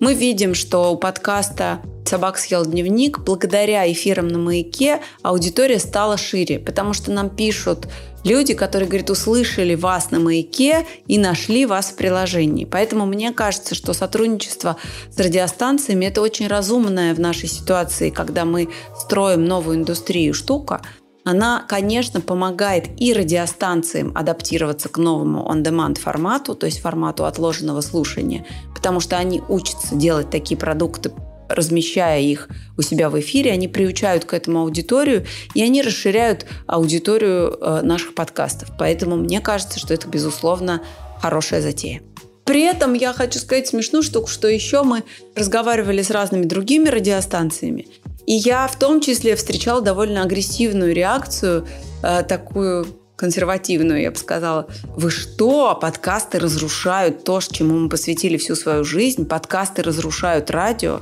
Мы 0.00 0.14
видим, 0.14 0.54
что 0.54 0.92
у 0.92 0.96
подкаста 0.96 1.80
«Собак 2.04 2.36
съел 2.36 2.66
дневник» 2.66 3.20
благодаря 3.20 3.90
эфирам 3.90 4.26
на 4.26 4.38
«Маяке» 4.38 5.00
аудитория 5.22 5.78
стала 5.78 6.16
шире, 6.16 6.58
потому 6.58 6.92
что 6.94 7.12
нам 7.12 7.30
пишут 7.30 7.86
люди, 8.26 8.52
которые, 8.52 8.88
говорят, 8.88 9.08
услышали 9.08 9.74
вас 9.74 10.10
на 10.10 10.18
«Маяке» 10.18 10.84
и 11.06 11.18
нашли 11.18 11.64
вас 11.64 11.86
в 11.86 11.96
приложении. 11.96 12.66
Поэтому 12.66 13.06
мне 13.06 13.32
кажется, 13.32 13.74
что 13.74 13.94
сотрудничество 13.94 14.76
с 15.10 15.18
радиостанциями– 15.18 16.04
это 16.06 16.20
очень 16.20 16.48
разумная 16.48 17.14
в 17.14 17.20
нашей 17.20 17.48
ситуации, 17.48 18.10
когда 18.10 18.44
мы 18.44 18.68
строим 18.98 19.44
новую 19.44 19.78
индустрию 19.78 20.34
штука– 20.34 20.82
Она, 21.26 21.64
конечно, 21.66 22.20
помогает 22.20 22.84
и 23.00 23.12
радиостанциям 23.12 24.12
адаптироваться 24.14 24.88
к 24.88 24.96
новому 24.96 25.44
on-demand 25.50 25.98
формату, 25.98 26.54
то 26.54 26.66
есть 26.66 26.80
формату 26.80 27.24
отложенного 27.24 27.80
слушания, 27.80 28.46
потому 28.76 29.00
что 29.00 29.16
они 29.16 29.42
учатся 29.48 29.96
делать 29.96 30.30
такие 30.30 30.56
продукты 30.56 31.10
размещая 31.48 32.20
их 32.20 32.48
у 32.76 32.82
себя 32.82 33.10
в 33.10 33.18
эфире, 33.20 33.52
они 33.52 33.68
приучают 33.68 34.24
к 34.24 34.34
этому 34.34 34.60
аудиторию, 34.60 35.26
и 35.54 35.62
они 35.62 35.82
расширяют 35.82 36.46
аудиторию 36.66 37.56
э, 37.60 37.82
наших 37.82 38.14
подкастов. 38.14 38.70
Поэтому 38.78 39.16
мне 39.16 39.40
кажется, 39.40 39.78
что 39.78 39.94
это, 39.94 40.08
безусловно, 40.08 40.82
хорошая 41.20 41.60
затея. 41.60 42.02
При 42.44 42.62
этом 42.62 42.94
я 42.94 43.12
хочу 43.12 43.38
сказать 43.40 43.66
смешную 43.66 44.02
штуку, 44.02 44.28
что 44.28 44.46
еще 44.46 44.82
мы 44.84 45.02
разговаривали 45.34 46.02
с 46.02 46.10
разными 46.10 46.44
другими 46.44 46.88
радиостанциями, 46.88 47.88
и 48.26 48.34
я 48.34 48.66
в 48.66 48.78
том 48.78 49.00
числе 49.00 49.36
встречала 49.36 49.80
довольно 49.80 50.22
агрессивную 50.22 50.94
реакцию, 50.94 51.66
э, 52.02 52.22
такую 52.22 52.86
консервативную, 53.16 54.02
я 54.02 54.10
бы 54.10 54.16
сказала. 54.16 54.68
Вы 54.94 55.10
что? 55.10 55.76
Подкасты 55.80 56.38
разрушают 56.38 57.24
то, 57.24 57.40
чему 57.40 57.78
мы 57.78 57.88
посвятили 57.88 58.36
всю 58.36 58.54
свою 58.54 58.84
жизнь. 58.84 59.26
Подкасты 59.26 59.82
разрушают 59.82 60.50
радио. 60.50 61.00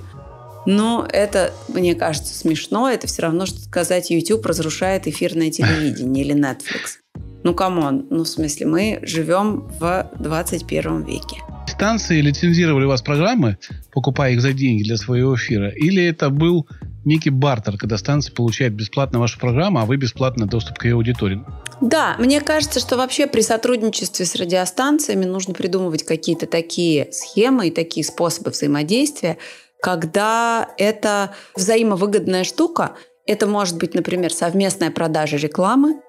Но 0.67 1.07
это, 1.11 1.53
мне 1.69 1.95
кажется, 1.95 2.35
смешно. 2.35 2.89
Это 2.89 3.07
все 3.07 3.23
равно, 3.23 3.47
что 3.47 3.61
сказать, 3.61 4.11
YouTube 4.11 4.45
разрушает 4.47 5.07
эфирное 5.07 5.51
телевидение 5.51 6.25
или 6.25 6.35
Netflix. 6.35 6.99
Ну, 7.43 7.55
come 7.55 7.85
on. 7.85 8.07
Ну, 8.11 8.25
в 8.25 8.29
смысле, 8.29 8.67
мы 8.67 9.01
живем 9.03 9.69
в 9.79 10.11
21 10.19 11.05
веке. 11.05 11.37
Станции 11.67 12.21
лицензировали 12.21 12.85
у 12.85 12.89
вас 12.89 13.03
программы, 13.03 13.59
покупая 13.93 14.33
их 14.33 14.41
за 14.41 14.53
деньги 14.53 14.85
для 14.85 14.97
своего 14.97 15.35
эфира? 15.35 15.69
Или 15.69 16.05
это 16.05 16.31
был 16.31 16.67
некий 17.05 17.31
бартер, 17.31 17.77
когда 17.77 17.99
станция 17.99 18.35
получает 18.35 18.73
бесплатно 18.73 19.19
вашу 19.19 19.39
программу, 19.39 19.81
а 19.81 19.85
вы 19.85 19.97
бесплатно 19.97 20.47
доступ 20.47 20.79
к 20.79 20.85
ее 20.85 20.95
аудитории? 20.95 21.43
Да, 21.81 22.17
мне 22.19 22.41
кажется, 22.41 22.81
что 22.81 22.97
вообще 22.97 23.27
при 23.27 23.41
сотрудничестве 23.41 24.25
с 24.25 24.37
радиостанциями 24.37 25.25
нужно 25.25 25.55
придумывать 25.55 26.05
какие-то 26.05 26.47
такие 26.47 27.09
схемы 27.13 27.69
и 27.69 27.71
такие 27.71 28.05
способы 28.05 28.53
взаимодействия, 28.53 29.37
когда 29.85 30.71
это 30.79 31.35
взаимовыгодная 31.55 32.45
штука. 32.45 32.93
Это 33.27 33.47
может 33.47 33.77
быть, 33.77 33.93
например, 33.93 34.33
совместная 34.33 34.91
продажа 34.91 35.37
рекламы, 35.37 36.01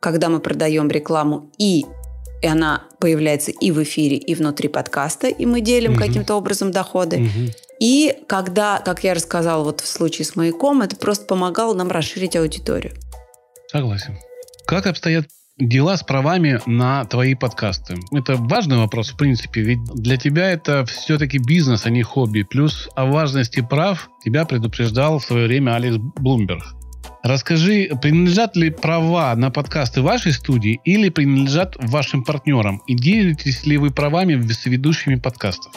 когда 0.00 0.28
мы 0.28 0.38
продаем 0.38 0.90
рекламу 0.90 1.50
и 1.58 1.86
и 2.42 2.46
она 2.46 2.84
появляется 3.00 3.50
и 3.50 3.70
в 3.70 3.82
эфире, 3.82 4.18
и 4.18 4.34
внутри 4.34 4.68
подкаста, 4.68 5.28
и 5.28 5.46
мы 5.46 5.62
делим 5.62 5.92
угу. 5.92 6.00
каким-то 6.00 6.34
образом 6.34 6.70
доходы. 6.70 7.20
Угу. 7.20 7.52
И 7.80 8.18
когда, 8.28 8.80
как 8.84 9.02
я 9.04 9.14
рассказала 9.14 9.64
вот 9.64 9.80
в 9.80 9.86
случае 9.86 10.26
с 10.26 10.36
маяком, 10.36 10.82
это 10.82 10.96
просто 10.96 11.24
помогало 11.24 11.72
нам 11.72 11.88
расширить 11.88 12.36
аудиторию. 12.36 12.92
Согласен. 13.72 14.18
Как 14.66 14.86
обстоят 14.86 15.24
дела 15.58 15.96
с 15.96 16.02
правами 16.02 16.60
на 16.66 17.04
твои 17.04 17.34
подкасты? 17.34 17.96
Это 18.12 18.36
важный 18.36 18.76
вопрос, 18.76 19.10
в 19.10 19.16
принципе, 19.16 19.62
ведь 19.62 19.84
для 19.94 20.16
тебя 20.16 20.50
это 20.50 20.84
все-таки 20.84 21.38
бизнес, 21.38 21.86
а 21.86 21.90
не 21.90 22.02
хобби. 22.02 22.42
Плюс 22.42 22.88
о 22.94 23.06
важности 23.06 23.60
прав 23.60 24.10
тебя 24.24 24.44
предупреждал 24.44 25.18
в 25.18 25.24
свое 25.24 25.46
время 25.46 25.74
Алекс 25.76 25.96
Блумберг. 25.96 26.62
Расскажи, 27.22 27.90
принадлежат 28.02 28.54
ли 28.54 28.70
права 28.70 29.34
на 29.34 29.50
подкасты 29.50 30.00
вашей 30.00 30.32
студии 30.32 30.80
или 30.84 31.08
принадлежат 31.08 31.76
вашим 31.76 32.22
партнерам? 32.22 32.82
И 32.86 32.94
делитесь 32.94 33.66
ли 33.66 33.78
вы 33.78 33.90
правами 33.90 34.40
с 34.46 34.66
ведущими 34.66 35.16
подкастов? 35.16 35.72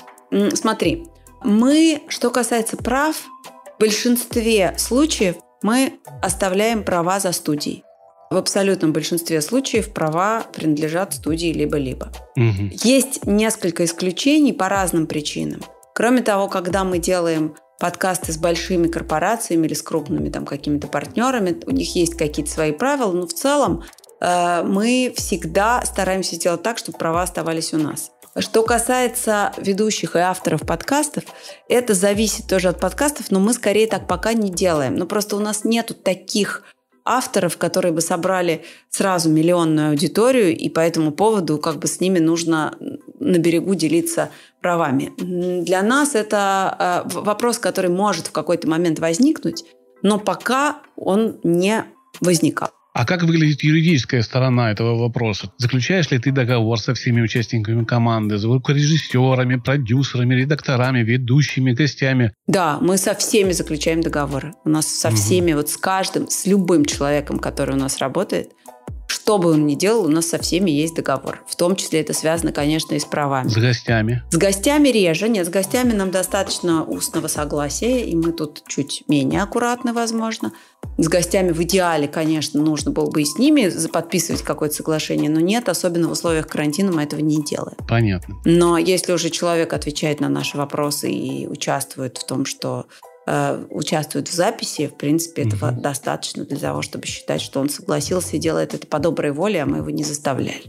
Смотри, 0.53 1.05
мы, 1.43 2.03
что 2.07 2.29
касается 2.29 2.77
прав, 2.77 3.15
в 3.15 3.79
большинстве 3.79 4.75
случаев 4.77 5.37
мы 5.63 5.93
оставляем 6.21 6.83
права 6.83 7.19
за 7.19 7.31
студией. 7.31 7.83
В 8.31 8.37
абсолютном 8.37 8.93
большинстве 8.93 9.41
случаев 9.41 9.91
права 9.91 10.45
принадлежат 10.53 11.15
студии 11.15 11.51
либо-либо. 11.51 12.11
Угу. 12.35 12.69
Есть 12.83 13.25
несколько 13.25 13.85
исключений 13.85 14.53
по 14.53 14.69
разным 14.69 15.07
причинам. 15.07 15.61
Кроме 15.95 16.21
того, 16.21 16.47
когда 16.47 16.83
мы 16.83 16.99
делаем 16.99 17.55
подкасты 17.79 18.31
с 18.31 18.37
большими 18.37 18.87
корпорациями 18.87 19.65
или 19.65 19.73
с 19.73 19.81
крупными 19.81 20.29
там 20.29 20.45
какими-то 20.45 20.87
партнерами, 20.87 21.59
у 21.65 21.71
них 21.71 21.95
есть 21.95 22.15
какие-то 22.15 22.51
свои 22.51 22.71
правила, 22.71 23.11
но 23.11 23.25
в 23.25 23.33
целом 23.33 23.83
э, 24.21 24.63
мы 24.63 25.11
всегда 25.15 25.83
стараемся 25.83 26.35
сделать 26.35 26.61
так, 26.61 26.77
чтобы 26.77 26.99
права 26.99 27.23
оставались 27.23 27.73
у 27.73 27.77
нас. 27.77 28.11
Что 28.37 28.61
касается 28.61 29.53
ведущих 29.57 30.15
и 30.15 30.19
авторов 30.19 30.61
подкастов, 30.61 31.23
это 31.67 31.95
зависит 31.95 32.47
тоже 32.47 32.69
от 32.69 32.79
подкастов, 32.79 33.31
но 33.31 33.39
мы 33.39 33.53
скорее 33.53 33.87
так 33.87 34.07
пока 34.07 34.33
не 34.33 34.51
делаем. 34.51 34.95
Ну 34.95 35.07
просто 35.07 35.35
у 35.35 35.39
нас 35.39 35.63
нету 35.63 35.95
таких 35.95 36.63
авторов, 37.09 37.57
которые 37.57 37.91
бы 37.91 38.01
собрали 38.01 38.63
сразу 38.89 39.29
миллионную 39.29 39.89
аудиторию, 39.89 40.55
и 40.55 40.69
по 40.69 40.79
этому 40.79 41.11
поводу 41.11 41.57
как 41.57 41.77
бы 41.77 41.87
с 41.87 41.99
ними 41.99 42.19
нужно 42.19 42.77
на 43.19 43.37
берегу 43.37 43.75
делиться 43.75 44.29
правами. 44.61 45.11
Для 45.17 45.81
нас 45.81 46.15
это 46.15 47.05
э, 47.05 47.19
вопрос, 47.19 47.57
который 47.57 47.89
может 47.89 48.27
в 48.27 48.31
какой-то 48.31 48.67
момент 48.67 48.99
возникнуть, 48.99 49.65
но 50.03 50.19
пока 50.19 50.77
он 50.95 51.39
не 51.43 51.85
возникал. 52.21 52.69
А 52.93 53.05
как 53.05 53.23
выглядит 53.23 53.63
юридическая 53.63 54.21
сторона 54.23 54.71
этого 54.71 54.97
вопроса? 54.97 55.51
Заключаешь 55.57 56.09
ли 56.11 56.19
ты 56.19 56.31
договор 56.31 56.79
со 56.79 56.93
всеми 56.93 57.21
участниками 57.21 57.85
команды, 57.85 58.37
звукорежиссерами, 58.37 59.57
продюсерами, 59.57 60.35
редакторами, 60.35 60.99
ведущими, 60.99 61.71
гостями? 61.71 62.33
Да, 62.47 62.79
мы 62.81 62.97
со 62.97 63.13
всеми 63.13 63.51
заключаем 63.51 64.01
договоры. 64.01 64.53
У 64.65 64.69
нас 64.69 64.87
со 64.87 65.11
всеми, 65.11 65.51
угу. 65.51 65.61
вот 65.61 65.69
с 65.69 65.77
каждым, 65.77 66.29
с 66.29 66.45
любым 66.45 66.85
человеком, 66.85 67.39
который 67.39 67.75
у 67.75 67.79
нас 67.79 67.99
работает, 67.99 68.51
что 69.29 69.37
бы 69.37 69.51
он 69.51 69.67
ни 69.67 69.75
делал, 69.75 70.05
у 70.05 70.07
нас 70.07 70.25
со 70.25 70.39
всеми 70.39 70.71
есть 70.71 70.95
договор. 70.95 71.43
В 71.47 71.55
том 71.55 71.75
числе 71.75 72.01
это 72.01 72.13
связано, 72.13 72.51
конечно, 72.51 72.95
и 72.95 72.99
с 72.99 73.05
правами. 73.05 73.47
С 73.47 73.57
гостями? 73.57 74.23
С 74.31 74.37
гостями 74.37 74.89
реже. 74.89 75.29
Нет, 75.29 75.45
с 75.45 75.49
гостями 75.49 75.93
нам 75.93 76.09
достаточно 76.09 76.83
устного 76.83 77.27
согласия, 77.27 78.03
и 78.03 78.15
мы 78.15 78.31
тут 78.31 78.63
чуть 78.67 79.03
менее 79.07 79.43
аккуратны, 79.43 79.93
возможно. 79.93 80.51
С 80.97 81.07
гостями 81.07 81.51
в 81.51 81.61
идеале, 81.61 82.07
конечно, 82.07 82.59
нужно 82.59 82.89
было 82.89 83.11
бы 83.11 83.21
и 83.21 83.25
с 83.25 83.37
ними 83.37 83.71
подписывать 83.89 84.41
какое-то 84.41 84.73
соглашение, 84.73 85.29
но 85.29 85.39
нет, 85.39 85.69
особенно 85.69 86.07
в 86.07 86.13
условиях 86.13 86.47
карантина 86.47 86.91
мы 86.91 87.03
этого 87.03 87.19
не 87.19 87.43
делаем. 87.43 87.77
Понятно. 87.87 88.35
Но 88.45 88.79
если 88.79 89.11
уже 89.11 89.29
человек 89.29 89.73
отвечает 89.73 90.21
на 90.21 90.29
наши 90.29 90.57
вопросы 90.57 91.11
и 91.11 91.45
участвует 91.45 92.17
в 92.17 92.25
том, 92.25 92.45
что 92.45 92.87
Э, 93.31 93.63
участвует 93.69 94.27
в 94.27 94.33
записи, 94.33 94.87
в 94.87 94.97
принципе, 94.97 95.43
этого 95.43 95.69
угу. 95.69 95.81
достаточно 95.81 96.45
для 96.45 96.57
того, 96.57 96.81
чтобы 96.81 97.05
считать, 97.05 97.41
что 97.41 97.59
он 97.59 97.69
согласился 97.69 98.37
и 98.37 98.39
делает 98.39 98.73
это 98.73 98.87
по 98.87 98.97
доброй 98.97 99.33
воле, 99.33 99.61
а 99.61 99.67
мы 99.67 99.77
его 99.77 99.91
не 99.91 100.03
заставляли. 100.03 100.63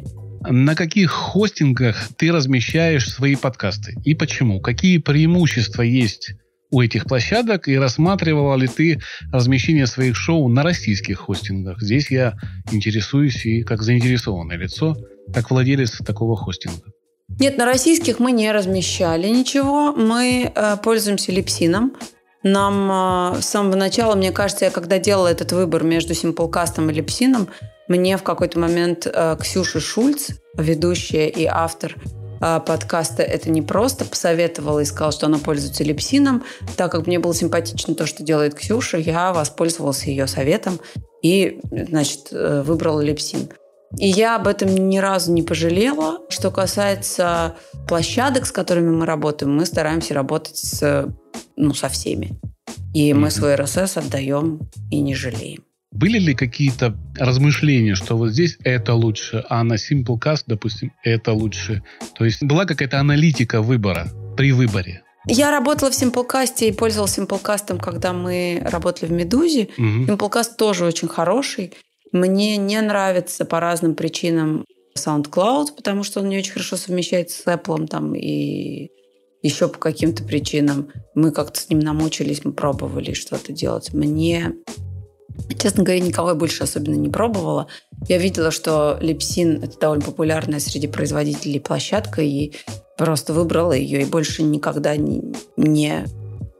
На 0.46 0.74
каких 0.74 1.10
хостингах 1.10 1.96
ты 2.18 2.30
размещаешь 2.30 3.10
свои 3.10 3.34
подкасты 3.34 3.94
и 4.04 4.14
почему? 4.14 4.60
Какие 4.60 4.98
преимущества 4.98 5.80
есть 5.80 6.34
у 6.70 6.82
этих 6.82 7.06
площадок 7.06 7.66
и 7.66 7.78
рассматривала 7.78 8.56
ли 8.56 8.68
ты 8.68 9.00
размещение 9.32 9.86
своих 9.86 10.14
шоу 10.14 10.46
на 10.48 10.62
российских 10.62 11.16
хостингах? 11.16 11.80
Здесь 11.80 12.10
я 12.10 12.34
интересуюсь 12.70 13.46
и 13.46 13.62
как 13.62 13.80
заинтересованное 13.80 14.58
лицо, 14.58 14.94
как 15.32 15.50
владелец 15.50 15.96
такого 16.04 16.36
хостинга. 16.36 16.92
Нет, 17.38 17.56
на 17.56 17.64
российских 17.64 18.18
мы 18.18 18.32
не 18.32 18.52
размещали 18.52 19.28
ничего. 19.28 19.92
Мы 19.92 20.52
э, 20.54 20.76
пользуемся 20.82 21.32
липсином. 21.32 21.94
Нам 22.42 23.34
э, 23.36 23.42
с 23.42 23.46
самого 23.46 23.76
начала, 23.76 24.14
мне 24.14 24.32
кажется, 24.32 24.64
я 24.64 24.70
когда 24.70 24.98
делала 24.98 25.28
этот 25.28 25.52
выбор 25.52 25.84
между 25.84 26.14
Simplecast 26.14 26.90
и 26.90 26.92
Липсином, 26.92 27.48
мне 27.88 28.16
в 28.16 28.22
какой-то 28.22 28.58
момент 28.58 29.06
э, 29.06 29.36
Ксюша 29.40 29.80
Шульц, 29.80 30.30
ведущая 30.54 31.28
и 31.28 31.44
автор 31.44 31.96
э, 32.40 32.60
подкаста 32.66 33.22
«Это 33.22 33.50
не 33.50 33.60
просто», 33.60 34.06
посоветовала 34.06 34.80
и 34.80 34.84
сказала, 34.86 35.12
что 35.12 35.26
она 35.26 35.38
пользуется 35.38 35.84
Липсином. 35.84 36.44
Так 36.76 36.92
как 36.92 37.06
мне 37.06 37.18
было 37.18 37.34
симпатично 37.34 37.94
то, 37.94 38.06
что 38.06 38.22
делает 38.22 38.54
Ксюша, 38.54 38.96
я 38.96 39.32
воспользовалась 39.34 40.04
ее 40.04 40.26
советом 40.26 40.80
и, 41.22 41.60
значит, 41.70 42.28
выбрала 42.30 43.00
Липсин. 43.00 43.50
И 43.98 44.08
я 44.08 44.36
об 44.36 44.46
этом 44.46 44.74
ни 44.88 44.98
разу 44.98 45.32
не 45.32 45.42
пожалела. 45.42 46.18
Что 46.28 46.50
касается 46.50 47.56
площадок, 47.88 48.46
с 48.46 48.52
которыми 48.52 48.90
мы 48.90 49.06
работаем, 49.06 49.54
мы 49.54 49.66
стараемся 49.66 50.14
работать 50.14 50.56
с 50.56 51.08
ну, 51.56 51.74
со 51.74 51.88
всеми. 51.88 52.38
И 52.94 53.12
мы 53.14 53.30
свой 53.30 53.54
РСС 53.54 53.96
отдаем 53.96 54.60
и 54.90 55.00
не 55.00 55.14
жалеем. 55.14 55.64
Были 55.92 56.18
ли 56.18 56.34
какие-то 56.34 56.96
размышления, 57.18 57.96
что 57.96 58.16
вот 58.16 58.30
здесь 58.30 58.58
это 58.62 58.94
лучше, 58.94 59.44
а 59.48 59.64
на 59.64 59.74
Simplecast, 59.74 60.44
допустим, 60.46 60.92
это 61.02 61.32
лучше? 61.32 61.82
То 62.14 62.24
есть 62.24 62.44
была 62.44 62.64
какая-то 62.64 63.00
аналитика 63.00 63.60
выбора 63.60 64.08
при 64.36 64.52
выборе? 64.52 65.02
Я 65.26 65.50
работала 65.50 65.90
в 65.90 65.94
Simplecast 65.94 66.60
и 66.60 66.72
пользовалась 66.72 67.18
Simplecast, 67.18 67.78
когда 67.80 68.12
мы 68.12 68.62
работали 68.64 69.10
в 69.10 69.12
«Медузе». 69.12 69.68
Угу. 69.76 70.04
Simplecast 70.06 70.56
тоже 70.56 70.84
очень 70.84 71.08
хороший. 71.08 71.72
Мне 72.12 72.56
не 72.56 72.80
нравится 72.80 73.44
по 73.44 73.60
разным 73.60 73.94
причинам 73.94 74.64
SoundCloud, 74.96 75.74
потому 75.76 76.02
что 76.02 76.20
он 76.20 76.28
не 76.28 76.38
очень 76.38 76.52
хорошо 76.52 76.76
совмещается 76.76 77.42
с 77.42 77.46
Apple 77.46 77.86
там, 77.86 78.14
и 78.14 78.90
еще 79.42 79.68
по 79.68 79.78
каким-то 79.78 80.24
причинам. 80.24 80.90
Мы 81.14 81.30
как-то 81.30 81.60
с 81.60 81.68
ним 81.68 81.78
намучились, 81.78 82.44
мы 82.44 82.52
пробовали 82.52 83.12
что-то 83.12 83.52
делать. 83.52 83.92
Мне 83.92 84.54
Честно 85.58 85.84
говоря, 85.84 86.00
никого 86.00 86.30
я 86.30 86.34
больше 86.34 86.64
особенно 86.64 86.96
не 86.96 87.08
пробовала. 87.08 87.66
Я 88.08 88.18
видела, 88.18 88.50
что 88.50 88.98
Липсин– 89.00 89.62
это 89.62 89.78
довольно 89.78 90.04
популярная 90.04 90.60
среди 90.60 90.86
производителей 90.86 91.60
площадка, 91.60 92.22
и 92.22 92.52
просто 92.96 93.32
выбрала 93.32 93.72
ее, 93.72 94.02
и 94.02 94.06
больше 94.06 94.42
никогда 94.42 94.96
не... 94.96 95.34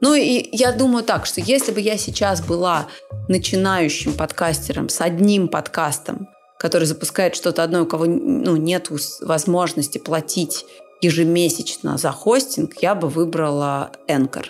Ну 0.00 0.14
и 0.14 0.48
я 0.52 0.72
думаю 0.72 1.04
так, 1.04 1.26
что 1.26 1.40
если 1.40 1.72
бы 1.72 1.80
я 1.80 1.98
сейчас 1.98 2.40
была 2.40 2.86
начинающим 3.28 4.14
подкастером 4.14 4.88
с 4.88 5.00
одним 5.00 5.48
подкастом, 5.48 6.28
который 6.58 6.84
запускает 6.84 7.36
что-то 7.36 7.62
одно, 7.62 7.82
у 7.82 7.86
кого 7.86 8.06
ну, 8.06 8.56
нет 8.56 8.88
возможности 9.20 9.98
платить 9.98 10.64
ежемесячно 11.00 11.98
за 11.98 12.12
хостинг, 12.12 12.74
я 12.82 12.94
бы 12.94 13.08
выбрала 13.08 13.92
Anchor. 14.08 14.46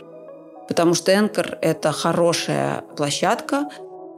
Потому 0.69 0.95
что 0.95 1.13
Anchor– 1.13 1.59
это 1.63 1.93
хорошая 1.93 2.85
площадка, 2.97 3.69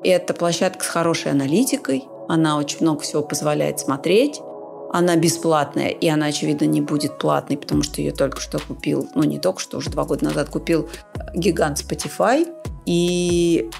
это 0.04 0.34
площадка 0.34 0.84
с 0.84 0.88
хорошей 0.88 1.32
аналитикой, 1.32 2.04
она 2.28 2.58
очень 2.58 2.78
много 2.80 3.00
всего 3.00 3.22
позволяет 3.22 3.80
смотреть, 3.80 4.40
она 4.92 5.16
бесплатная, 5.16 5.88
и 5.88 6.08
она, 6.08 6.26
очевидно, 6.26 6.66
не 6.66 6.80
будет 6.80 7.18
платной, 7.18 7.56
потому 7.56 7.82
что 7.82 8.00
ее 8.00 8.12
только 8.12 8.40
что 8.40 8.58
купил, 8.58 9.08
ну 9.14 9.24
не 9.24 9.38
только 9.38 9.60
что, 9.60 9.78
уже 9.78 9.90
два 9.90 10.04
года 10.04 10.26
назад 10.26 10.50
купил 10.50 10.88
гигант 11.34 11.78
Spotify. 11.78 12.46
И, 12.84 13.70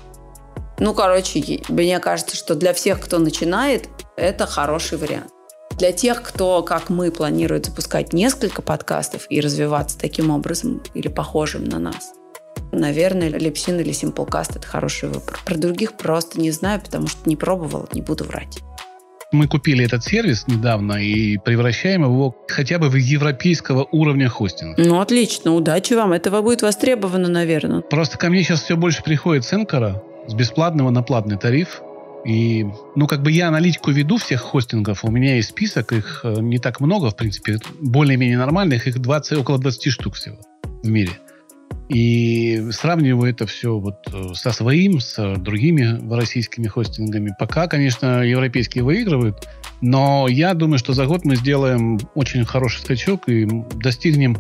ну, 0.79 0.95
короче, 0.95 1.61
мне 1.69 1.99
кажется, 1.99 2.37
что 2.37 2.55
для 2.55 2.73
всех, 2.73 3.01
кто 3.01 3.19
начинает, 3.19 3.89
это 4.17 4.47
хороший 4.47 4.97
вариант. 4.97 5.31
Для 5.79 5.93
тех, 5.93 6.23
кто, 6.23 6.63
как 6.63 6.89
мы, 6.89 7.11
планирует 7.11 7.67
запускать 7.67 8.13
несколько 8.13 8.63
подкастов 8.63 9.27
и 9.29 9.41
развиваться 9.41 9.99
таким 9.99 10.31
образом 10.31 10.83
или 10.95 11.09
похожим 11.09 11.65
на 11.65 11.79
нас, 11.79 12.13
наверное, 12.73 13.29
Лепсин 13.29 13.81
или 13.81 13.93
Simplecast– 13.93 14.53
это 14.57 14.67
хороший 14.67 15.09
выбор. 15.09 15.39
Про 15.45 15.57
других 15.57 15.95
просто 15.95 16.41
не 16.41 16.51
знаю, 16.51 16.81
потому 16.81 17.07
что 17.07 17.29
не 17.29 17.37
пробовала, 17.37 17.89
не 17.93 18.01
буду 18.01 18.25
врать. 18.25 18.61
Мы 19.33 19.49
купили 19.49 19.85
этот 19.85 20.05
сервис 20.05 20.47
недавно 20.47 20.95
и 21.03 21.39
превращаем 21.39 22.05
его 22.05 22.37
хотя 22.49 22.79
бы 22.79 22.89
в 22.89 22.95
европейского 22.95 23.89
уровня 23.91 24.29
хостинга. 24.29 24.83
Ну, 24.83 25.01
отлично. 25.01 25.55
Удачи 25.55 25.95
вам. 25.95 26.13
Этого 26.13 26.43
будет 26.43 26.63
востребовано, 26.63 27.29
наверное. 27.29 27.81
Просто 27.81 28.19
ко 28.19 28.29
мне 28.29 28.43
сейчас 28.43 28.63
все 28.63 28.77
больше 28.77 29.03
приходит 29.03 29.45
с 29.45 29.55
Энкора, 29.55 30.03
с 30.29 30.35
бесплатного 30.35 30.91
на 30.91 31.03
платный 31.03 31.39
тариф. 31.39 31.81
И, 32.27 32.67
ну, 32.95 33.07
как 33.07 33.23
бы 33.23 33.33
я 33.33 33.49
аналитику 33.49 33.91
веду 33.91 34.19
всех 34.19 34.43
хостингов. 34.43 35.05
У 35.05 35.11
меня 35.11 35.37
есть 35.37 35.49
список, 35.49 35.93
их 35.93 36.21
э, 36.25 36.37
не 36.41 36.59
так 36.59 36.81
много, 36.81 37.11
в 37.11 37.17
принципе, 37.17 37.59
более-менее 37.81 38.39
нормальных, 38.39 38.87
их 38.87 39.01
20, 39.01 39.39
около 39.39 39.59
20 39.59 39.91
штук 39.91 40.15
всего 40.15 40.37
в 40.83 40.89
мире. 40.89 41.13
И 41.89 42.69
сравниваю 42.71 43.31
это 43.31 43.47
все 43.47 43.79
вот 43.79 43.97
э, 44.13 44.35
со 44.35 44.53
своим, 44.53 45.01
с 45.01 45.37
другими 45.37 46.01
российскими 46.15 46.67
хостингами. 46.67 47.35
Пока, 47.39 47.67
конечно, 47.67 48.23
европейские 48.23 48.85
выигрывают, 48.85 49.47
но 49.81 50.27
я 50.29 50.55
думаю, 50.55 50.79
что 50.79 50.93
за 50.95 51.07
год 51.07 51.25
мы 51.25 51.37
сделаем 51.37 51.99
очень 52.15 52.45
хороший 52.45 52.81
скачок 52.81 53.29
и 53.29 53.47
достигнем 53.75 54.39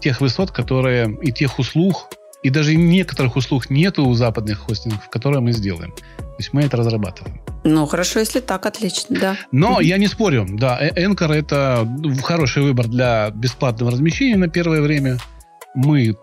тех 0.00 0.20
высот, 0.20 0.50
которые 0.50 1.16
и 1.22 1.30
тех 1.30 1.58
услуг, 1.58 2.08
и 2.42 2.50
даже 2.50 2.74
некоторых 2.74 3.36
услуг 3.36 3.70
нету 3.70 4.06
у 4.06 4.14
западных 4.14 4.58
хостингов, 4.58 5.08
которые 5.10 5.40
мы 5.40 5.52
сделаем. 5.52 5.92
То 6.18 6.36
есть 6.38 6.52
мы 6.52 6.62
это 6.62 6.76
разрабатываем. 6.76 7.40
Ну, 7.64 7.84
хорошо, 7.86 8.20
если 8.20 8.40
так, 8.40 8.64
отлично, 8.64 9.20
да. 9.20 9.36
Но 9.52 9.80
я 9.80 9.98
не 9.98 10.06
спорю, 10.06 10.46
да, 10.48 10.80
Anchor 10.96 11.32
это 11.34 11.86
хороший 12.24 12.62
выбор 12.62 12.88
для 12.88 13.30
бесплатного 13.30 13.92
размещения 13.92 14.38
на 14.38 14.48
первое 14.48 14.80
время. 14.80 15.18
Мы 15.74 16.16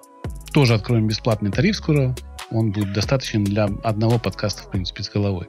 тоже 0.57 0.73
откроем 0.73 1.07
бесплатный 1.07 1.51
тариф 1.51 1.75
скоро. 1.75 2.15
Он 2.49 2.71
будет 2.71 2.91
достаточен 2.91 3.43
для 3.43 3.69
одного 3.83 4.17
подкаста, 4.17 4.63
в 4.63 4.71
принципе, 4.71 5.03
с 5.03 5.09
головой. 5.11 5.45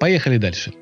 Поехали 0.00 0.38
дальше. 0.38 0.72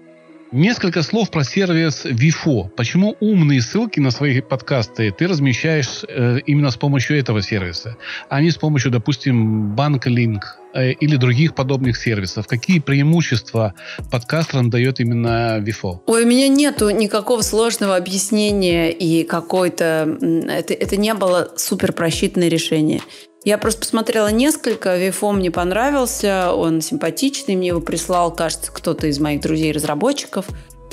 Несколько 0.52 1.02
слов 1.02 1.32
про 1.32 1.42
сервис 1.42 2.06
Vifo. 2.06 2.68
Почему 2.76 3.16
умные 3.18 3.60
ссылки 3.60 3.98
на 3.98 4.12
свои 4.12 4.40
подкасты 4.40 5.10
ты 5.10 5.26
размещаешь 5.26 6.04
э, 6.08 6.38
именно 6.46 6.70
с 6.70 6.76
помощью 6.76 7.18
этого 7.18 7.42
сервиса, 7.42 7.96
а 8.28 8.40
не 8.40 8.52
с 8.52 8.56
помощью, 8.56 8.92
допустим, 8.92 9.74
BankLink 9.74 10.42
э, 10.74 10.92
или 10.92 11.16
других 11.16 11.56
подобных 11.56 11.96
сервисов? 11.96 12.46
Какие 12.46 12.78
преимущества 12.78 13.74
подкастерам 14.12 14.70
дает 14.70 15.00
именно 15.00 15.58
Vifo? 15.58 15.98
Ой, 16.06 16.22
у 16.22 16.28
меня 16.28 16.46
нету 16.46 16.90
никакого 16.90 17.42
сложного 17.42 17.96
объяснения 17.96 18.92
и 18.92 19.24
какой-то... 19.24 20.16
Это, 20.48 20.74
это 20.74 20.96
не 20.96 21.12
было 21.14 21.54
супер 21.56 21.92
просчитанное 21.92 22.48
решение. 22.48 23.00
Я 23.44 23.58
просто 23.58 23.80
посмотрела 23.80 24.28
несколько, 24.28 24.96
Вифо 24.96 25.32
мне 25.32 25.50
понравился, 25.50 26.52
он 26.52 26.80
симпатичный, 26.80 27.56
мне 27.56 27.68
его 27.68 27.80
прислал, 27.80 28.34
кажется, 28.34 28.72
кто-то 28.72 29.06
из 29.06 29.20
моих 29.20 29.42
друзей-разработчиков. 29.42 30.46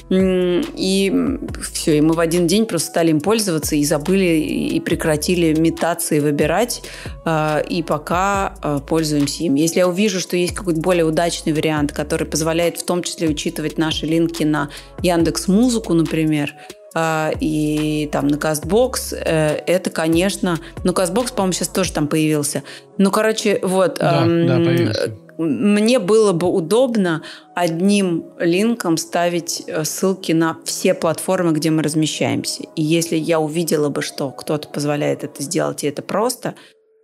И 0.09 1.39
все, 1.71 1.97
и 1.97 2.01
мы 2.01 2.13
в 2.15 2.19
один 2.19 2.45
день 2.45 2.65
просто 2.65 2.89
стали 2.89 3.11
им 3.11 3.21
пользоваться 3.21 3.77
и 3.77 3.85
забыли, 3.85 4.25
и 4.25 4.79
прекратили 4.81 5.57
метаться 5.57 6.15
и 6.15 6.19
выбирать, 6.19 6.81
а, 7.23 7.59
и 7.59 7.81
пока 7.81 8.55
а, 8.61 8.79
пользуемся 8.79 9.43
им. 9.43 9.55
Если 9.55 9.79
я 9.79 9.87
увижу, 9.87 10.19
что 10.19 10.35
есть 10.35 10.53
какой-то 10.53 10.81
более 10.81 11.05
удачный 11.05 11.53
вариант, 11.53 11.93
который 11.93 12.27
позволяет 12.27 12.77
в 12.77 12.85
том 12.85 13.03
числе 13.03 13.29
учитывать 13.29 13.77
наши 13.77 14.05
линки 14.05 14.43
на 14.43 14.69
Яндекс 15.01 15.47
Музыку, 15.47 15.93
например, 15.93 16.55
и 16.95 18.09
там 18.11 18.27
на 18.27 18.35
Castbox, 18.35 19.15
э, 19.15 19.63
это, 19.65 19.89
конечно... 19.89 20.57
Ну, 20.83 20.91
Castbox, 20.91 21.33
по-моему, 21.33 21.53
сейчас 21.53 21.69
тоже 21.69 21.93
там 21.93 22.07
появился. 22.07 22.63
Ну, 22.97 23.11
короче, 23.11 23.59
вот... 23.61 23.97
Да, 23.99 24.25
эм, 24.25 24.47
да, 24.47 24.55
появился. 24.57 25.17
Мне 25.37 25.99
было 25.99 26.33
бы 26.33 26.47
удобно 26.47 27.23
одним 27.55 28.25
линком 28.37 28.97
ставить 28.97 29.63
э, 29.65 29.83
ссылки 29.85 30.33
на 30.33 30.57
все 30.65 30.93
платформы, 30.93 31.53
где 31.53 31.71
мы 31.71 31.81
размещаемся. 31.81 32.63
И 32.75 32.83
если 32.83 33.15
я 33.15 33.39
увидела 33.39 33.89
бы, 33.89 34.01
что 34.01 34.29
кто-то 34.29 34.67
позволяет 34.67 35.23
это 35.23 35.41
сделать, 35.41 35.83
и 35.83 35.87
это 35.87 36.01
просто, 36.01 36.55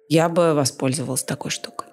я 0.09 0.29
бы 0.29 0.53
воспользовалась 0.53 1.23
такой 1.23 1.49
штукой. 1.49 1.87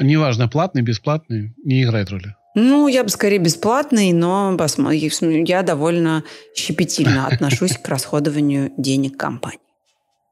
Неважно, 0.00 0.48
платный, 0.48 0.82
бесплатный, 0.82 1.54
не 1.62 1.84
играет 1.84 2.10
роли. 2.10 2.34
Ну, 2.54 2.86
я 2.88 3.02
бы 3.02 3.08
скорее 3.08 3.38
бесплатный, 3.38 4.12
но 4.12 4.54
я 5.44 5.62
довольно 5.62 6.22
щепетильно 6.54 7.26
отношусь 7.30 7.78
к 7.78 7.88
расходованию 7.88 8.72
денег 8.76 9.16
компании. 9.16 9.58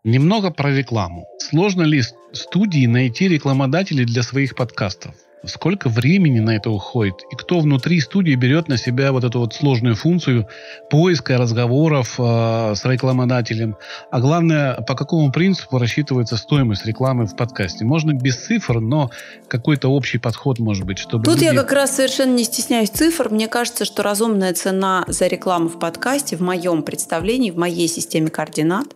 Немного 0.04 0.50
про 0.50 0.74
рекламу. 0.74 1.26
Сложно 1.38 1.82
ли 1.82 2.02
студии 2.32 2.86
найти 2.86 3.28
рекламодателей 3.28 4.04
для 4.04 4.22
своих 4.22 4.54
подкастов? 4.54 5.14
Сколько 5.44 5.88
времени 5.88 6.40
на 6.40 6.56
это 6.56 6.70
уходит? 6.70 7.14
И 7.30 7.36
кто 7.36 7.60
внутри 7.60 8.00
студии 8.00 8.34
берет 8.34 8.68
на 8.68 8.76
себя 8.76 9.10
вот 9.10 9.24
эту 9.24 9.40
вот 9.40 9.54
сложную 9.54 9.94
функцию 9.94 10.48
поиска 10.90 11.38
разговоров 11.38 12.16
э, 12.18 12.74
с 12.74 12.84
рекламодателем? 12.84 13.76
А 14.10 14.20
главное, 14.20 14.74
по 14.82 14.94
какому 14.94 15.32
принципу 15.32 15.78
рассчитывается 15.78 16.36
стоимость 16.36 16.84
рекламы 16.84 17.26
в 17.26 17.36
подкасте? 17.36 17.86
Можно 17.86 18.12
без 18.12 18.36
цифр, 18.36 18.80
но 18.80 19.10
какой-то 19.48 19.88
общий 19.88 20.18
подход 20.18 20.58
может 20.58 20.84
быть, 20.84 20.98
чтобы... 20.98 21.24
Тут 21.24 21.36
люди... 21.36 21.44
я 21.44 21.54
как 21.54 21.72
раз 21.72 21.96
совершенно 21.96 22.34
не 22.34 22.44
стесняюсь 22.44 22.90
цифр. 22.90 23.30
Мне 23.30 23.48
кажется, 23.48 23.86
что 23.86 24.02
разумная 24.02 24.52
цена 24.52 25.04
за 25.08 25.26
рекламу 25.26 25.68
в 25.68 25.78
подкасте 25.78 26.36
в 26.36 26.40
моем 26.40 26.82
представлении, 26.82 27.50
в 27.50 27.56
моей 27.56 27.88
системе 27.88 28.28
координат 28.28 28.88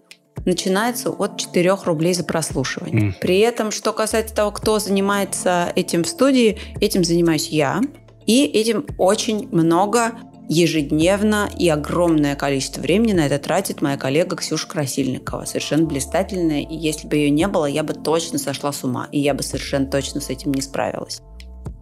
начинается 0.45 1.11
от 1.11 1.39
4 1.39 1.77
рублей 1.85 2.15
за 2.15 2.25
прослушивание. 2.25 3.11
Mm. 3.11 3.15
При 3.21 3.39
этом, 3.39 3.71
что 3.71 3.93
касается 3.93 4.35
того, 4.35 4.51
кто 4.51 4.79
занимается 4.79 5.73
этим 5.75 6.05
в 6.05 6.09
студии, 6.09 6.59
этим 6.81 7.05
занимаюсь 7.05 7.49
я. 7.49 7.81
И 8.27 8.45
этим 8.45 8.87
очень 8.99 9.49
много 9.51 10.13
ежедневно 10.49 11.49
и 11.59 11.69
огромное 11.69 12.37
количество 12.37 12.81
времени 12.81 13.13
на 13.13 13.27
это 13.27 13.39
тратит 13.39 13.81
моя 13.81 13.97
коллега 13.97 14.37
Ксюша 14.37 14.69
Красильникова. 14.69 15.45
Совершенно 15.45 15.87
блистательная. 15.87 16.61
И 16.61 16.75
если 16.75 17.09
бы 17.09 17.17
ее 17.17 17.31
не 17.31 17.49
было, 17.49 17.67
я 17.67 17.83
бы 17.83 17.95
точно 17.95 18.39
сошла 18.39 18.73
с 18.73 18.85
ума. 18.85 19.09
И 19.11 19.21
я 19.21 19.35
бы 19.35 19.43
совершенно 19.43 19.87
точно 19.87 20.21
с 20.21 20.31
этим 20.31 20.53
не 20.53 20.61
справилась. 20.61 21.21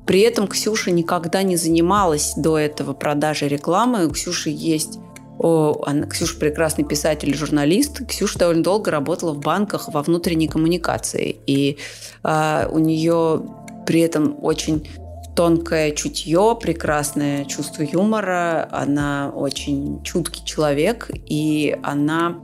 При 0.07 0.21
этом 0.21 0.49
Ксюша 0.49 0.91
никогда 0.91 1.43
не 1.43 1.57
занималась 1.57 2.35
до 2.37 2.59
этого 2.59 2.93
продажей 2.93 3.49
рекламы. 3.49 4.07
У 4.07 4.11
Ксюши 4.11 4.51
есть 4.51 4.99
о, 5.39 5.83
она, 5.87 6.07
Ксюша 6.07 6.39
прекрасный 6.39 6.85
писатель 6.85 7.31
и 7.31 7.35
журналист. 7.35 8.07
Ксюша 8.07 8.39
довольно 8.39 8.63
долго 8.63 8.91
работала 8.91 9.33
в 9.33 9.41
банках 9.41 9.89
во 9.93 10.03
внутренней 10.03 10.49
коммуникации. 10.49 11.37
И 11.47 11.79
э, 12.23 12.69
у 12.71 12.79
нее 12.79 13.43
при 13.87 14.01
этом 14.01 14.37
очень 14.43 14.89
тонкое 15.35 15.93
чутье, 15.93 16.57
прекрасное 16.61 17.45
чувство 17.45 17.83
юмора. 17.83 18.69
Она 18.71 19.33
очень 19.35 20.03
чуткий 20.03 20.45
человек, 20.45 21.11
и 21.27 21.77
она 21.83 22.39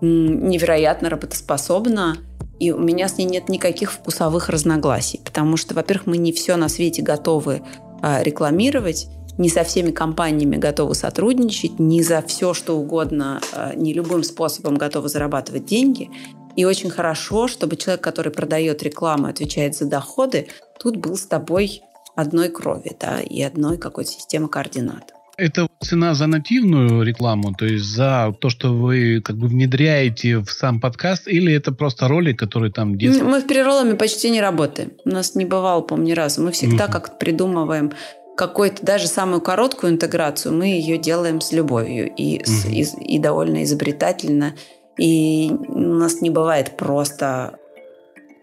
невероятно 0.00 1.08
работоспособна. 1.08 2.16
И 2.60 2.70
у 2.70 2.78
меня 2.78 3.08
с 3.08 3.18
ней 3.18 3.24
нет 3.24 3.48
никаких 3.48 3.92
вкусовых 3.92 4.48
разногласий, 4.48 5.20
потому 5.24 5.56
что, 5.56 5.74
во-первых, 5.74 6.06
мы 6.06 6.18
не 6.18 6.32
все 6.32 6.56
на 6.56 6.68
свете 6.68 7.02
готовы 7.02 7.62
а, 8.00 8.22
рекламировать, 8.22 9.08
не 9.38 9.48
со 9.48 9.64
всеми 9.64 9.90
компаниями 9.90 10.56
готовы 10.56 10.94
сотрудничать, 10.94 11.78
не 11.78 12.02
за 12.02 12.22
все, 12.22 12.54
что 12.54 12.76
угодно, 12.78 13.40
э, 13.52 13.72
не 13.76 13.92
любым 13.92 14.22
способом 14.22 14.76
готовы 14.76 15.08
зарабатывать 15.08 15.64
деньги. 15.64 16.10
И 16.56 16.64
очень 16.64 16.90
хорошо, 16.90 17.48
чтобы 17.48 17.76
человек, 17.76 18.02
который 18.02 18.32
продает 18.32 18.82
рекламу, 18.82 19.26
отвечает 19.26 19.74
за 19.76 19.86
доходы, 19.86 20.48
тут 20.78 20.96
был 20.96 21.16
с 21.16 21.26
тобой 21.26 21.82
одной 22.14 22.48
крови 22.48 22.96
да, 23.00 23.20
и 23.20 23.42
одной 23.42 23.76
какой-то 23.76 24.10
системы 24.10 24.48
координат. 24.48 25.12
Это 25.36 25.66
цена 25.80 26.14
за 26.14 26.28
нативную 26.28 27.02
рекламу, 27.02 27.54
то 27.54 27.66
есть 27.66 27.84
за 27.84 28.32
то, 28.40 28.50
что 28.50 28.72
вы 28.72 29.20
как 29.20 29.36
бы 29.36 29.48
внедряете 29.48 30.38
в 30.38 30.48
сам 30.48 30.80
подкаст, 30.80 31.26
или 31.26 31.52
это 31.52 31.72
просто 31.72 32.06
ролик, 32.06 32.38
который 32.38 32.70
там 32.70 32.96
действует? 32.96 33.28
Мы 33.28 33.40
в 33.40 33.46
перероллами 33.48 33.96
почти 33.96 34.30
не 34.30 34.40
работаем. 34.40 34.92
У 35.04 35.08
нас 35.08 35.34
не 35.34 35.44
бывало, 35.44 35.80
по-моему, 35.80 36.08
ни 36.08 36.12
разу. 36.12 36.40
Мы 36.40 36.52
всегда 36.52 36.84
mm-hmm. 36.84 36.92
как-то 36.92 37.16
придумываем 37.16 37.92
какую-то 38.36 38.84
даже 38.84 39.06
самую 39.06 39.40
короткую 39.40 39.92
интеграцию, 39.92 40.54
мы 40.54 40.66
ее 40.66 40.98
делаем 40.98 41.40
с 41.40 41.52
любовью 41.52 42.12
и, 42.14 42.44
с, 42.44 42.66
и, 42.66 42.82
и 43.00 43.18
довольно 43.18 43.64
изобретательно. 43.64 44.54
И 44.98 45.50
у 45.68 45.78
нас 45.78 46.20
не 46.20 46.30
бывает 46.30 46.76
просто 46.76 47.58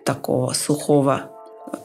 такого 0.06 0.54
сухого 0.54 1.32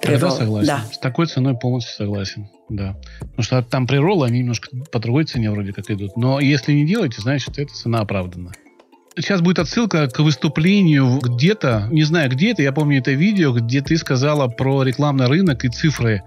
Тогда 0.00 0.30
согласен. 0.30 0.66
Да. 0.66 0.84
С 0.92 0.98
такой 0.98 1.26
ценой 1.26 1.56
полностью 1.56 1.94
согласен. 1.94 2.48
Да. 2.68 2.96
Потому 3.20 3.42
что 3.42 3.62
там 3.62 3.86
приролы, 3.86 4.26
они 4.26 4.40
немножко 4.40 4.68
по 4.90 4.98
другой 4.98 5.24
цене 5.24 5.50
вроде 5.50 5.72
как 5.72 5.90
идут. 5.90 6.16
Но 6.16 6.40
если 6.40 6.72
не 6.72 6.86
делаете, 6.86 7.20
значит, 7.20 7.58
эта 7.58 7.72
цена 7.72 8.00
оправдана. 8.00 8.52
Сейчас 9.16 9.40
будет 9.40 9.58
отсылка 9.58 10.08
к 10.08 10.18
выступлению 10.18 11.18
где-то, 11.18 11.88
не 11.90 12.02
знаю 12.02 12.30
где 12.30 12.50
это, 12.50 12.62
я 12.62 12.72
помню 12.72 12.98
это 12.98 13.12
видео, 13.12 13.52
где 13.52 13.80
ты 13.80 13.96
сказала 13.96 14.46
про 14.48 14.82
рекламный 14.82 15.26
рынок 15.26 15.64
и 15.64 15.68
цифры 15.68 16.22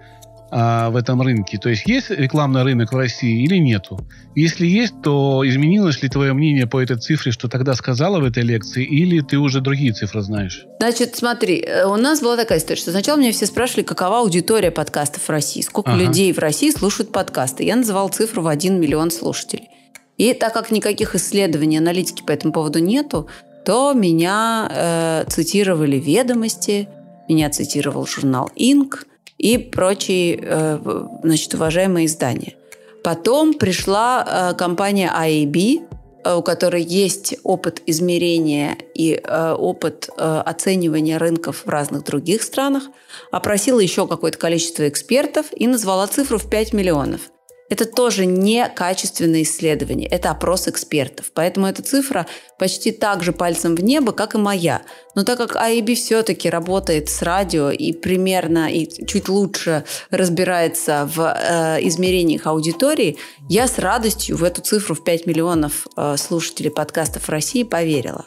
а, 0.50 0.90
в 0.90 0.96
этом 0.96 1.22
рынке? 1.22 1.58
То 1.58 1.68
есть 1.68 1.86
есть 1.86 2.10
рекламный 2.10 2.62
рынок 2.62 2.92
в 2.92 2.96
России 2.96 3.44
или 3.44 3.56
нету? 3.56 3.98
Если 4.34 4.66
есть, 4.66 4.94
то 5.02 5.42
изменилось 5.46 6.02
ли 6.02 6.08
твое 6.08 6.32
мнение 6.32 6.66
по 6.66 6.80
этой 6.80 6.96
цифре, 6.96 7.32
что 7.32 7.48
тогда 7.48 7.74
сказала 7.74 8.20
в 8.20 8.24
этой 8.24 8.42
лекции, 8.42 8.84
или 8.84 9.20
ты 9.20 9.38
уже 9.38 9.60
другие 9.60 9.92
цифры 9.92 10.22
знаешь? 10.22 10.66
Значит, 10.78 11.16
смотри, 11.16 11.60
э, 11.60 11.84
у 11.86 11.96
нас 11.96 12.20
была 12.20 12.36
такая 12.36 12.58
история, 12.58 12.80
что 12.80 12.90
сначала 12.90 13.18
меня 13.18 13.32
все 13.32 13.46
спрашивали, 13.46 13.84
какова 13.84 14.20
аудитория 14.20 14.70
подкастов 14.70 15.22
в 15.22 15.30
России, 15.30 15.62
сколько 15.62 15.92
ага. 15.92 16.02
людей 16.02 16.32
в 16.32 16.38
России 16.38 16.70
слушают 16.70 17.12
подкасты. 17.12 17.64
Я 17.64 17.76
называла 17.76 18.08
цифру 18.08 18.42
в 18.42 18.48
1 18.48 18.80
миллион 18.80 19.10
слушателей. 19.10 19.68
И 20.16 20.34
так 20.34 20.52
как 20.52 20.70
никаких 20.70 21.14
исследований, 21.14 21.78
аналитики 21.78 22.22
по 22.22 22.32
этому 22.32 22.52
поводу 22.52 22.78
нету, 22.78 23.28
то 23.64 23.92
меня 23.92 24.68
э, 24.70 25.24
цитировали 25.28 25.96
ведомости, 25.96 26.88
меня 27.28 27.50
цитировал 27.50 28.06
журнал 28.06 28.50
Инк, 28.56 29.06
и 29.40 29.56
прочие 29.56 30.38
э, 30.38 30.78
значит, 31.22 31.54
уважаемые 31.54 32.06
издания. 32.06 32.54
Потом 33.02 33.54
пришла 33.54 34.52
э, 34.52 34.54
компания 34.54 35.10
IAB, 35.10 35.80
э, 36.24 36.34
у 36.34 36.42
которой 36.42 36.82
есть 36.82 37.36
опыт 37.42 37.80
измерения 37.86 38.76
и 38.94 39.18
опыт 39.18 40.10
оценивания 40.16 41.18
рынков 41.18 41.62
в 41.64 41.68
разных 41.70 42.04
других 42.04 42.42
странах, 42.42 42.84
опросила 43.32 43.80
еще 43.80 44.06
какое-то 44.06 44.36
количество 44.36 44.86
экспертов 44.86 45.46
и 45.56 45.66
назвала 45.66 46.06
цифру 46.06 46.38
в 46.38 46.50
5 46.50 46.74
миллионов. 46.74 47.22
Это 47.70 47.86
тоже 47.86 48.26
не 48.26 48.68
качественное 48.68 49.42
исследование, 49.42 50.08
это 50.08 50.32
опрос 50.32 50.66
экспертов. 50.66 51.30
Поэтому 51.32 51.66
эта 51.66 51.82
цифра 51.82 52.26
почти 52.58 52.90
так 52.90 53.22
же 53.22 53.32
пальцем 53.32 53.76
в 53.76 53.82
небо, 53.82 54.10
как 54.10 54.34
и 54.34 54.38
моя. 54.38 54.82
Но 55.14 55.22
так 55.22 55.38
как 55.38 55.54
AIB 55.54 55.94
все-таки 55.94 56.50
работает 56.50 57.08
с 57.08 57.22
радио 57.22 57.70
и 57.70 57.92
примерно 57.92 58.70
и 58.72 59.06
чуть 59.06 59.28
лучше 59.28 59.84
разбирается 60.10 61.08
в 61.14 61.20
э, 61.20 61.78
измерениях 61.86 62.48
аудитории, 62.48 63.18
я 63.48 63.68
с 63.68 63.78
радостью 63.78 64.36
в 64.36 64.42
эту 64.42 64.62
цифру 64.62 64.96
в 64.96 65.04
5 65.04 65.26
миллионов 65.26 65.86
э, 65.96 66.16
слушателей 66.16 66.72
подкастов 66.72 67.28
России 67.28 67.62
поверила. 67.62 68.26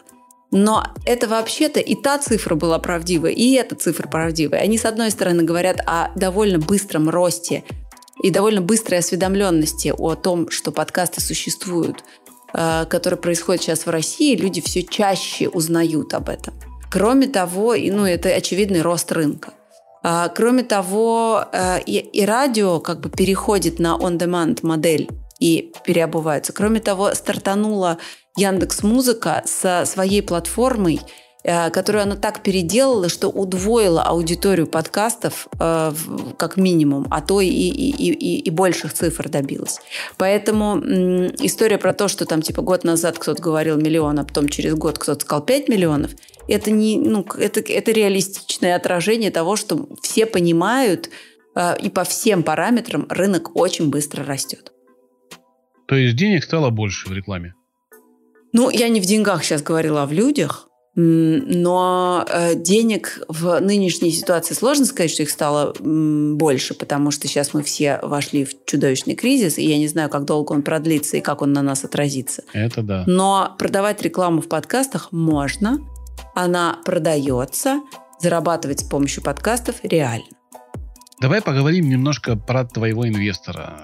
Но 0.51 0.85
это 1.05 1.27
вообще-то 1.27 1.79
и 1.79 1.95
та 1.95 2.19
цифра 2.19 2.53
была 2.53 2.77
правдивая, 2.77 3.31
и 3.31 3.53
эта 3.53 3.75
цифра 3.75 4.07
правдивая. 4.07 4.61
Они, 4.61 4.77
с 4.77 4.85
одной 4.85 5.09
стороны, 5.09 5.43
говорят 5.43 5.79
о 5.85 6.11
довольно 6.15 6.59
быстром 6.59 7.09
росте 7.09 7.63
и 8.23 8.31
довольно 8.31 8.61
быстрой 8.61 8.99
осведомленности 8.99 9.93
о 9.95 10.15
том, 10.15 10.49
что 10.49 10.71
подкасты 10.71 11.21
существуют, 11.21 12.03
э, 12.53 12.85
которые 12.89 13.19
происходят 13.19 13.61
сейчас 13.61 13.85
в 13.85 13.89
России, 13.89 14.35
люди 14.35 14.61
все 14.61 14.81
чаще 14.81 15.49
узнают 15.49 16.13
об 16.13 16.29
этом. 16.29 16.55
Кроме 16.89 17.27
того, 17.27 17.75
и, 17.75 17.91
ну, 17.91 18.05
это 18.05 18.29
очевидный 18.29 18.81
рост 18.81 19.11
рынка. 19.11 19.53
А, 20.03 20.29
кроме 20.29 20.63
того, 20.63 21.45
э, 21.51 21.81
и, 21.85 21.97
и 21.97 22.25
радио 22.25 22.79
как 22.79 23.01
бы 23.01 23.09
переходит 23.09 23.79
на 23.79 23.97
on-demand 23.99 24.59
модель 24.63 25.09
и 25.39 25.73
переобувается. 25.85 26.53
Кроме 26.53 26.79
того, 26.79 27.13
стартанула 27.13 27.97
Яндекс 28.37 28.83
Музыка 28.83 29.43
со 29.45 29.83
своей 29.85 30.21
платформой– 30.21 31.01
которую 31.43 32.03
она 32.03 32.15
так 32.15 32.41
переделала, 32.41 33.09
что 33.09 33.27
удвоила 33.27 34.01
аудиторию 34.01 34.65
подкастов 34.65 35.47
э, 35.59 35.91
как 36.37 36.55
минимум, 36.55 37.07
а 37.11 37.21
то 37.21 37.41
и, 37.41 37.47
и, 37.47 37.89
и, 37.89 38.39
и 38.39 38.49
больших 38.49 38.93
цифр 38.93 39.27
добилась. 39.27 39.79
Поэтому 40.17 40.79
история 40.79 41.77
про 41.77 41.93
то, 41.93 42.07
что 42.07 42.25
там 42.25 42.41
типа 42.41 42.61
год 42.61 42.85
назад 42.85 43.19
кто-то 43.19 43.41
говорил 43.41 43.75
миллион, 43.77 44.19
а 44.19 44.23
потом 44.23 44.47
через 44.47 44.75
год 44.75 44.97
кто-то 44.97 45.25
сказал 45.25 45.43
5 45.43 45.67
миллионов, 45.67 46.11
это, 46.47 46.71
не, 46.71 46.97
ну, 46.97 47.25
это, 47.37 47.59
это 47.59 47.91
реалистичное 47.91 48.75
отражение 48.75 49.31
того, 49.31 49.55
что 49.55 49.87
все 50.01 50.25
понимают, 50.25 51.09
э, 51.55 51.75
и 51.81 51.89
по 51.89 52.03
всем 52.03 52.43
параметрам 52.43 53.05
рынок 53.09 53.55
очень 53.55 53.89
быстро 53.89 54.23
растет. 54.23 54.71
То 55.87 55.95
есть 55.95 56.15
денег 56.15 56.43
стало 56.43 56.69
больше 56.69 57.09
в 57.09 57.13
рекламе? 57.13 57.53
Ну, 58.53 58.69
я 58.69 58.87
не 58.89 59.01
в 59.01 59.05
деньгах 59.05 59.43
сейчас 59.43 59.61
говорила, 59.61 60.03
а 60.03 60.05
в 60.05 60.13
людях. 60.13 60.69
Но 60.95 62.25
э, 62.29 62.55
денег 62.55 63.23
в 63.27 63.59
нынешней 63.59 64.11
ситуации 64.11 64.53
сложно 64.53 64.85
сказать, 64.85 65.11
что 65.11 65.23
их 65.23 65.31
стало 65.31 65.73
больше, 65.79 66.75
потому 66.75 67.09
что 67.09 67.27
сейчас 67.27 67.53
мы 67.53 67.63
все 67.63 67.99
вошли 68.03 68.45
в 68.45 68.65
чудовищный 68.65 69.15
кризис, 69.15 69.57
и 69.57 69.65
я 69.65 69.77
не 69.77 69.87
знаю, 69.87 70.09
как 70.09 70.25
долго 70.25 70.53
он 70.53 70.61
продлится 70.61 71.17
и 71.17 71.21
как 71.21 71.41
он 71.41 71.51
на 71.51 71.63
нас 71.63 71.83
отразится. 71.83 72.43
Это 72.53 72.83
да. 72.83 73.03
Но 73.07 73.55
продавать 73.57 74.01
рекламу 74.03 74.41
в 74.41 74.47
подкастах 74.47 75.11
можно, 75.11 75.79
она 76.35 76.79
продается, 76.85 77.81
зарабатывать 78.19 78.81
с 78.81 78.83
помощью 78.83 79.23
подкастов 79.23 79.77
реально. 79.83 80.25
Давай 81.23 81.41
поговорим 81.41 81.87
немножко 81.87 82.35
про 82.35 82.65
твоего 82.65 83.07
инвестора. 83.07 83.81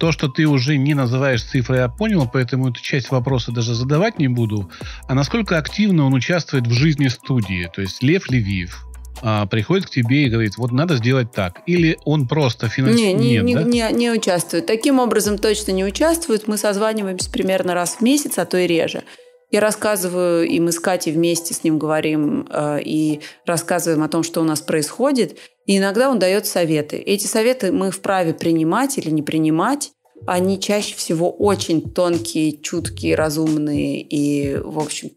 То, 0.00 0.10
что 0.10 0.26
ты 0.26 0.48
уже 0.48 0.78
не 0.78 0.94
называешь 0.94 1.44
цифрой, 1.44 1.78
я 1.78 1.88
понял, 1.88 2.28
поэтому 2.30 2.70
эту 2.70 2.82
часть 2.82 3.12
вопроса 3.12 3.52
даже 3.52 3.72
задавать 3.72 4.18
не 4.18 4.26
буду. 4.26 4.68
А 5.06 5.14
насколько 5.14 5.58
активно 5.58 6.06
он 6.06 6.12
участвует 6.12 6.66
в 6.66 6.72
жизни 6.72 7.06
студии? 7.06 7.70
То 7.72 7.82
есть 7.82 8.02
Лев 8.02 8.28
Левиев, 8.28 8.84
а, 9.20 9.46
приходит 9.46 9.86
к 9.86 9.90
тебе 9.90 10.24
и 10.24 10.28
говорит, 10.28 10.56
вот 10.56 10.72
надо 10.72 10.96
сделать 10.96 11.30
так. 11.30 11.60
Или 11.66 11.98
он 12.04 12.26
просто 12.26 12.68
финансирует? 12.68 13.16
Не, 13.16 13.28
не, 13.28 13.34
Нет, 13.36 13.44
не, 13.44 13.54
да? 13.54 13.62
не, 13.62 13.96
не 13.96 14.10
участвует. 14.10 14.66
Таким 14.66 14.98
образом 14.98 15.38
точно 15.38 15.70
не 15.70 15.84
участвует. 15.84 16.48
Мы 16.48 16.58
созваниваемся 16.58 17.30
примерно 17.30 17.74
раз 17.74 17.98
в 17.98 18.00
месяц, 18.00 18.38
а 18.38 18.44
то 18.44 18.58
и 18.58 18.66
реже. 18.66 19.04
Я 19.52 19.60
рассказываю, 19.60 20.48
и 20.48 20.58
мы 20.60 20.72
с 20.72 20.80
Катей 20.80 21.12
вместе 21.12 21.52
с 21.52 21.62
ним 21.62 21.78
говорим 21.78 22.48
э, 22.50 22.80
и 22.82 23.20
рассказываем 23.44 24.02
о 24.02 24.08
том, 24.08 24.22
что 24.22 24.40
у 24.40 24.44
нас 24.44 24.62
происходит. 24.62 25.38
И 25.66 25.78
иногда 25.78 26.10
он 26.10 26.18
дает 26.18 26.46
советы. 26.46 26.96
Эти 26.96 27.26
советы 27.26 27.72
мы 27.72 27.90
вправе 27.90 28.34
принимать 28.34 28.98
или 28.98 29.10
не 29.10 29.22
принимать. 29.22 29.92
Они 30.26 30.60
чаще 30.60 30.94
всего 30.96 31.30
очень 31.30 31.90
тонкие, 31.90 32.60
чуткие, 32.60 33.16
разумные 33.16 34.00
и, 34.02 34.56
в 34.56 34.78
общем, 34.78 35.10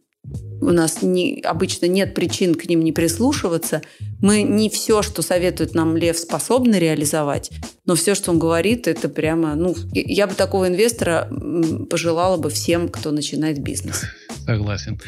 у 0.62 0.72
нас 0.72 1.02
не, 1.02 1.42
обычно 1.42 1.86
нет 1.86 2.14
причин 2.14 2.56
к 2.56 2.66
ним 2.66 2.84
не 2.84 2.92
прислушиваться. 2.92 3.82
Мы 4.22 4.42
не 4.42 4.70
все, 4.70 5.02
что 5.02 5.22
советует 5.22 5.76
нам 5.76 5.96
Лев, 5.96 6.18
способны 6.18 6.76
реализовать, 6.76 7.52
но 7.86 7.96
все, 7.96 8.16
что 8.16 8.32
он 8.32 8.40
говорит, 8.40 8.88
это 8.88 9.10
прямо... 9.10 9.56
Ну, 9.56 9.76
я 9.94 10.28
бы 10.28 10.34
такого 10.34 10.68
инвестора 10.68 11.30
пожелала 11.90 12.38
бы 12.38 12.50
всем, 12.50 12.90
кто 12.90 13.12
начинает 13.12 13.60
бизнес. 13.60 14.04
Согласен. 14.46 15.00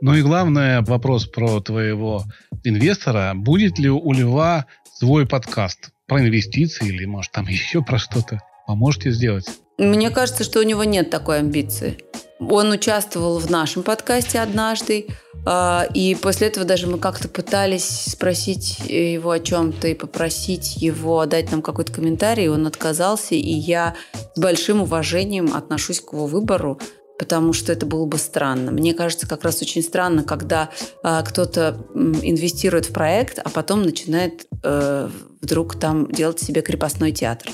Ну 0.00 0.14
и 0.14 0.22
главное, 0.22 0.82
вопрос 0.82 1.26
про 1.26 1.60
твоего 1.60 2.24
инвестора. 2.64 3.32
Будет 3.34 3.78
ли 3.78 3.88
у 3.88 4.12
Льва 4.12 4.66
свой 4.98 5.26
подкаст 5.26 5.90
про 6.06 6.20
инвестиции 6.20 6.88
или, 6.88 7.04
может, 7.04 7.32
там 7.32 7.46
еще 7.48 7.82
про 7.82 7.98
что-то 7.98 8.40
поможете 8.66 9.10
сделать? 9.10 9.46
Мне 9.78 10.10
кажется, 10.10 10.42
что 10.42 10.60
у 10.60 10.62
него 10.62 10.84
нет 10.84 11.10
такой 11.10 11.40
амбиции. 11.40 11.98
Он 12.38 12.70
участвовал 12.70 13.38
в 13.38 13.50
нашем 13.50 13.82
подкасте 13.82 14.40
однажды, 14.40 15.06
а, 15.46 15.86
и 15.94 16.14
после 16.14 16.48
этого 16.48 16.66
даже 16.66 16.86
мы 16.86 16.98
как-то 16.98 17.28
пытались 17.28 17.84
спросить 17.84 18.78
его 18.80 19.30
о 19.30 19.40
чем-то 19.40 19.88
и 19.88 19.94
попросить 19.94 20.76
его 20.76 21.24
дать 21.26 21.50
нам 21.50 21.62
какой-то 21.62 21.92
комментарий, 21.92 22.48
он 22.48 22.66
отказался, 22.66 23.34
и 23.34 23.50
я 23.50 23.94
с 24.34 24.40
большим 24.40 24.82
уважением 24.82 25.54
отношусь 25.54 26.00
к 26.00 26.12
его 26.12 26.26
выбору, 26.26 26.78
потому 27.18 27.52
что 27.52 27.72
это 27.72 27.86
было 27.86 28.06
бы 28.06 28.18
странно. 28.18 28.70
Мне 28.72 28.94
кажется, 28.94 29.28
как 29.28 29.44
раз 29.44 29.62
очень 29.62 29.82
странно, 29.82 30.22
когда 30.22 30.70
э, 31.02 31.22
кто-то 31.24 31.86
инвестирует 31.94 32.86
в 32.86 32.92
проект, 32.92 33.38
а 33.38 33.48
потом 33.48 33.82
начинает 33.82 34.46
э, 34.62 35.08
вдруг 35.40 35.78
там 35.78 36.10
делать 36.10 36.40
себе 36.40 36.62
крепостной 36.62 37.12
театр. 37.12 37.50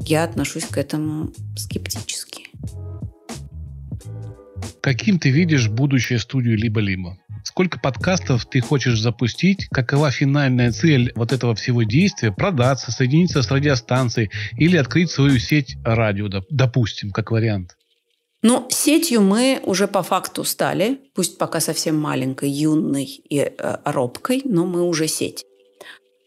Я 0.00 0.24
отношусь 0.24 0.64
к 0.64 0.78
этому 0.78 1.32
скептически. 1.56 2.44
Каким 4.80 5.18
ты 5.18 5.30
видишь 5.30 5.68
будущее 5.68 6.18
студию 6.18 6.56
либо-либо? 6.56 7.18
сколько 7.48 7.80
подкастов 7.80 8.44
ты 8.46 8.60
хочешь 8.60 9.00
запустить, 9.00 9.68
какова 9.70 10.10
финальная 10.10 10.70
цель 10.70 11.12
вот 11.14 11.32
этого 11.32 11.54
всего 11.54 11.82
действия, 11.82 12.30
продаться, 12.30 12.92
соединиться 12.92 13.42
с 13.42 13.50
радиостанцией 13.50 14.30
или 14.56 14.76
открыть 14.76 15.10
свою 15.10 15.38
сеть 15.38 15.76
радио, 15.82 16.28
допустим, 16.50 17.10
как 17.10 17.30
вариант? 17.30 17.76
Ну, 18.42 18.66
сетью 18.70 19.20
мы 19.20 19.60
уже 19.64 19.88
по 19.88 20.02
факту 20.02 20.44
стали, 20.44 21.00
пусть 21.14 21.38
пока 21.38 21.60
совсем 21.60 21.98
маленькой, 21.98 22.50
юной 22.50 23.04
и 23.04 23.38
э, 23.38 23.76
робкой, 23.84 24.42
но 24.44 24.64
мы 24.64 24.82
уже 24.82 25.08
сеть. 25.08 25.44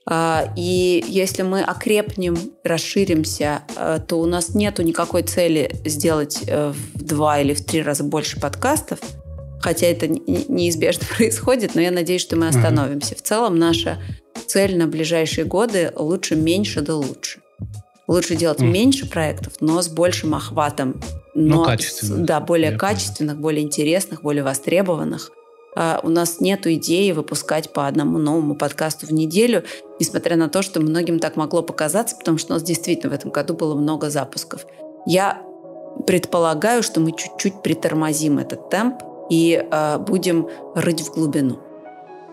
А, 0.06 0.54
и 0.58 1.04
если 1.08 1.44
мы 1.44 1.62
окрепнем, 1.62 2.38
расширимся, 2.66 3.64
э, 3.78 4.00
то 4.06 4.20
у 4.20 4.26
нас 4.26 4.54
нет 4.56 4.80
никакой 4.80 5.24
цели 5.24 5.74
сделать 5.86 6.40
э, 6.48 6.74
в 6.74 7.02
два 7.02 7.40
или 7.40 7.54
в 7.54 7.64
три 7.64 7.82
раза 7.82 8.04
больше 8.04 8.42
подкастов, 8.42 9.00
хотя 9.62 9.88
это 9.88 10.10
неизбежно 10.10 11.06
происходит, 11.18 11.76
но 11.76 11.82
я 11.82 11.92
надеюсь, 11.92 12.22
что 12.22 12.36
мы 12.36 12.50
остановимся. 12.50 13.16
В 13.16 13.22
целом 13.22 13.58
наша 13.58 14.02
цель 14.48 14.78
на 14.78 14.88
ближайшие 14.88 15.46
годы 15.46 15.94
лучше 15.96 16.36
меньше 16.36 16.82
да 16.82 16.96
лучше. 16.96 17.40
Лучше 18.08 18.36
делать 18.36 18.60
меньше 18.60 19.08
проектов, 19.08 19.54
но 19.62 19.82
с 19.82 19.88
большим 19.88 20.36
охватом 20.36 21.00
но, 21.34 21.58
но 21.58 21.64
качественных. 21.66 22.26
Да, 22.26 22.40
более 22.40 22.72
Я 22.72 22.78
качественных, 22.78 23.34
понял. 23.36 23.44
более 23.44 23.64
интересных, 23.64 24.22
более 24.22 24.44
востребованных. 24.44 25.32
Uh, 25.74 26.02
у 26.04 26.10
нас 26.10 26.42
нет 26.42 26.68
идеи 26.68 27.12
выпускать 27.14 27.72
по 27.72 27.88
одному 27.88 28.18
новому 28.18 28.56
подкасту 28.56 29.08
в 29.08 29.14
неделю, 29.14 29.64
несмотря 30.02 30.36
на 30.36 30.50
то, 30.50 30.62
что 30.62 30.82
многим 30.82 31.20
так 31.20 31.38
могло 31.38 31.62
показаться, 31.62 32.18
потому 32.18 32.38
что 32.38 32.52
у 32.52 32.56
нас 32.56 32.64
действительно 32.64 33.10
в 33.10 33.16
этом 33.16 33.32
году 33.32 33.54
было 33.54 33.74
много 33.74 34.10
запусков. 34.10 34.66
Я 35.06 35.42
предполагаю, 36.06 36.84
что 36.84 37.00
мы 37.00 37.14
чуть-чуть 37.14 37.62
притормозим 37.62 38.38
этот 38.38 38.70
темп 38.70 39.02
и 39.30 39.66
uh, 39.66 39.98
будем 39.98 40.50
рыть 40.76 41.02
в 41.02 41.14
глубину. 41.14 41.62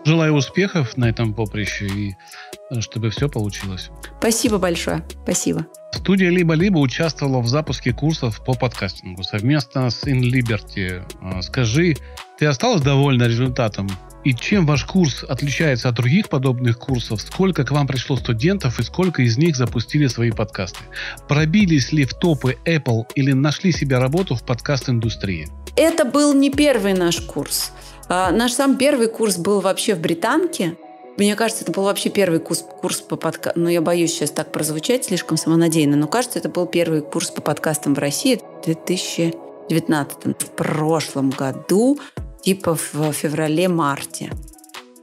Желаю 0.03 0.33
успехов 0.33 0.97
на 0.97 1.09
этом 1.09 1.33
поприще 1.33 1.85
и 1.85 2.09
э, 2.11 2.48
чтобы 2.79 3.09
все 3.09 3.29
получилось. 3.29 3.89
Спасибо 4.19 4.57
большое. 4.57 5.03
Спасибо. 5.23 5.65
Студия 5.91 6.29
«Либо-либо» 6.29 6.77
участвовала 6.77 7.41
в 7.41 7.47
запуске 7.47 7.93
курсов 7.93 8.43
по 8.45 8.53
подкастингу 8.53 9.23
совместно 9.23 9.89
с 9.89 10.03
InLiberty. 10.03 11.03
А, 11.21 11.41
скажи, 11.41 11.95
ты 12.37 12.45
осталась 12.45 12.81
довольна 12.81 13.23
результатом? 13.23 13.89
И 14.23 14.35
чем 14.35 14.65
ваш 14.65 14.83
курс 14.85 15.23
отличается 15.27 15.89
от 15.89 15.95
других 15.95 16.29
подобных 16.29 16.77
курсов? 16.77 17.21
Сколько 17.21 17.63
к 17.63 17.71
вам 17.71 17.87
пришло 17.87 18.17
студентов 18.17 18.79
и 18.79 18.83
сколько 18.83 19.23
из 19.23 19.37
них 19.37 19.55
запустили 19.55 20.07
свои 20.07 20.31
подкасты? 20.31 20.79
Пробились 21.27 21.91
ли 21.91 22.05
в 22.05 22.13
топы 22.13 22.57
Apple 22.65 23.05
или 23.15 23.31
нашли 23.31 23.71
себе 23.71 23.97
работу 23.97 24.35
в 24.35 24.43
подкаст-индустрии? 24.43 25.47
Это 25.75 26.05
был 26.05 26.33
не 26.33 26.51
первый 26.51 26.93
наш 26.93 27.19
курс. 27.21 27.71
А, 28.07 28.31
наш 28.31 28.51
сам 28.51 28.77
первый 28.77 29.07
курс 29.07 29.37
был 29.37 29.61
вообще 29.61 29.95
в 29.95 30.01
Британке– 30.01 30.75
мне 31.19 31.35
кажется, 31.35 31.63
это 31.63 31.71
был 31.71 31.83
вообще 31.83 32.09
первый 32.09 32.39
курс, 32.39 32.65
курс 32.81 33.01
по 33.01 33.15
подкастам. 33.15 33.63
Ну, 33.63 33.69
я 33.69 33.81
боюсь 33.81 34.11
сейчас 34.13 34.31
так 34.31 34.51
прозвучать 34.51 35.05
слишком 35.05 35.37
самонадеянно, 35.37 35.97
но 35.97 36.07
кажется, 36.07 36.39
это 36.39 36.49
был 36.49 36.65
первый 36.65 37.01
курс 37.01 37.29
по 37.29 37.41
подкастам 37.41 37.93
в 37.93 37.99
России 37.99 38.35
в 38.35 38.65
2019 38.65 40.41
в 40.41 40.49
прошлом 40.51 41.29
году, 41.29 41.99
типа 42.41 42.75
в 42.75 43.11
феврале-марте. 43.11 44.31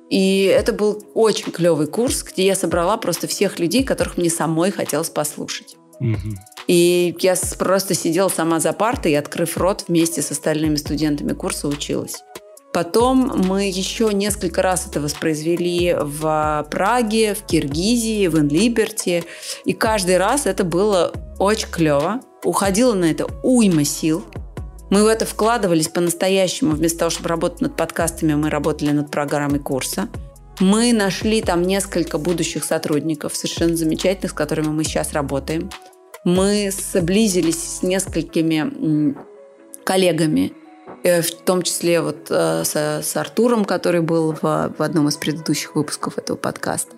И 0.09 0.45
это 0.45 0.73
был 0.73 1.05
очень 1.15 1.51
клевый 1.51 1.87
курс, 1.87 2.23
где 2.23 2.47
я 2.47 2.55
собрала 2.55 2.97
просто 2.97 3.27
всех 3.27 3.59
людей, 3.59 3.85
которых 3.85 4.17
мне 4.17 4.31
самой 4.31 4.71
хотелось 4.71 5.11
послушать. 5.11 5.77
И 6.67 7.17
я 7.21 7.35
просто 7.59 7.95
сидела 7.95 8.29
сама 8.29 8.59
за 8.61 8.73
партой 8.73 9.17
открыв 9.17 9.57
рот, 9.57 9.85
вместе 9.89 10.23
с 10.23 10.31
остальными 10.31 10.77
студентами 10.77 11.33
курса 11.33 11.69
училась. 11.69 12.23
Потом 12.77 13.33
мы 13.47 13.69
еще 13.69 14.13
несколько 14.13 14.61
раз 14.61 14.87
это 14.87 15.01
воспроизвели 15.01 15.97
в 15.99 16.67
Праге, 16.71 17.33
в 17.33 17.47
Киргизии, 17.47 18.27
в 18.27 18.39
Инлиберти. 18.39 19.25
И 19.65 19.73
каждый 19.73 20.19
раз 20.19 20.45
это 20.45 20.63
было 20.63 21.15
очень 21.39 21.71
клево. 21.71 22.21
Уходило 22.45 22.93
на 22.93 23.07
это 23.07 23.29
уйма 23.43 23.87
сил. 23.87 24.27
Мы 24.91 25.05
в 25.05 25.07
это 25.07 25.25
вкладывались 25.25 25.89
по-настоящему. 25.89 26.73
Вместо 26.73 26.99
того, 26.99 27.11
чтобы 27.11 27.31
работать 27.31 27.63
над 27.63 27.77
подкастами, 27.77 28.35
мы 28.35 28.51
работали 28.51 28.91
над 28.91 29.11
программой 29.11 29.61
курса. 29.61 30.11
Мы 30.61 30.93
нашли 30.93 31.41
там 31.41 31.63
несколько 31.63 32.19
будущих 32.19 32.63
сотрудников, 32.63 33.35
совершенно 33.35 33.75
замечательных, 33.75 34.33
с 34.33 34.35
которыми 34.35 34.69
мы 34.69 34.85
сейчас 34.85 35.15
работаем. 35.15 35.71
Мы 36.25 36.71
сблизились 36.71 37.79
с 37.79 37.83
несколькими 37.83 39.17
коллегами 39.83 40.53
в 41.07 41.31
том 41.45 41.63
числе 41.63 42.01
вот 42.01 42.27
э, 42.31 42.65
с, 42.65 42.75
с 42.75 43.17
Артуром, 43.17 43.65
который 43.65 44.01
был 44.01 44.33
в, 44.33 44.75
в 44.77 44.83
одном 44.83 45.09
из 45.09 45.17
предыдущих 45.17 45.75
выпусков 45.75 46.19
этого 46.19 46.37
подкаста 46.37 46.93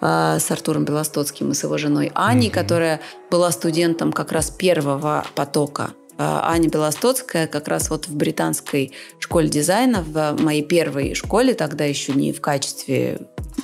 э, 0.00 0.38
с 0.40 0.50
Артуром 0.50 0.84
Белостоцким 0.84 1.50
и 1.50 1.54
с 1.54 1.62
его 1.62 1.78
женой 1.78 2.10
Аней, 2.14 2.48
mm-hmm. 2.48 2.52
которая 2.52 3.00
была 3.30 3.50
студентом 3.50 4.12
как 4.12 4.32
раз 4.32 4.50
первого 4.50 5.24
потока. 5.34 5.90
Аня 6.16 6.68
Белостоцкая 6.68 7.48
как 7.48 7.66
раз 7.66 7.90
вот 7.90 8.06
в 8.06 8.14
британской 8.14 8.92
школе 9.18 9.48
дизайна, 9.48 10.04
в 10.06 10.40
моей 10.40 10.62
первой 10.62 11.14
школе, 11.14 11.54
тогда 11.54 11.84
еще 11.84 12.12
не 12.12 12.32
в 12.32 12.40
качестве, 12.40 13.22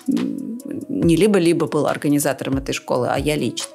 не 0.09 1.15
либо-либо 1.15 1.69
был 1.69 1.87
организатором 1.87 2.57
этой 2.57 2.73
школы, 2.75 3.07
а 3.09 3.19
я 3.19 3.37
лично. 3.37 3.71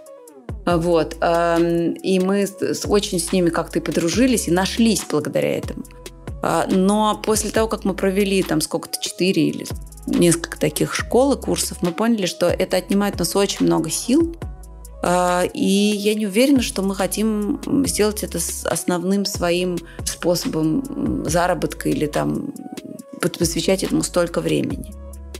Вот. 0.65 1.17
Эм, 1.21 1.93
и 1.93 2.19
мы 2.19 2.47
очень 2.87 3.19
с 3.19 3.31
ними 3.31 3.49
как-то 3.49 3.81
подружились 3.81 4.47
и 4.47 4.51
нашлись 4.51 5.03
благодаря 5.09 5.57
этому. 5.57 5.83
А, 6.41 6.67
но 6.69 7.21
после 7.23 7.51
того, 7.51 7.67
как 7.67 7.85
мы 7.85 7.93
провели 7.93 8.41
там 8.43 8.61
сколько-то, 8.61 9.01
четыре 9.01 9.49
или 9.49 9.67
несколько 10.07 10.59
таких 10.59 10.93
школ 10.93 11.33
и 11.33 11.41
курсов, 11.41 11.79
мы 11.81 11.91
поняли, 11.91 12.25
что 12.25 12.47
это 12.47 12.77
отнимает 12.77 13.15
у 13.15 13.19
нас 13.19 13.35
очень 13.35 13.65
много 13.65 13.89
сил. 13.89 14.35
А, 15.03 15.43
и 15.53 15.63
я 15.63 16.15
не 16.15 16.25
уверена, 16.25 16.61
что 16.61 16.81
мы 16.81 16.95
хотим 16.95 17.59
сделать 17.85 18.23
это 18.23 18.39
основным 18.65 19.25
своим 19.25 19.77
способом 20.03 21.23
заработка 21.25 21.89
или 21.89 22.07
там 22.07 22.53
посвящать 23.21 23.83
этому 23.83 24.03
столько 24.03 24.41
времени. 24.41 24.93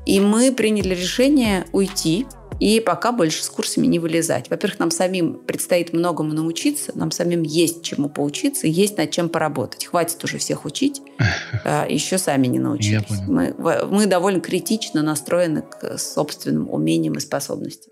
И 0.06 0.20
мы 0.20 0.52
приняли 0.52 0.94
решение 0.94 1.66
уйти 1.72 2.28
и 2.60 2.80
пока 2.80 3.12
больше 3.12 3.44
с 3.44 3.50
курсами 3.50 3.88
не 3.88 4.00
вылезать. 4.00 4.50
Во-первых, 4.50 4.80
нам 4.80 4.92
самим 4.92 5.36
предстоит 5.36 5.94
многому 5.94 6.34
научиться, 6.34 6.92
нам 6.96 7.12
самим 7.12 7.44
есть 7.44 7.84
чему 7.84 8.10
поучиться, 8.10 8.68
есть 8.68 8.98
над 8.98 9.12
чем 9.12 9.30
поработать. 9.30 9.86
Хватит 9.86 10.24
уже 10.24 10.38
всех 10.38 10.66
учить, 10.66 11.02
а, 11.66 11.86
еще 11.88 12.18
сами 12.18 12.48
не 12.48 12.60
научились. 12.60 13.22
Мы, 13.28 13.54
мы 13.58 14.06
довольно 14.06 14.40
критично 14.40 15.02
настроены 15.02 15.62
к 15.64 15.98
собственным 15.98 16.70
умениям 16.72 17.14
и 17.14 17.20
способностям. 17.20 17.92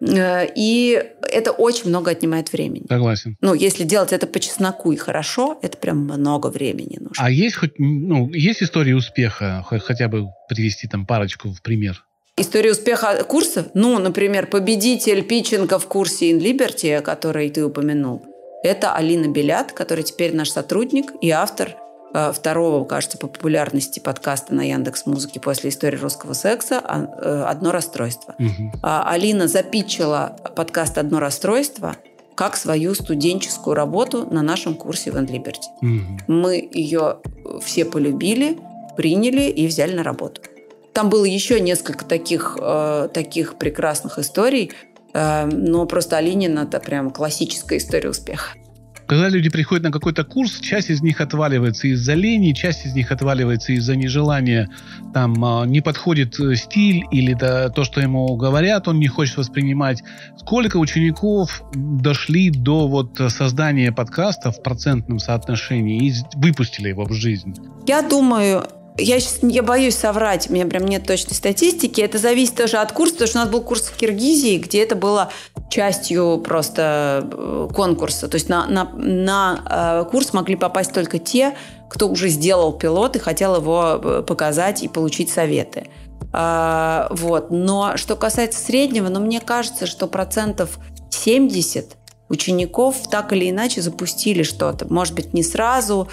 Э, 0.00 0.46
и 0.54 1.02
это 1.30 1.52
очень 1.52 1.88
много 1.88 2.10
отнимает 2.10 2.52
времени. 2.52 2.86
Согласен. 2.88 3.36
Ну, 3.40 3.54
если 3.54 3.84
делать 3.84 4.12
это 4.12 4.26
по 4.26 4.40
чесноку 4.40 4.92
и 4.92 4.96
хорошо, 4.96 5.58
это 5.62 5.78
прям 5.78 5.98
много 5.98 6.48
времени 6.48 6.98
нужно. 7.00 7.16
А 7.18 7.30
есть 7.30 7.56
хоть, 7.56 7.78
ну, 7.78 8.30
есть 8.30 8.62
истории 8.62 8.92
успеха, 8.92 9.64
хотя 9.68 10.08
бы 10.08 10.26
привести 10.48 10.88
там 10.88 11.06
парочку 11.06 11.50
в 11.50 11.62
пример? 11.62 12.04
История 12.36 12.72
успеха 12.72 13.22
курса? 13.22 13.70
Ну, 13.74 13.96
например, 13.98 14.48
победитель 14.48 15.22
питчинга 15.22 15.78
в 15.78 15.86
курсе 15.86 16.32
In 16.32 16.40
Liberty, 16.40 17.00
который 17.00 17.48
ты 17.48 17.64
упомянул, 17.64 18.22
это 18.64 18.92
Алина 18.92 19.28
Белят, 19.28 19.72
которая 19.72 20.02
теперь 20.02 20.34
наш 20.34 20.50
сотрудник 20.50 21.12
и 21.20 21.30
автор 21.30 21.76
э, 22.12 22.32
второго, 22.32 22.84
кажется, 22.86 23.18
по 23.18 23.28
популярности 23.28 24.00
подкаста 24.00 24.52
на 24.52 24.62
Яндекс 24.62 25.06
Музыке 25.06 25.38
после 25.38 25.70
истории 25.70 25.96
русского 25.96 26.32
секса 26.32 26.82
э, 26.84 27.44
«Одно 27.46 27.70
расстройство». 27.70 28.34
Угу. 28.40 28.80
Алина 28.82 29.46
запитчила 29.46 30.36
подкаст 30.56 30.98
«Одно 30.98 31.20
расстройство» 31.20 31.94
как 32.34 32.56
свою 32.56 32.96
студенческую 32.96 33.74
работу 33.74 34.26
на 34.28 34.42
нашем 34.42 34.74
курсе 34.74 35.12
в 35.12 35.16
Liberty. 35.16 35.66
Угу. 35.82 36.32
Мы 36.32 36.68
ее 36.72 37.18
все 37.62 37.84
полюбили, 37.84 38.58
приняли 38.96 39.42
и 39.42 39.68
взяли 39.68 39.94
на 39.94 40.02
работу. 40.02 40.40
Там 40.94 41.10
было 41.10 41.24
еще 41.24 41.58
несколько 41.60 42.04
таких, 42.04 42.56
э, 42.60 43.08
таких 43.12 43.56
прекрасных 43.56 44.20
историй, 44.20 44.70
э, 45.12 45.46
но 45.46 45.86
просто 45.86 46.18
Алинин– 46.18 46.56
это 46.60 46.78
прям 46.78 47.10
классическая 47.10 47.78
история 47.78 48.10
успеха. 48.10 48.50
Когда 49.06 49.28
люди 49.28 49.50
приходят 49.50 49.84
на 49.84 49.90
какой-то 49.90 50.24
курс, 50.24 50.60
часть 50.60 50.88
из 50.88 51.02
них 51.02 51.20
отваливается 51.20 51.88
из-за 51.88 52.14
лени, 52.14 52.52
часть 52.52 52.86
из 52.86 52.94
них 52.94 53.12
отваливается 53.12 53.72
из-за 53.72 53.96
нежелания, 53.96 54.70
там 55.12 55.34
э, 55.44 55.66
не 55.66 55.80
подходит 55.80 56.38
э, 56.38 56.54
стиль 56.54 57.04
или 57.10 57.34
да, 57.34 57.70
то, 57.70 57.82
что 57.82 58.00
ему 58.00 58.36
говорят, 58.36 58.86
он 58.86 59.00
не 59.00 59.08
хочет 59.08 59.36
воспринимать. 59.36 60.04
Сколько 60.38 60.76
учеников 60.76 61.64
дошли 61.74 62.50
до 62.50 62.86
вот 62.86 63.20
создания 63.28 63.90
подкаста 63.90 64.52
в 64.52 64.62
процентном 64.62 65.18
соотношении 65.18 66.06
и 66.06 66.14
выпустили 66.36 66.90
его 66.90 67.04
в 67.04 67.12
жизнь? 67.12 67.52
Я 67.88 68.00
думаю, 68.00 68.64
я, 68.96 69.18
сейчас, 69.18 69.38
я 69.42 69.62
боюсь 69.62 69.96
соврать, 69.96 70.48
у 70.48 70.52
меня 70.52 70.66
прям 70.66 70.84
нет 70.84 71.06
точной 71.06 71.34
статистики. 71.34 72.00
Это 72.00 72.18
зависит 72.18 72.54
тоже 72.56 72.76
от 72.76 72.92
курса, 72.92 73.14
потому 73.14 73.28
что 73.28 73.38
у 73.38 73.42
нас 73.42 73.50
был 73.50 73.62
курс 73.62 73.82
в 73.82 73.96
Киргизии, 73.96 74.58
где 74.58 74.82
это 74.82 74.94
было 74.94 75.32
частью 75.68 76.38
просто 76.38 77.28
э, 77.32 77.68
конкурса. 77.74 78.28
То 78.28 78.36
есть 78.36 78.48
на, 78.48 78.66
на, 78.66 78.84
на 78.94 80.04
э, 80.06 80.10
курс 80.10 80.32
могли 80.32 80.54
попасть 80.54 80.92
только 80.92 81.18
те, 81.18 81.56
кто 81.90 82.08
уже 82.08 82.28
сделал 82.28 82.72
пилот 82.72 83.16
и 83.16 83.18
хотел 83.18 83.56
его 83.56 84.00
э, 84.02 84.22
показать 84.26 84.82
и 84.82 84.88
получить 84.88 85.30
советы. 85.30 85.88
А, 86.32 87.08
вот. 87.10 87.50
Но 87.50 87.96
что 87.96 88.14
касается 88.14 88.64
среднего, 88.64 89.08
ну, 89.08 89.20
мне 89.20 89.40
кажется, 89.40 89.86
что 89.86 90.06
процентов 90.06 90.78
70 91.10 91.96
учеников 92.28 93.08
так 93.10 93.32
или 93.32 93.50
иначе 93.50 93.82
запустили 93.82 94.42
что-то. 94.42 94.92
Может 94.92 95.14
быть, 95.14 95.34
не 95.34 95.42
сразу, 95.42 96.08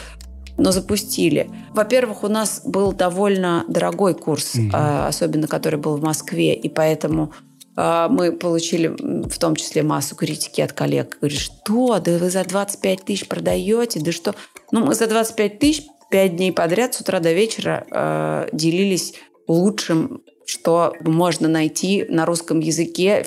но 0.57 0.71
запустили. 0.71 1.49
Во-первых, 1.73 2.23
у 2.23 2.27
нас 2.27 2.61
был 2.65 2.93
довольно 2.93 3.65
дорогой 3.67 4.13
курс, 4.13 4.55
угу. 4.55 4.69
особенно 4.73 5.47
который 5.47 5.79
был 5.79 5.97
в 5.97 6.03
Москве, 6.03 6.53
и 6.53 6.69
поэтому 6.69 7.31
а, 7.75 8.09
мы 8.09 8.31
получили 8.31 8.87
в 8.87 9.37
том 9.39 9.55
числе 9.55 9.83
массу 9.83 10.15
критики 10.15 10.61
от 10.61 10.73
коллег. 10.73 11.17
Говорят, 11.19 11.39
что, 11.39 11.99
да 11.99 12.17
вы 12.17 12.29
за 12.29 12.43
25 12.43 13.05
тысяч 13.05 13.27
продаете, 13.27 13.99
да 13.99 14.11
что? 14.11 14.35
Ну, 14.71 14.85
мы 14.85 14.93
за 14.93 15.07
25 15.07 15.59
тысяч 15.59 15.85
5 16.09 16.35
дней 16.35 16.51
подряд 16.51 16.93
с 16.93 17.01
утра 17.01 17.19
до 17.19 17.31
вечера 17.31 17.85
э, 17.89 18.49
делились 18.51 19.13
лучшим, 19.47 20.21
что 20.51 20.93
можно 20.99 21.47
найти 21.47 22.05
на 22.09 22.25
русском 22.25 22.59
языке, 22.59 23.25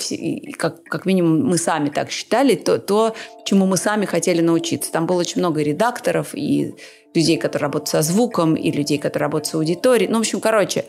как, 0.59 0.85
как 0.85 1.07
минимум 1.07 1.43
мы 1.47 1.57
сами 1.57 1.89
так 1.89 2.11
считали, 2.11 2.55
то, 2.55 2.79
то, 2.79 3.14
чему 3.47 3.64
мы 3.64 3.79
сами 3.79 4.05
хотели 4.05 4.43
научиться. 4.43 4.93
Там 4.93 5.07
было 5.07 5.20
очень 5.20 5.39
много 5.39 5.62
редакторов 5.62 6.35
и 6.35 6.75
людей, 7.14 7.39
которые 7.39 7.62
работают 7.62 7.89
со 7.89 8.03
звуком, 8.03 8.55
и 8.55 8.70
людей, 8.70 8.99
которые 8.99 9.25
работают 9.25 9.47
с 9.47 9.55
аудиторией. 9.55 10.11
Ну, 10.11 10.18
в 10.18 10.20
общем, 10.20 10.41
короче, 10.41 10.85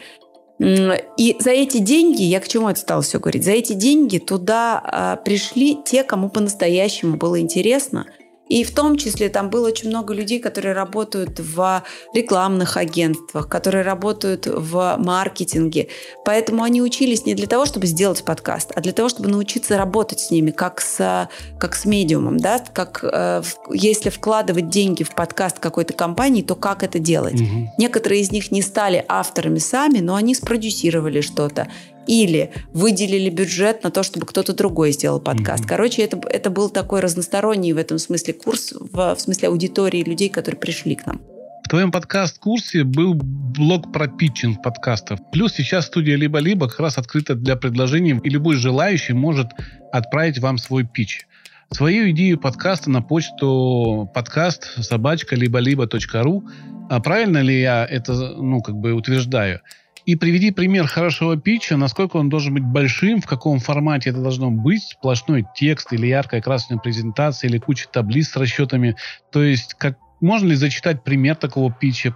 и 0.60 1.38
за 1.40 1.52
эти 1.52 1.78
деньги, 1.78 2.24
я 2.24 2.42
к 2.42 2.50
чему 2.50 2.68
это 2.68 2.82
стала 2.82 3.02
все 3.02 3.18
говорить, 3.20 3.46
за 3.46 3.52
эти 3.52 3.72
деньги 3.72 4.18
туда 4.18 4.82
а, 4.84 5.16
пришли 5.16 5.78
те, 5.86 6.04
кому 6.04 6.30
по-настоящему 6.30 7.16
было 7.16 7.40
интересно– 7.40 8.08
и 8.48 8.64
в 8.64 8.74
том 8.74 8.98
числе 8.98 9.30
там 9.30 9.50
было 9.50 9.68
очень 9.68 9.90
много 9.90 10.14
людей, 10.14 10.40
которые 10.40 10.74
работают 10.74 11.40
в 11.40 11.84
рекламных 12.14 12.78
агентствах, 12.78 13.48
которые 13.50 13.84
работают 13.84 14.46
в 14.46 14.98
маркетинге. 14.98 15.88
Поэтому 16.24 16.64
они 16.64 16.82
учились 16.82 17.26
не 17.26 17.34
для 17.34 17.48
того, 17.48 17.66
чтобы 17.66 17.88
сделать 17.88 18.24
подкаст, 18.24 18.72
а 18.76 18.82
для 18.82 18.92
того, 18.92 19.10
чтобы 19.10 19.30
научиться 19.30 19.78
работать 19.78 20.20
с 20.20 20.32
ними, 20.32 20.52
как 20.52 20.82
с, 20.82 21.30
как 21.60 21.76
с 21.76 21.86
медиумом. 21.86 22.38
Да? 22.38 22.64
Как, 22.74 23.00
э, 23.04 23.42
если 23.72 24.10
вкладывать 24.10 24.70
деньги 24.70 25.04
в 25.04 25.16
подкаст 25.16 25.60
какой-то 25.60 25.94
компании, 25.94 26.42
то 26.42 26.56
как 26.56 26.84
это 26.84 27.00
делать? 27.00 27.42
Угу. 27.42 27.74
Некоторые 27.78 28.22
из 28.22 28.32
них 28.32 28.52
не 28.52 28.62
стали 28.62 29.04
авторами 29.08 29.60
сами, 29.60 30.00
но 30.00 30.16
они 30.16 30.36
спродюсировали 30.36 31.22
что-то 31.22 31.68
или 32.08 32.52
выделили 32.74 33.30
бюджет 33.30 33.84
на 33.84 33.92
то, 33.92 34.04
чтобы 34.04 34.26
кто-то 34.26 34.54
другой 34.54 34.92
сделал 34.92 35.20
подкаст. 35.20 35.64
Mm-hmm. 35.64 35.68
Короче, 35.68 36.02
это, 36.04 36.22
это 36.30 36.50
был 36.50 36.70
такой 36.70 37.00
разносторонний 37.00 37.74
в 37.74 37.78
этом 37.78 38.00
смысле 38.00 38.34
курс, 38.34 38.74
в, 38.74 39.16
в 39.16 39.20
смысле 39.20 39.50
аудитории 39.50 40.04
людей, 40.04 40.30
которые 40.30 40.60
пришли 40.60 40.96
к 40.96 41.06
нам. 41.06 41.22
В 41.66 41.68
твоем 41.68 41.92
подкаст-курсе 41.92 42.84
был 42.84 43.16
блок 43.16 43.92
про 43.92 44.08
питчинг 44.08 44.62
подкастов. 44.62 45.20
Плюс 45.32 45.54
сейчас 45.54 45.88
студия 45.88 46.16
«Либо-либо» 46.16 46.70
как 46.70 46.80
раз 46.80 47.00
открыта 47.00 47.34
для 47.34 47.56
предложений, 47.56 48.22
и 48.24 48.30
любой 48.30 48.58
желающий 48.58 49.14
может 49.14 49.48
отправить 49.92 50.38
вам 50.38 50.60
свой 50.60 50.84
питч. 50.84 51.26
Свою 51.72 52.12
идею 52.12 52.40
подкаста 52.40 52.92
на 52.92 53.02
почту 53.02 54.10
подкаст 54.14 54.84
собачка 54.84 55.36
либо-либо.ру. 55.36 56.44
А 56.90 57.00
правильно 57.00 57.40
ли 57.40 57.60
я 57.60 57.84
это 57.84 58.14
ну, 58.14 58.62
как 58.62 58.76
бы 58.76 58.94
утверждаю? 58.94 59.62
И 60.06 60.16
приведи 60.16 60.52
пример 60.52 60.86
хорошего 60.86 61.36
питча, 61.36 61.78
насколько 61.78 62.18
он 62.18 62.30
должен 62.30 62.54
быть 62.54 62.64
большим, 62.64 63.22
в 63.22 63.26
каком 63.26 63.60
формате 63.60 64.12
это 64.12 64.22
должно 64.22 64.52
быть, 64.52 64.84
сплошной 64.84 65.46
текст 65.56 65.92
или 65.94 66.06
яркая 66.06 66.42
красная 66.42 66.78
презентация, 66.78 67.50
или 67.50 67.58
куча 67.58 67.88
таблиц 67.92 68.30
с 68.30 68.36
расчетами. 68.36 68.96
То 69.32 69.42
есть, 69.42 69.74
как, 69.74 69.98
можно 70.22 70.50
ли 70.50 70.56
зачитать 70.56 71.04
пример 71.04 71.36
такого 71.36 71.74
питча, 71.74 72.16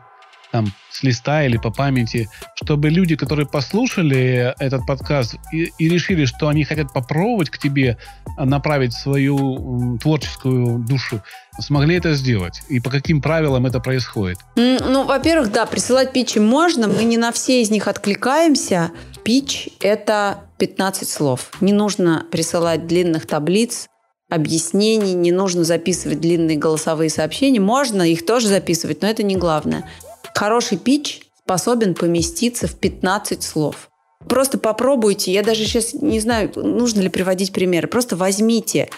там, 0.52 0.68
с 0.92 1.04
листа 1.04 1.44
или 1.46 1.58
по 1.58 1.72
памяти, 1.72 2.30
чтобы 2.56 2.90
люди, 2.90 3.16
которые 3.16 3.48
послушали 3.48 4.54
этот 4.60 4.86
подкаст 4.86 5.36
и, 5.54 5.72
и 5.78 5.90
решили, 5.90 6.26
что 6.26 6.48
они 6.48 6.64
хотят 6.64 6.94
попробовать 6.94 7.50
к 7.50 7.58
тебе 7.58 7.98
направить 8.38 8.94
свою 8.94 9.98
творческую 10.00 10.80
душу, 10.80 11.22
смогли 11.60 11.96
это 11.96 12.14
сделать? 12.14 12.62
И 12.70 12.80
по 12.80 12.90
каким 12.90 13.22
правилам 13.22 13.66
это 13.66 13.80
происходит? 13.80 14.40
Ну, 14.56 15.04
во-первых, 15.04 15.52
да, 15.52 15.66
присылать 15.66 16.14
питчи 16.14 16.40
можно. 16.40 16.88
Мы 16.88 17.04
не 17.04 17.18
на 17.18 17.32
все 17.32 17.62
из 17.62 17.70
них 17.70 17.88
откликаемся. 17.88 18.92
Питч– 19.24 19.70
это 19.80 20.46
15 20.58 21.08
слов. 21.08 21.52
Не 21.62 21.74
нужно 21.74 22.26
присылать 22.32 22.88
длинных 22.88 23.28
таблиц, 23.28 23.88
объяснений, 24.30 25.14
не 25.14 25.32
нужно 25.32 25.64
записывать 25.64 26.22
длинные 26.22 26.58
голосовые 26.58 27.10
сообщения. 27.10 27.60
Можно 27.60 28.04
их 28.04 28.26
тоже 28.26 28.48
записывать, 28.48 29.02
но 29.02 29.08
это 29.08 29.24
не 29.24 29.36
главное. 29.36 29.90
Хороший 30.36 30.78
пич 30.78 31.22
способен 31.38 31.96
поместиться 31.96 32.68
в 32.68 32.76
15 32.76 33.42
слов. 33.44 33.90
Просто 34.28 34.58
попробуйте. 34.58 35.32
Я 35.32 35.44
даже 35.44 35.64
сейчас 35.66 35.94
не 35.94 36.20
знаю, 36.20 36.52
нужно 36.56 37.02
ли 37.02 37.10
приводить 37.10 37.54
примеры. 37.54 37.88
Просто 37.88 38.16
возьмите 38.16 38.90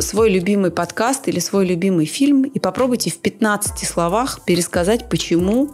свой 0.00 0.30
любимый 0.30 0.70
подкаст 0.70 1.28
или 1.28 1.38
свой 1.38 1.66
любимый 1.66 2.06
фильм 2.06 2.42
и 2.42 2.58
попробуйте 2.58 3.10
в 3.10 3.18
15 3.18 3.86
словах 3.88 4.40
пересказать, 4.44 5.08
почему 5.08 5.70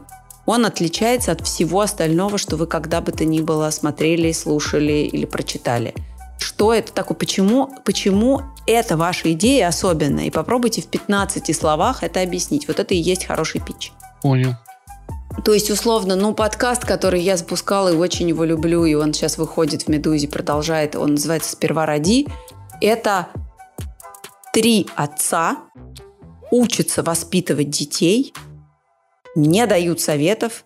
он 0.47 0.67
отличается 0.67 1.33
от 1.33 1.41
всего 1.41 1.81
остального, 1.81 2.37
что 2.37 2.57
вы 2.57 2.67
когда 2.67 3.01
бы 3.01 3.13
то 3.13 3.25
ни 3.25 3.41
было 3.41 3.71
смотрели, 3.71 4.31
слушали 4.33 5.09
или 5.11 5.25
прочитали. 5.25 5.95
Что 6.39 6.75
это 6.75 6.93
такое? 6.93 7.17
Почему, 7.17 7.71
почему 7.85 8.43
это 8.67 8.97
ваша 8.97 9.33
идея 9.33 9.69
особенная? 9.69 10.27
И 10.27 10.31
попробуйте 10.31 10.83
в 10.83 10.87
15 10.87 11.57
словах 11.57 12.03
это 12.03 12.21
объяснить. 12.21 12.69
Вот 12.69 12.79
это 12.79 12.93
и 12.95 12.99
есть 12.99 13.25
хороший 13.25 13.63
пич. 13.63 13.93
Понял. 14.21 14.55
То 15.43 15.53
есть, 15.53 15.71
условно, 15.71 16.17
ну, 16.17 16.35
подкаст, 16.35 16.85
который 16.85 17.21
я 17.21 17.37
запускала 17.37 17.93
и 17.93 17.97
очень 17.97 18.29
его 18.29 18.45
люблю, 18.45 18.85
и 18.85 18.95
он 18.95 19.13
сейчас 19.13 19.39
выходит 19.39 19.83
в 19.83 19.89
«Медузе», 19.89 20.29
продолжает, 20.29 20.97
он 20.97 21.13
называется 21.13 21.53
«Сперва 21.53 21.87
роди». 21.87 22.29
Это 22.81 23.29
три 24.53 24.87
отца 24.95 25.57
учатся 26.51 27.03
воспитывать 27.03 27.71
детей, 27.71 28.33
не 29.35 29.67
дают 29.67 30.01
советов 30.01 30.65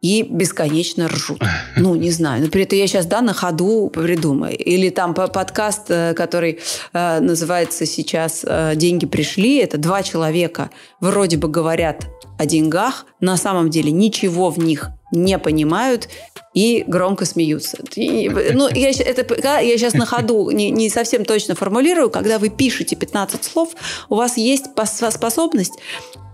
и 0.00 0.22
бесконечно 0.22 1.08
ржут. 1.08 1.42
Ну, 1.76 1.94
не 1.94 2.10
знаю. 2.10 2.42
Например, 2.42 2.66
это 2.66 2.76
я 2.76 2.86
сейчас, 2.86 3.06
да, 3.06 3.20
на 3.20 3.34
ходу 3.34 3.90
придумаю. 3.92 4.56
Или 4.56 4.88
там 4.90 5.14
подкаст, 5.14 5.90
э, 5.90 6.14
который 6.14 6.58
э, 6.92 7.20
называется 7.20 7.84
сейчас 7.84 8.44
э, 8.46 8.72
«Деньги 8.76 9.06
пришли». 9.06 9.58
Это 9.58 9.76
два 9.76 10.02
человека 10.02 10.70
вроде 11.00 11.36
бы 11.36 11.48
говорят 11.48 12.06
о 12.38 12.46
деньгах, 12.46 13.04
на 13.20 13.36
самом 13.36 13.68
деле 13.68 13.90
ничего 13.90 14.50
в 14.50 14.58
них 14.58 14.90
не 15.10 15.38
понимают 15.38 16.08
и 16.54 16.84
громко 16.86 17.24
смеются. 17.24 17.78
И, 17.94 18.28
ну, 18.28 18.68
я, 18.68 18.90
это, 18.90 19.60
я 19.60 19.78
сейчас 19.78 19.94
на 19.94 20.06
ходу 20.06 20.50
не, 20.50 20.70
не 20.70 20.90
совсем 20.90 21.24
точно 21.24 21.54
формулирую. 21.54 22.10
Когда 22.10 22.38
вы 22.38 22.48
пишете 22.48 22.96
15 22.96 23.44
слов, 23.44 23.70
у 24.08 24.16
вас 24.16 24.36
есть 24.36 24.66
способность 24.74 25.74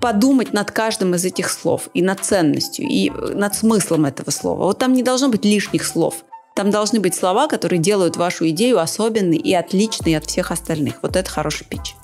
подумать 0.01 0.53
над 0.53 0.71
каждым 0.71 1.15
из 1.15 1.25
этих 1.25 1.51
слов 1.51 1.89
и 1.95 2.03
над 2.03 2.21
ценностью, 2.21 2.87
и 2.87 3.11
над 3.11 3.55
смыслом 3.55 4.07
этого 4.07 4.31
слова. 4.31 4.65
Вот 4.65 4.79
там 4.79 4.93
не 4.93 5.03
должно 5.03 5.29
быть 5.29 5.45
лишних 5.45 5.85
слов. 5.85 6.25
Там 6.55 6.71
должны 6.71 7.01
быть 7.01 7.15
слова, 7.15 7.49
которые 7.49 7.79
делают 7.79 8.17
вашу 8.17 8.49
идею 8.49 8.79
особенной 8.79 9.37
и 9.37 9.53
отличной 9.53 10.17
от 10.17 10.25
всех 10.25 10.51
остальных. 10.51 11.01
Вот 11.03 11.17
это 11.17 11.29
хороший 11.29 11.67
пич. 11.67 11.95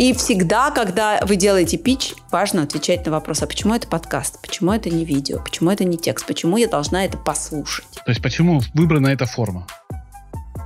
И 0.00 0.14
всегда, 0.14 0.70
когда 0.70 1.20
вы 1.26 1.36
делаете 1.36 1.76
пич, 1.76 2.14
важно 2.32 2.62
отвечать 2.62 3.04
на 3.04 3.12
вопрос, 3.12 3.42
а 3.42 3.46
почему 3.46 3.74
это 3.74 3.86
подкаст, 3.86 4.40
почему 4.40 4.72
это 4.72 4.88
не 4.88 5.04
видео, 5.04 5.42
почему 5.44 5.70
это 5.70 5.84
не 5.84 5.98
текст, 5.98 6.24
почему 6.24 6.56
я 6.56 6.68
должна 6.68 7.04
это 7.04 7.18
послушать. 7.18 7.84
То 8.06 8.10
есть 8.10 8.22
почему 8.22 8.62
выбрана 8.72 9.08
эта 9.08 9.26
форма? 9.26 9.66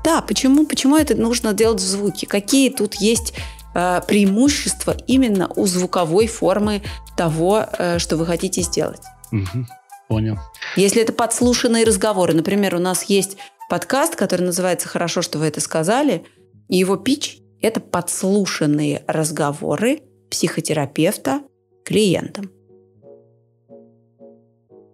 Да, 0.04 0.22
почему, 0.22 0.66
почему 0.66 0.96
это 0.96 1.16
нужно 1.16 1.52
делать 1.52 1.80
в 1.80 1.84
звуке? 1.84 2.28
Какие 2.28 2.70
тут 2.70 2.94
есть 2.94 3.34
э, 3.74 4.02
преимущества 4.06 4.96
именно 5.08 5.48
у 5.56 5.66
звуковой 5.66 6.28
формы 6.28 6.82
того, 7.16 7.66
э, 7.76 7.98
что 7.98 8.16
вы 8.16 8.26
хотите 8.26 8.62
сделать? 8.62 9.02
Угу, 9.32 9.66
понял. 10.06 10.38
Если 10.76 11.02
это 11.02 11.12
подслушанные 11.12 11.84
разговоры, 11.84 12.34
например, 12.34 12.76
у 12.76 12.78
нас 12.78 13.02
есть 13.06 13.36
подкаст, 13.68 14.14
который 14.14 14.42
называется 14.42 14.86
«Хорошо, 14.86 15.22
что 15.22 15.40
вы 15.40 15.46
это 15.46 15.60
сказали», 15.60 16.24
и 16.68 16.76
его 16.76 16.96
пич 16.96 17.40
это 17.64 17.80
подслушанные 17.80 19.02
разговоры 19.06 20.02
психотерапевта 20.30 21.40
клиентам. 21.84 22.50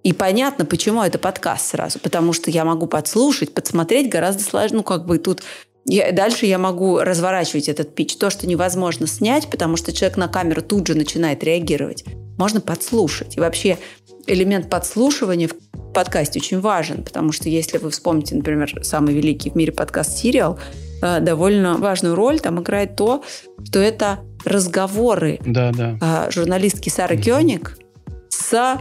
И 0.02 0.12
понятно, 0.12 0.64
почему 0.64 1.02
это 1.02 1.18
подкаст 1.18 1.66
сразу. 1.66 1.98
Потому 1.98 2.32
что 2.32 2.50
я 2.50 2.64
могу 2.64 2.86
подслушать, 2.86 3.52
подсмотреть 3.52 4.08
гораздо 4.08 4.42
сложнее. 4.42 4.78
Ну, 4.78 4.82
как 4.82 5.04
бы 5.04 5.18
тут... 5.18 5.42
Я, 5.84 6.12
дальше 6.12 6.46
я 6.46 6.58
могу 6.58 7.00
разворачивать 7.00 7.68
этот 7.68 7.94
пич. 7.94 8.16
То, 8.16 8.30
что 8.30 8.46
невозможно 8.46 9.06
снять, 9.06 9.50
потому 9.50 9.76
что 9.76 9.92
человек 9.92 10.16
на 10.16 10.28
камеру 10.28 10.62
тут 10.62 10.86
же 10.86 10.94
начинает 10.94 11.42
реагировать. 11.42 12.04
можно 12.38 12.60
подслушать. 12.60 13.36
И 13.36 13.40
вообще 13.40 13.78
элемент 14.26 14.70
подслушивания 14.70 15.48
в 15.48 15.92
подкасте 15.92 16.38
очень 16.38 16.60
важен, 16.60 17.02
потому 17.02 17.32
что 17.32 17.48
если 17.48 17.78
вы 17.78 17.90
вспомните, 17.90 18.36
например, 18.36 18.84
самый 18.84 19.12
великий 19.12 19.50
в 19.50 19.56
мире 19.56 19.72
подкаст 19.72 20.16
«Сериал», 20.16 20.58
довольно 21.00 21.76
важную 21.78 22.14
роль 22.14 22.40
там 22.40 22.60
играет 22.60 22.96
то, 22.96 23.22
что 23.64 23.78
это 23.78 24.20
разговоры 24.44 25.38
да, 25.44 25.72
да. 25.72 25.98
Э, 26.00 26.30
журналистки 26.30 26.88
Сары 26.88 27.16
mm-hmm. 27.16 27.22
Кёник 27.22 27.78
с 28.28 28.80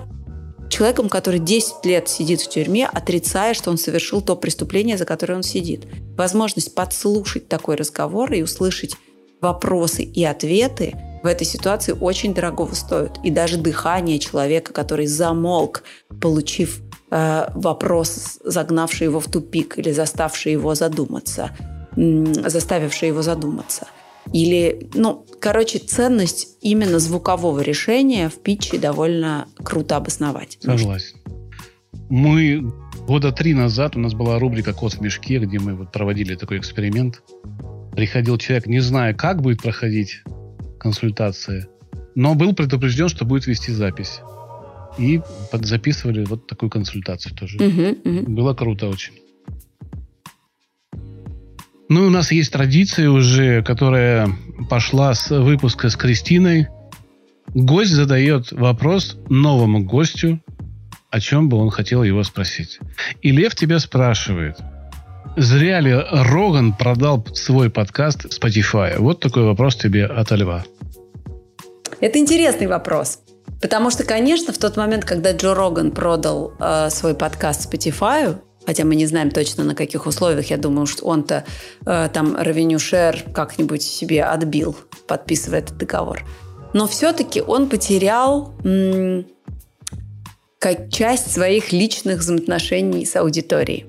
человеком, 0.70 1.10
который 1.10 1.40
10 1.40 1.86
лет 1.86 2.08
сидит 2.08 2.42
в 2.42 2.50
тюрьме, 2.50 2.88
отрицая, 2.88 3.54
что 3.54 3.72
он 3.72 3.78
совершил 3.78 4.22
то 4.22 4.36
преступление, 4.36 4.98
за 4.98 5.06
которое 5.06 5.36
он 5.36 5.44
сидит. 5.44 5.86
Возможность 6.16 6.76
подслушать 6.76 7.48
такой 7.48 7.76
разговор 7.76 8.32
и 8.34 8.42
услышать 8.42 8.96
вопросы 9.42 10.04
и 10.04 10.24
ответы 10.24 10.96
в 11.24 11.26
этой 11.26 11.46
ситуации 11.46 11.94
очень 12.00 12.34
дорогого 12.34 12.74
стоят. 12.74 13.20
И 13.24 13.32
даже 13.32 13.58
дыхание 13.58 14.20
человека, 14.20 14.72
который 14.72 15.08
замолк, 15.08 15.84
получив 16.22 16.82
э, 17.12 17.50
вопрос, 17.56 18.40
загнавший 18.44 19.06
его 19.06 19.20
в 19.20 19.26
тупик 19.26 19.78
или 19.78 19.92
заставший 19.92 20.54
его 20.54 20.76
задуматься, 20.76 21.52
заставивший 22.48 23.10
его 23.10 23.22
задуматься– 23.22 23.88
или, 24.34 24.90
ну, 24.94 25.26
короче, 25.40 25.80
ценность 25.80 26.58
именно 26.62 27.00
звукового 27.00 27.62
решения 27.62 28.30
в 28.30 28.42
питче 28.42 28.78
довольно 28.78 29.48
круто 29.64 29.98
обосновать. 29.98 30.58
Согласен. 30.62 31.18
Мы 32.10 32.72
года 33.08 33.32
три 33.32 33.54
назад 33.54 33.96
у 33.96 34.00
нас 34.00 34.14
была 34.14 34.40
рубрика 34.40 34.74
«Кот 34.74 34.94
в 34.94 35.02
мешке», 35.02 35.40
где 35.40 35.60
мы 35.60 35.76
вот 35.76 35.92
проводили 35.92 36.36
такой 36.36 36.60
эксперимент. 36.60 37.22
Приходил 37.94 38.38
человек, 38.38 38.68
не 38.68 38.80
зная, 38.80 39.14
как 39.14 39.42
будет 39.42 39.62
проходить 39.62 40.22
консультация, 40.80 41.68
но 42.16 42.36
был 42.36 42.54
предупрежден, 42.54 43.10
что 43.10 43.26
будет 43.26 43.48
вести 43.48 43.72
запись. 43.72 44.22
И 44.98 45.22
записывали 45.54 46.26
вот 46.26 46.48
такую 46.48 46.70
консультацию 46.70 47.36
тоже. 47.36 47.58
Угу, 47.58 48.10
угу. 48.10 48.32
Было 48.32 48.54
круто 48.54 48.90
очень. 48.90 49.14
Ну, 51.90 52.06
у 52.06 52.12
нас 52.12 52.32
есть 52.32 52.54
традиция 52.54 53.10
уже, 53.10 53.64
которая 53.64 54.30
пошла 54.70 55.16
с 55.16 55.32
выпуска 55.32 55.90
с 55.90 55.96
Кристиной. 55.96 56.68
Гость 57.56 57.92
задает 57.92 58.52
вопрос 58.52 59.18
новому 59.28 59.84
гостю, 59.84 60.40
о 61.10 61.20
чем 61.20 61.50
бы 61.50 61.58
он 61.58 61.72
хотел 61.72 62.04
его 62.04 62.24
спросить. 62.24 62.80
И 63.24 63.32
Лев 63.32 63.56
тебя 63.56 63.80
спрашивает, 63.80 64.58
зря 65.36 65.80
ли 65.80 65.92
Роган 65.92 66.74
продал 66.74 67.26
свой 67.34 67.72
подкаст 67.72 68.26
Spotify? 68.26 69.00
Вот 69.00 69.20
такой 69.20 69.46
вопрос 69.46 69.76
тебе 69.76 70.06
от 70.06 70.30
Льва. 70.30 70.64
Это 72.02 72.20
интересный 72.20 72.68
вопрос. 72.68 73.22
Потому 73.64 73.90
что, 73.90 74.04
конечно, 74.04 74.54
в 74.54 74.60
тот 74.60 74.78
момент, 74.78 75.06
когда 75.06 75.32
Джо 75.32 75.56
Роган 75.56 75.90
продал 75.90 76.54
э, 76.60 76.92
свой 76.92 77.16
подкаст 77.16 77.74
Spotify, 77.74 78.40
хотя 78.70 78.86
мы 78.86 78.94
не 78.94 79.08
знаем 79.08 79.32
точно 79.32 79.64
на 79.64 79.74
каких 79.74 80.06
условиях. 80.06 80.52
Я 80.52 80.58
думаю, 80.58 80.86
что 80.86 81.04
он-то 81.04 81.44
э, 81.88 82.08
там 82.14 82.36
revenue 82.36 83.32
как-нибудь 83.34 83.82
себе 83.82 84.24
отбил, 84.24 84.76
подписывая 85.08 85.62
этот 85.62 85.78
договор. 85.78 86.24
Но 86.74 86.88
все-таки 86.88 87.42
он 87.42 87.68
потерял 87.68 88.54
м- 88.64 89.26
как 90.60 90.92
часть 90.92 91.32
своих 91.32 91.72
личных 91.72 92.20
взаимоотношений 92.20 93.08
с 93.08 93.16
аудиторией. 93.16 93.88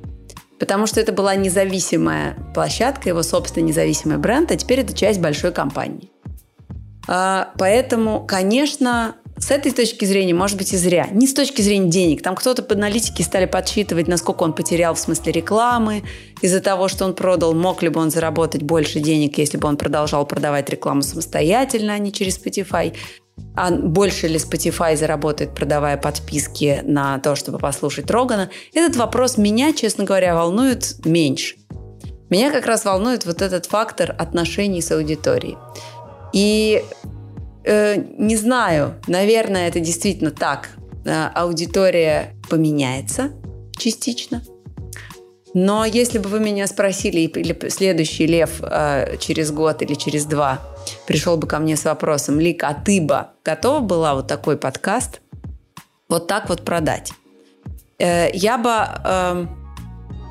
Потому 0.59 0.87
что 0.87 0.99
это 0.99 1.12
была 1.12 1.35
независимая 1.35 2.39
площадка, 2.55 3.11
его 3.11 3.22
собственный 3.22 3.68
независимый 3.68 4.16
бренд, 4.16 4.51
а 4.51 4.57
теперь 4.57 4.81
это 4.81 4.95
часть 4.95 5.20
большой 5.20 5.53
компании. 5.53 6.11
А, 7.07 7.51
поэтому, 7.59 8.24
конечно, 8.26 9.16
с 9.41 9.51
этой 9.51 9.72
точки 9.72 10.05
зрения, 10.05 10.34
может 10.34 10.59
быть, 10.59 10.72
и 10.72 10.76
зря. 10.76 11.09
Не 11.11 11.26
с 11.26 11.34
точки 11.34 11.62
зрения 11.62 11.91
денег. 11.91 12.22
Там 12.22 12.36
кто-то 12.36 12.62
по 12.62 12.74
аналитике 12.74 13.22
стали 13.24 13.47
подсчитывать, 13.47 14.07
насколько 14.07 14.43
он 14.43 14.53
потерял 14.53 14.95
в 14.95 14.99
смысле 14.99 15.32
рекламы. 15.32 16.03
Из-за 16.43 16.61
того, 16.61 16.88
что 16.88 17.05
он 17.07 17.14
продал, 17.14 17.55
мог 17.55 17.82
ли 17.82 17.88
бы 17.88 18.01
он 18.01 18.11
заработать 18.11 18.62
больше 18.62 19.01
денег, 19.01 19.38
если 19.38 19.57
бы 19.57 19.66
он 19.66 19.76
продолжал 19.76 20.26
продавать 20.26 20.68
рекламу 20.68 21.03
самостоятельно, 21.03 21.95
а 21.95 21.99
не 21.99 22.12
через 22.12 22.38
Spotify. 22.38 22.95
А 23.57 23.70
больше 23.70 24.28
ли 24.28 24.36
Spotify 24.36 24.95
заработает, 24.97 25.55
продавая 25.55 25.97
подписки 25.97 26.82
на 26.84 27.18
то, 27.18 27.34
чтобы 27.34 27.59
послушать 27.59 28.11
Рогана? 28.11 28.51
Этот 28.74 28.97
вопрос 28.97 29.38
меня, 29.38 29.72
честно 29.72 30.05
говоря, 30.05 30.34
волнует 30.34 31.05
меньше. 31.05 31.57
Меня 32.28 32.53
как 32.53 32.66
раз 32.66 32.84
волнует 32.84 33.24
вот 33.26 33.43
этот 33.43 33.66
фактор 33.66 34.14
отношений 34.18 34.82
с 34.82 34.93
аудиторией. 34.93 35.57
И 36.32 36.84
Э, 37.65 37.97
не 37.97 38.37
знаю, 38.37 38.95
наверное, 39.07 39.69
это 39.69 39.81
действительно 39.81 40.31
так. 40.31 40.71
Э, 41.05 41.29
аудитория 41.35 42.35
поменяется 42.49 43.33
частично. 43.77 44.43
Но 45.53 45.85
если 45.85 46.19
бы 46.19 46.29
вы 46.29 46.41
меня 46.41 46.67
спросили, 46.67 47.21
или 47.21 47.69
следующий 47.69 48.27
лев 48.27 48.61
э, 48.63 49.17
через 49.19 49.51
год 49.51 49.83
или 49.83 49.95
через 49.95 50.25
два 50.25 50.61
пришел 51.07 51.37
бы 51.37 51.47
ко 51.47 51.59
мне 51.59 51.77
с 51.77 51.85
вопросом, 51.85 52.39
Лика, 52.39 52.69
а 52.69 52.75
ты 52.75 53.01
бы 53.01 53.27
готова 53.45 53.81
была 53.81 54.15
вот 54.15 54.29
такой 54.29 54.57
подкаст 54.57 55.21
вот 56.09 56.29
так 56.29 56.49
вот 56.49 56.65
продать? 56.65 57.13
Э, 57.99 58.31
я 58.33 58.59
бы... 58.59 58.71
Э, 59.05 59.47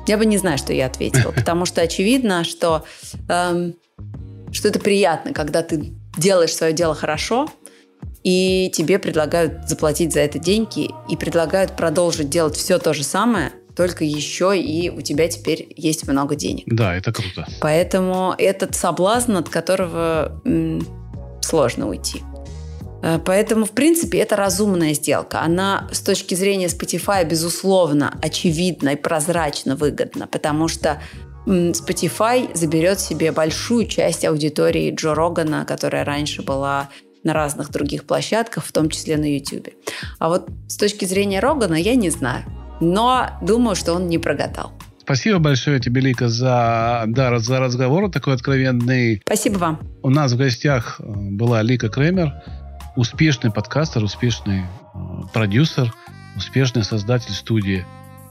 я 0.06 0.16
бы 0.16 0.24
не 0.26 0.38
знаю, 0.38 0.58
что 0.58 0.72
я 0.72 0.86
ответила, 0.86 1.30
потому 1.36 1.66
что 1.66 1.82
очевидно, 1.82 2.44
что, 2.44 2.84
э, 3.28 3.72
что 4.50 4.68
это 4.68 4.80
приятно, 4.80 5.32
когда 5.34 5.62
ты 5.62 5.92
делаешь 6.20 6.54
свое 6.54 6.72
дело 6.72 6.94
хорошо, 6.94 7.48
и 8.22 8.70
тебе 8.74 8.98
предлагают 8.98 9.68
заплатить 9.68 10.12
за 10.12 10.20
это 10.20 10.38
деньги, 10.38 10.90
и 11.08 11.16
предлагают 11.16 11.76
продолжить 11.76 12.28
делать 12.28 12.54
все 12.54 12.78
то 12.78 12.92
же 12.92 13.02
самое, 13.02 13.52
только 13.74 14.04
еще 14.04 14.58
и 14.58 14.90
у 14.90 15.00
тебя 15.00 15.26
теперь 15.28 15.72
есть 15.76 16.06
много 16.06 16.34
денег. 16.36 16.64
Да, 16.66 16.94
это 16.94 17.12
круто. 17.12 17.46
Поэтому 17.60 18.34
этот 18.36 18.74
соблазн, 18.74 19.36
от 19.36 19.48
которого 19.48 20.40
м, 20.44 20.86
сложно 21.40 21.88
уйти. 21.88 22.22
Э, 23.02 23.18
поэтому, 23.24 23.64
в 23.64 23.70
принципе, 23.70 24.18
это 24.18 24.36
разумная 24.36 24.92
сделка. 24.92 25.40
Она 25.40 25.88
с 25.92 26.00
точки 26.00 26.34
зрения 26.34 26.66
Spotify, 26.66 27.24
безусловно, 27.24 28.18
очевидно 28.22 28.90
и 28.90 28.96
прозрачно 28.96 29.76
выгодна, 29.76 30.26
потому 30.26 30.68
что 30.68 31.00
Spotify 31.46 32.50
заберет 32.54 33.00
себе 33.00 33.32
большую 33.32 33.86
часть 33.86 34.24
аудитории 34.24 34.94
Джо 34.94 35.14
Рогана, 35.14 35.64
которая 35.64 36.04
раньше 36.04 36.42
была 36.42 36.88
на 37.24 37.32
разных 37.32 37.70
других 37.70 38.04
площадках, 38.04 38.64
в 38.64 38.72
том 38.72 38.88
числе 38.88 39.16
на 39.16 39.24
YouTube. 39.24 39.68
А 40.18 40.28
вот 40.28 40.48
с 40.68 40.76
точки 40.76 41.04
зрения 41.04 41.40
Рогана 41.40 41.74
я 41.74 41.94
не 41.94 42.10
знаю. 42.10 42.44
Но 42.80 43.38
думаю, 43.42 43.76
что 43.76 43.94
он 43.94 44.08
не 44.08 44.18
прогадал. 44.18 44.72
Спасибо 44.98 45.38
большое 45.38 45.80
тебе, 45.80 46.00
Лика, 46.00 46.28
за, 46.28 47.04
да, 47.06 47.38
за 47.38 47.58
разговор 47.58 48.10
такой 48.10 48.34
откровенный. 48.34 49.20
Спасибо 49.26 49.58
вам. 49.58 49.80
У 50.02 50.10
нас 50.10 50.32
в 50.32 50.36
гостях 50.36 51.00
э, 51.00 51.04
была 51.04 51.62
Лика 51.62 51.88
Кремер, 51.88 52.32
успешный 52.96 53.50
подкастер, 53.50 54.04
успешный 54.04 54.60
э, 54.60 54.98
продюсер, 55.32 55.92
успешный 56.36 56.84
создатель 56.84 57.32
студии 57.32 57.84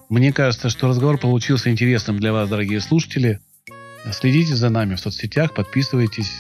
мне 0.10 0.34
кажется, 0.34 0.70
что 0.70 0.88
разговор 0.88 1.20
получился 1.20 1.70
интересным 1.70 2.20
для 2.20 2.34
вас, 2.34 2.50
дорогие 2.50 2.82
слушатели. 2.82 3.40
Следите 4.12 4.56
за 4.56 4.70
нами 4.70 4.96
в 4.96 5.00
соцсетях, 5.00 5.54
подписывайтесь. 5.54 6.32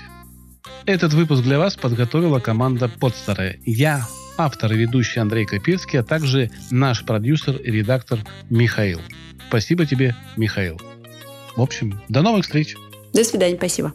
Этот 0.85 1.13
выпуск 1.13 1.43
для 1.43 1.59
вас 1.59 1.75
подготовила 1.75 2.39
команда 2.39 2.89
Подстера. 2.89 3.53
Я, 3.65 4.07
автор 4.37 4.73
и 4.73 4.77
ведущий 4.77 5.19
Андрей 5.19 5.45
Капецкий, 5.45 5.99
а 5.99 6.03
также 6.03 6.49
наш 6.71 7.05
продюсер 7.05 7.57
и 7.57 7.69
редактор 7.69 8.19
Михаил. 8.49 9.01
Спасибо 9.49 9.85
тебе, 9.85 10.15
Михаил. 10.35 10.79
В 11.55 11.61
общем, 11.61 12.01
до 12.09 12.21
новых 12.21 12.45
встреч. 12.45 12.75
До 13.13 13.23
свидания, 13.23 13.57
спасибо. 13.57 13.93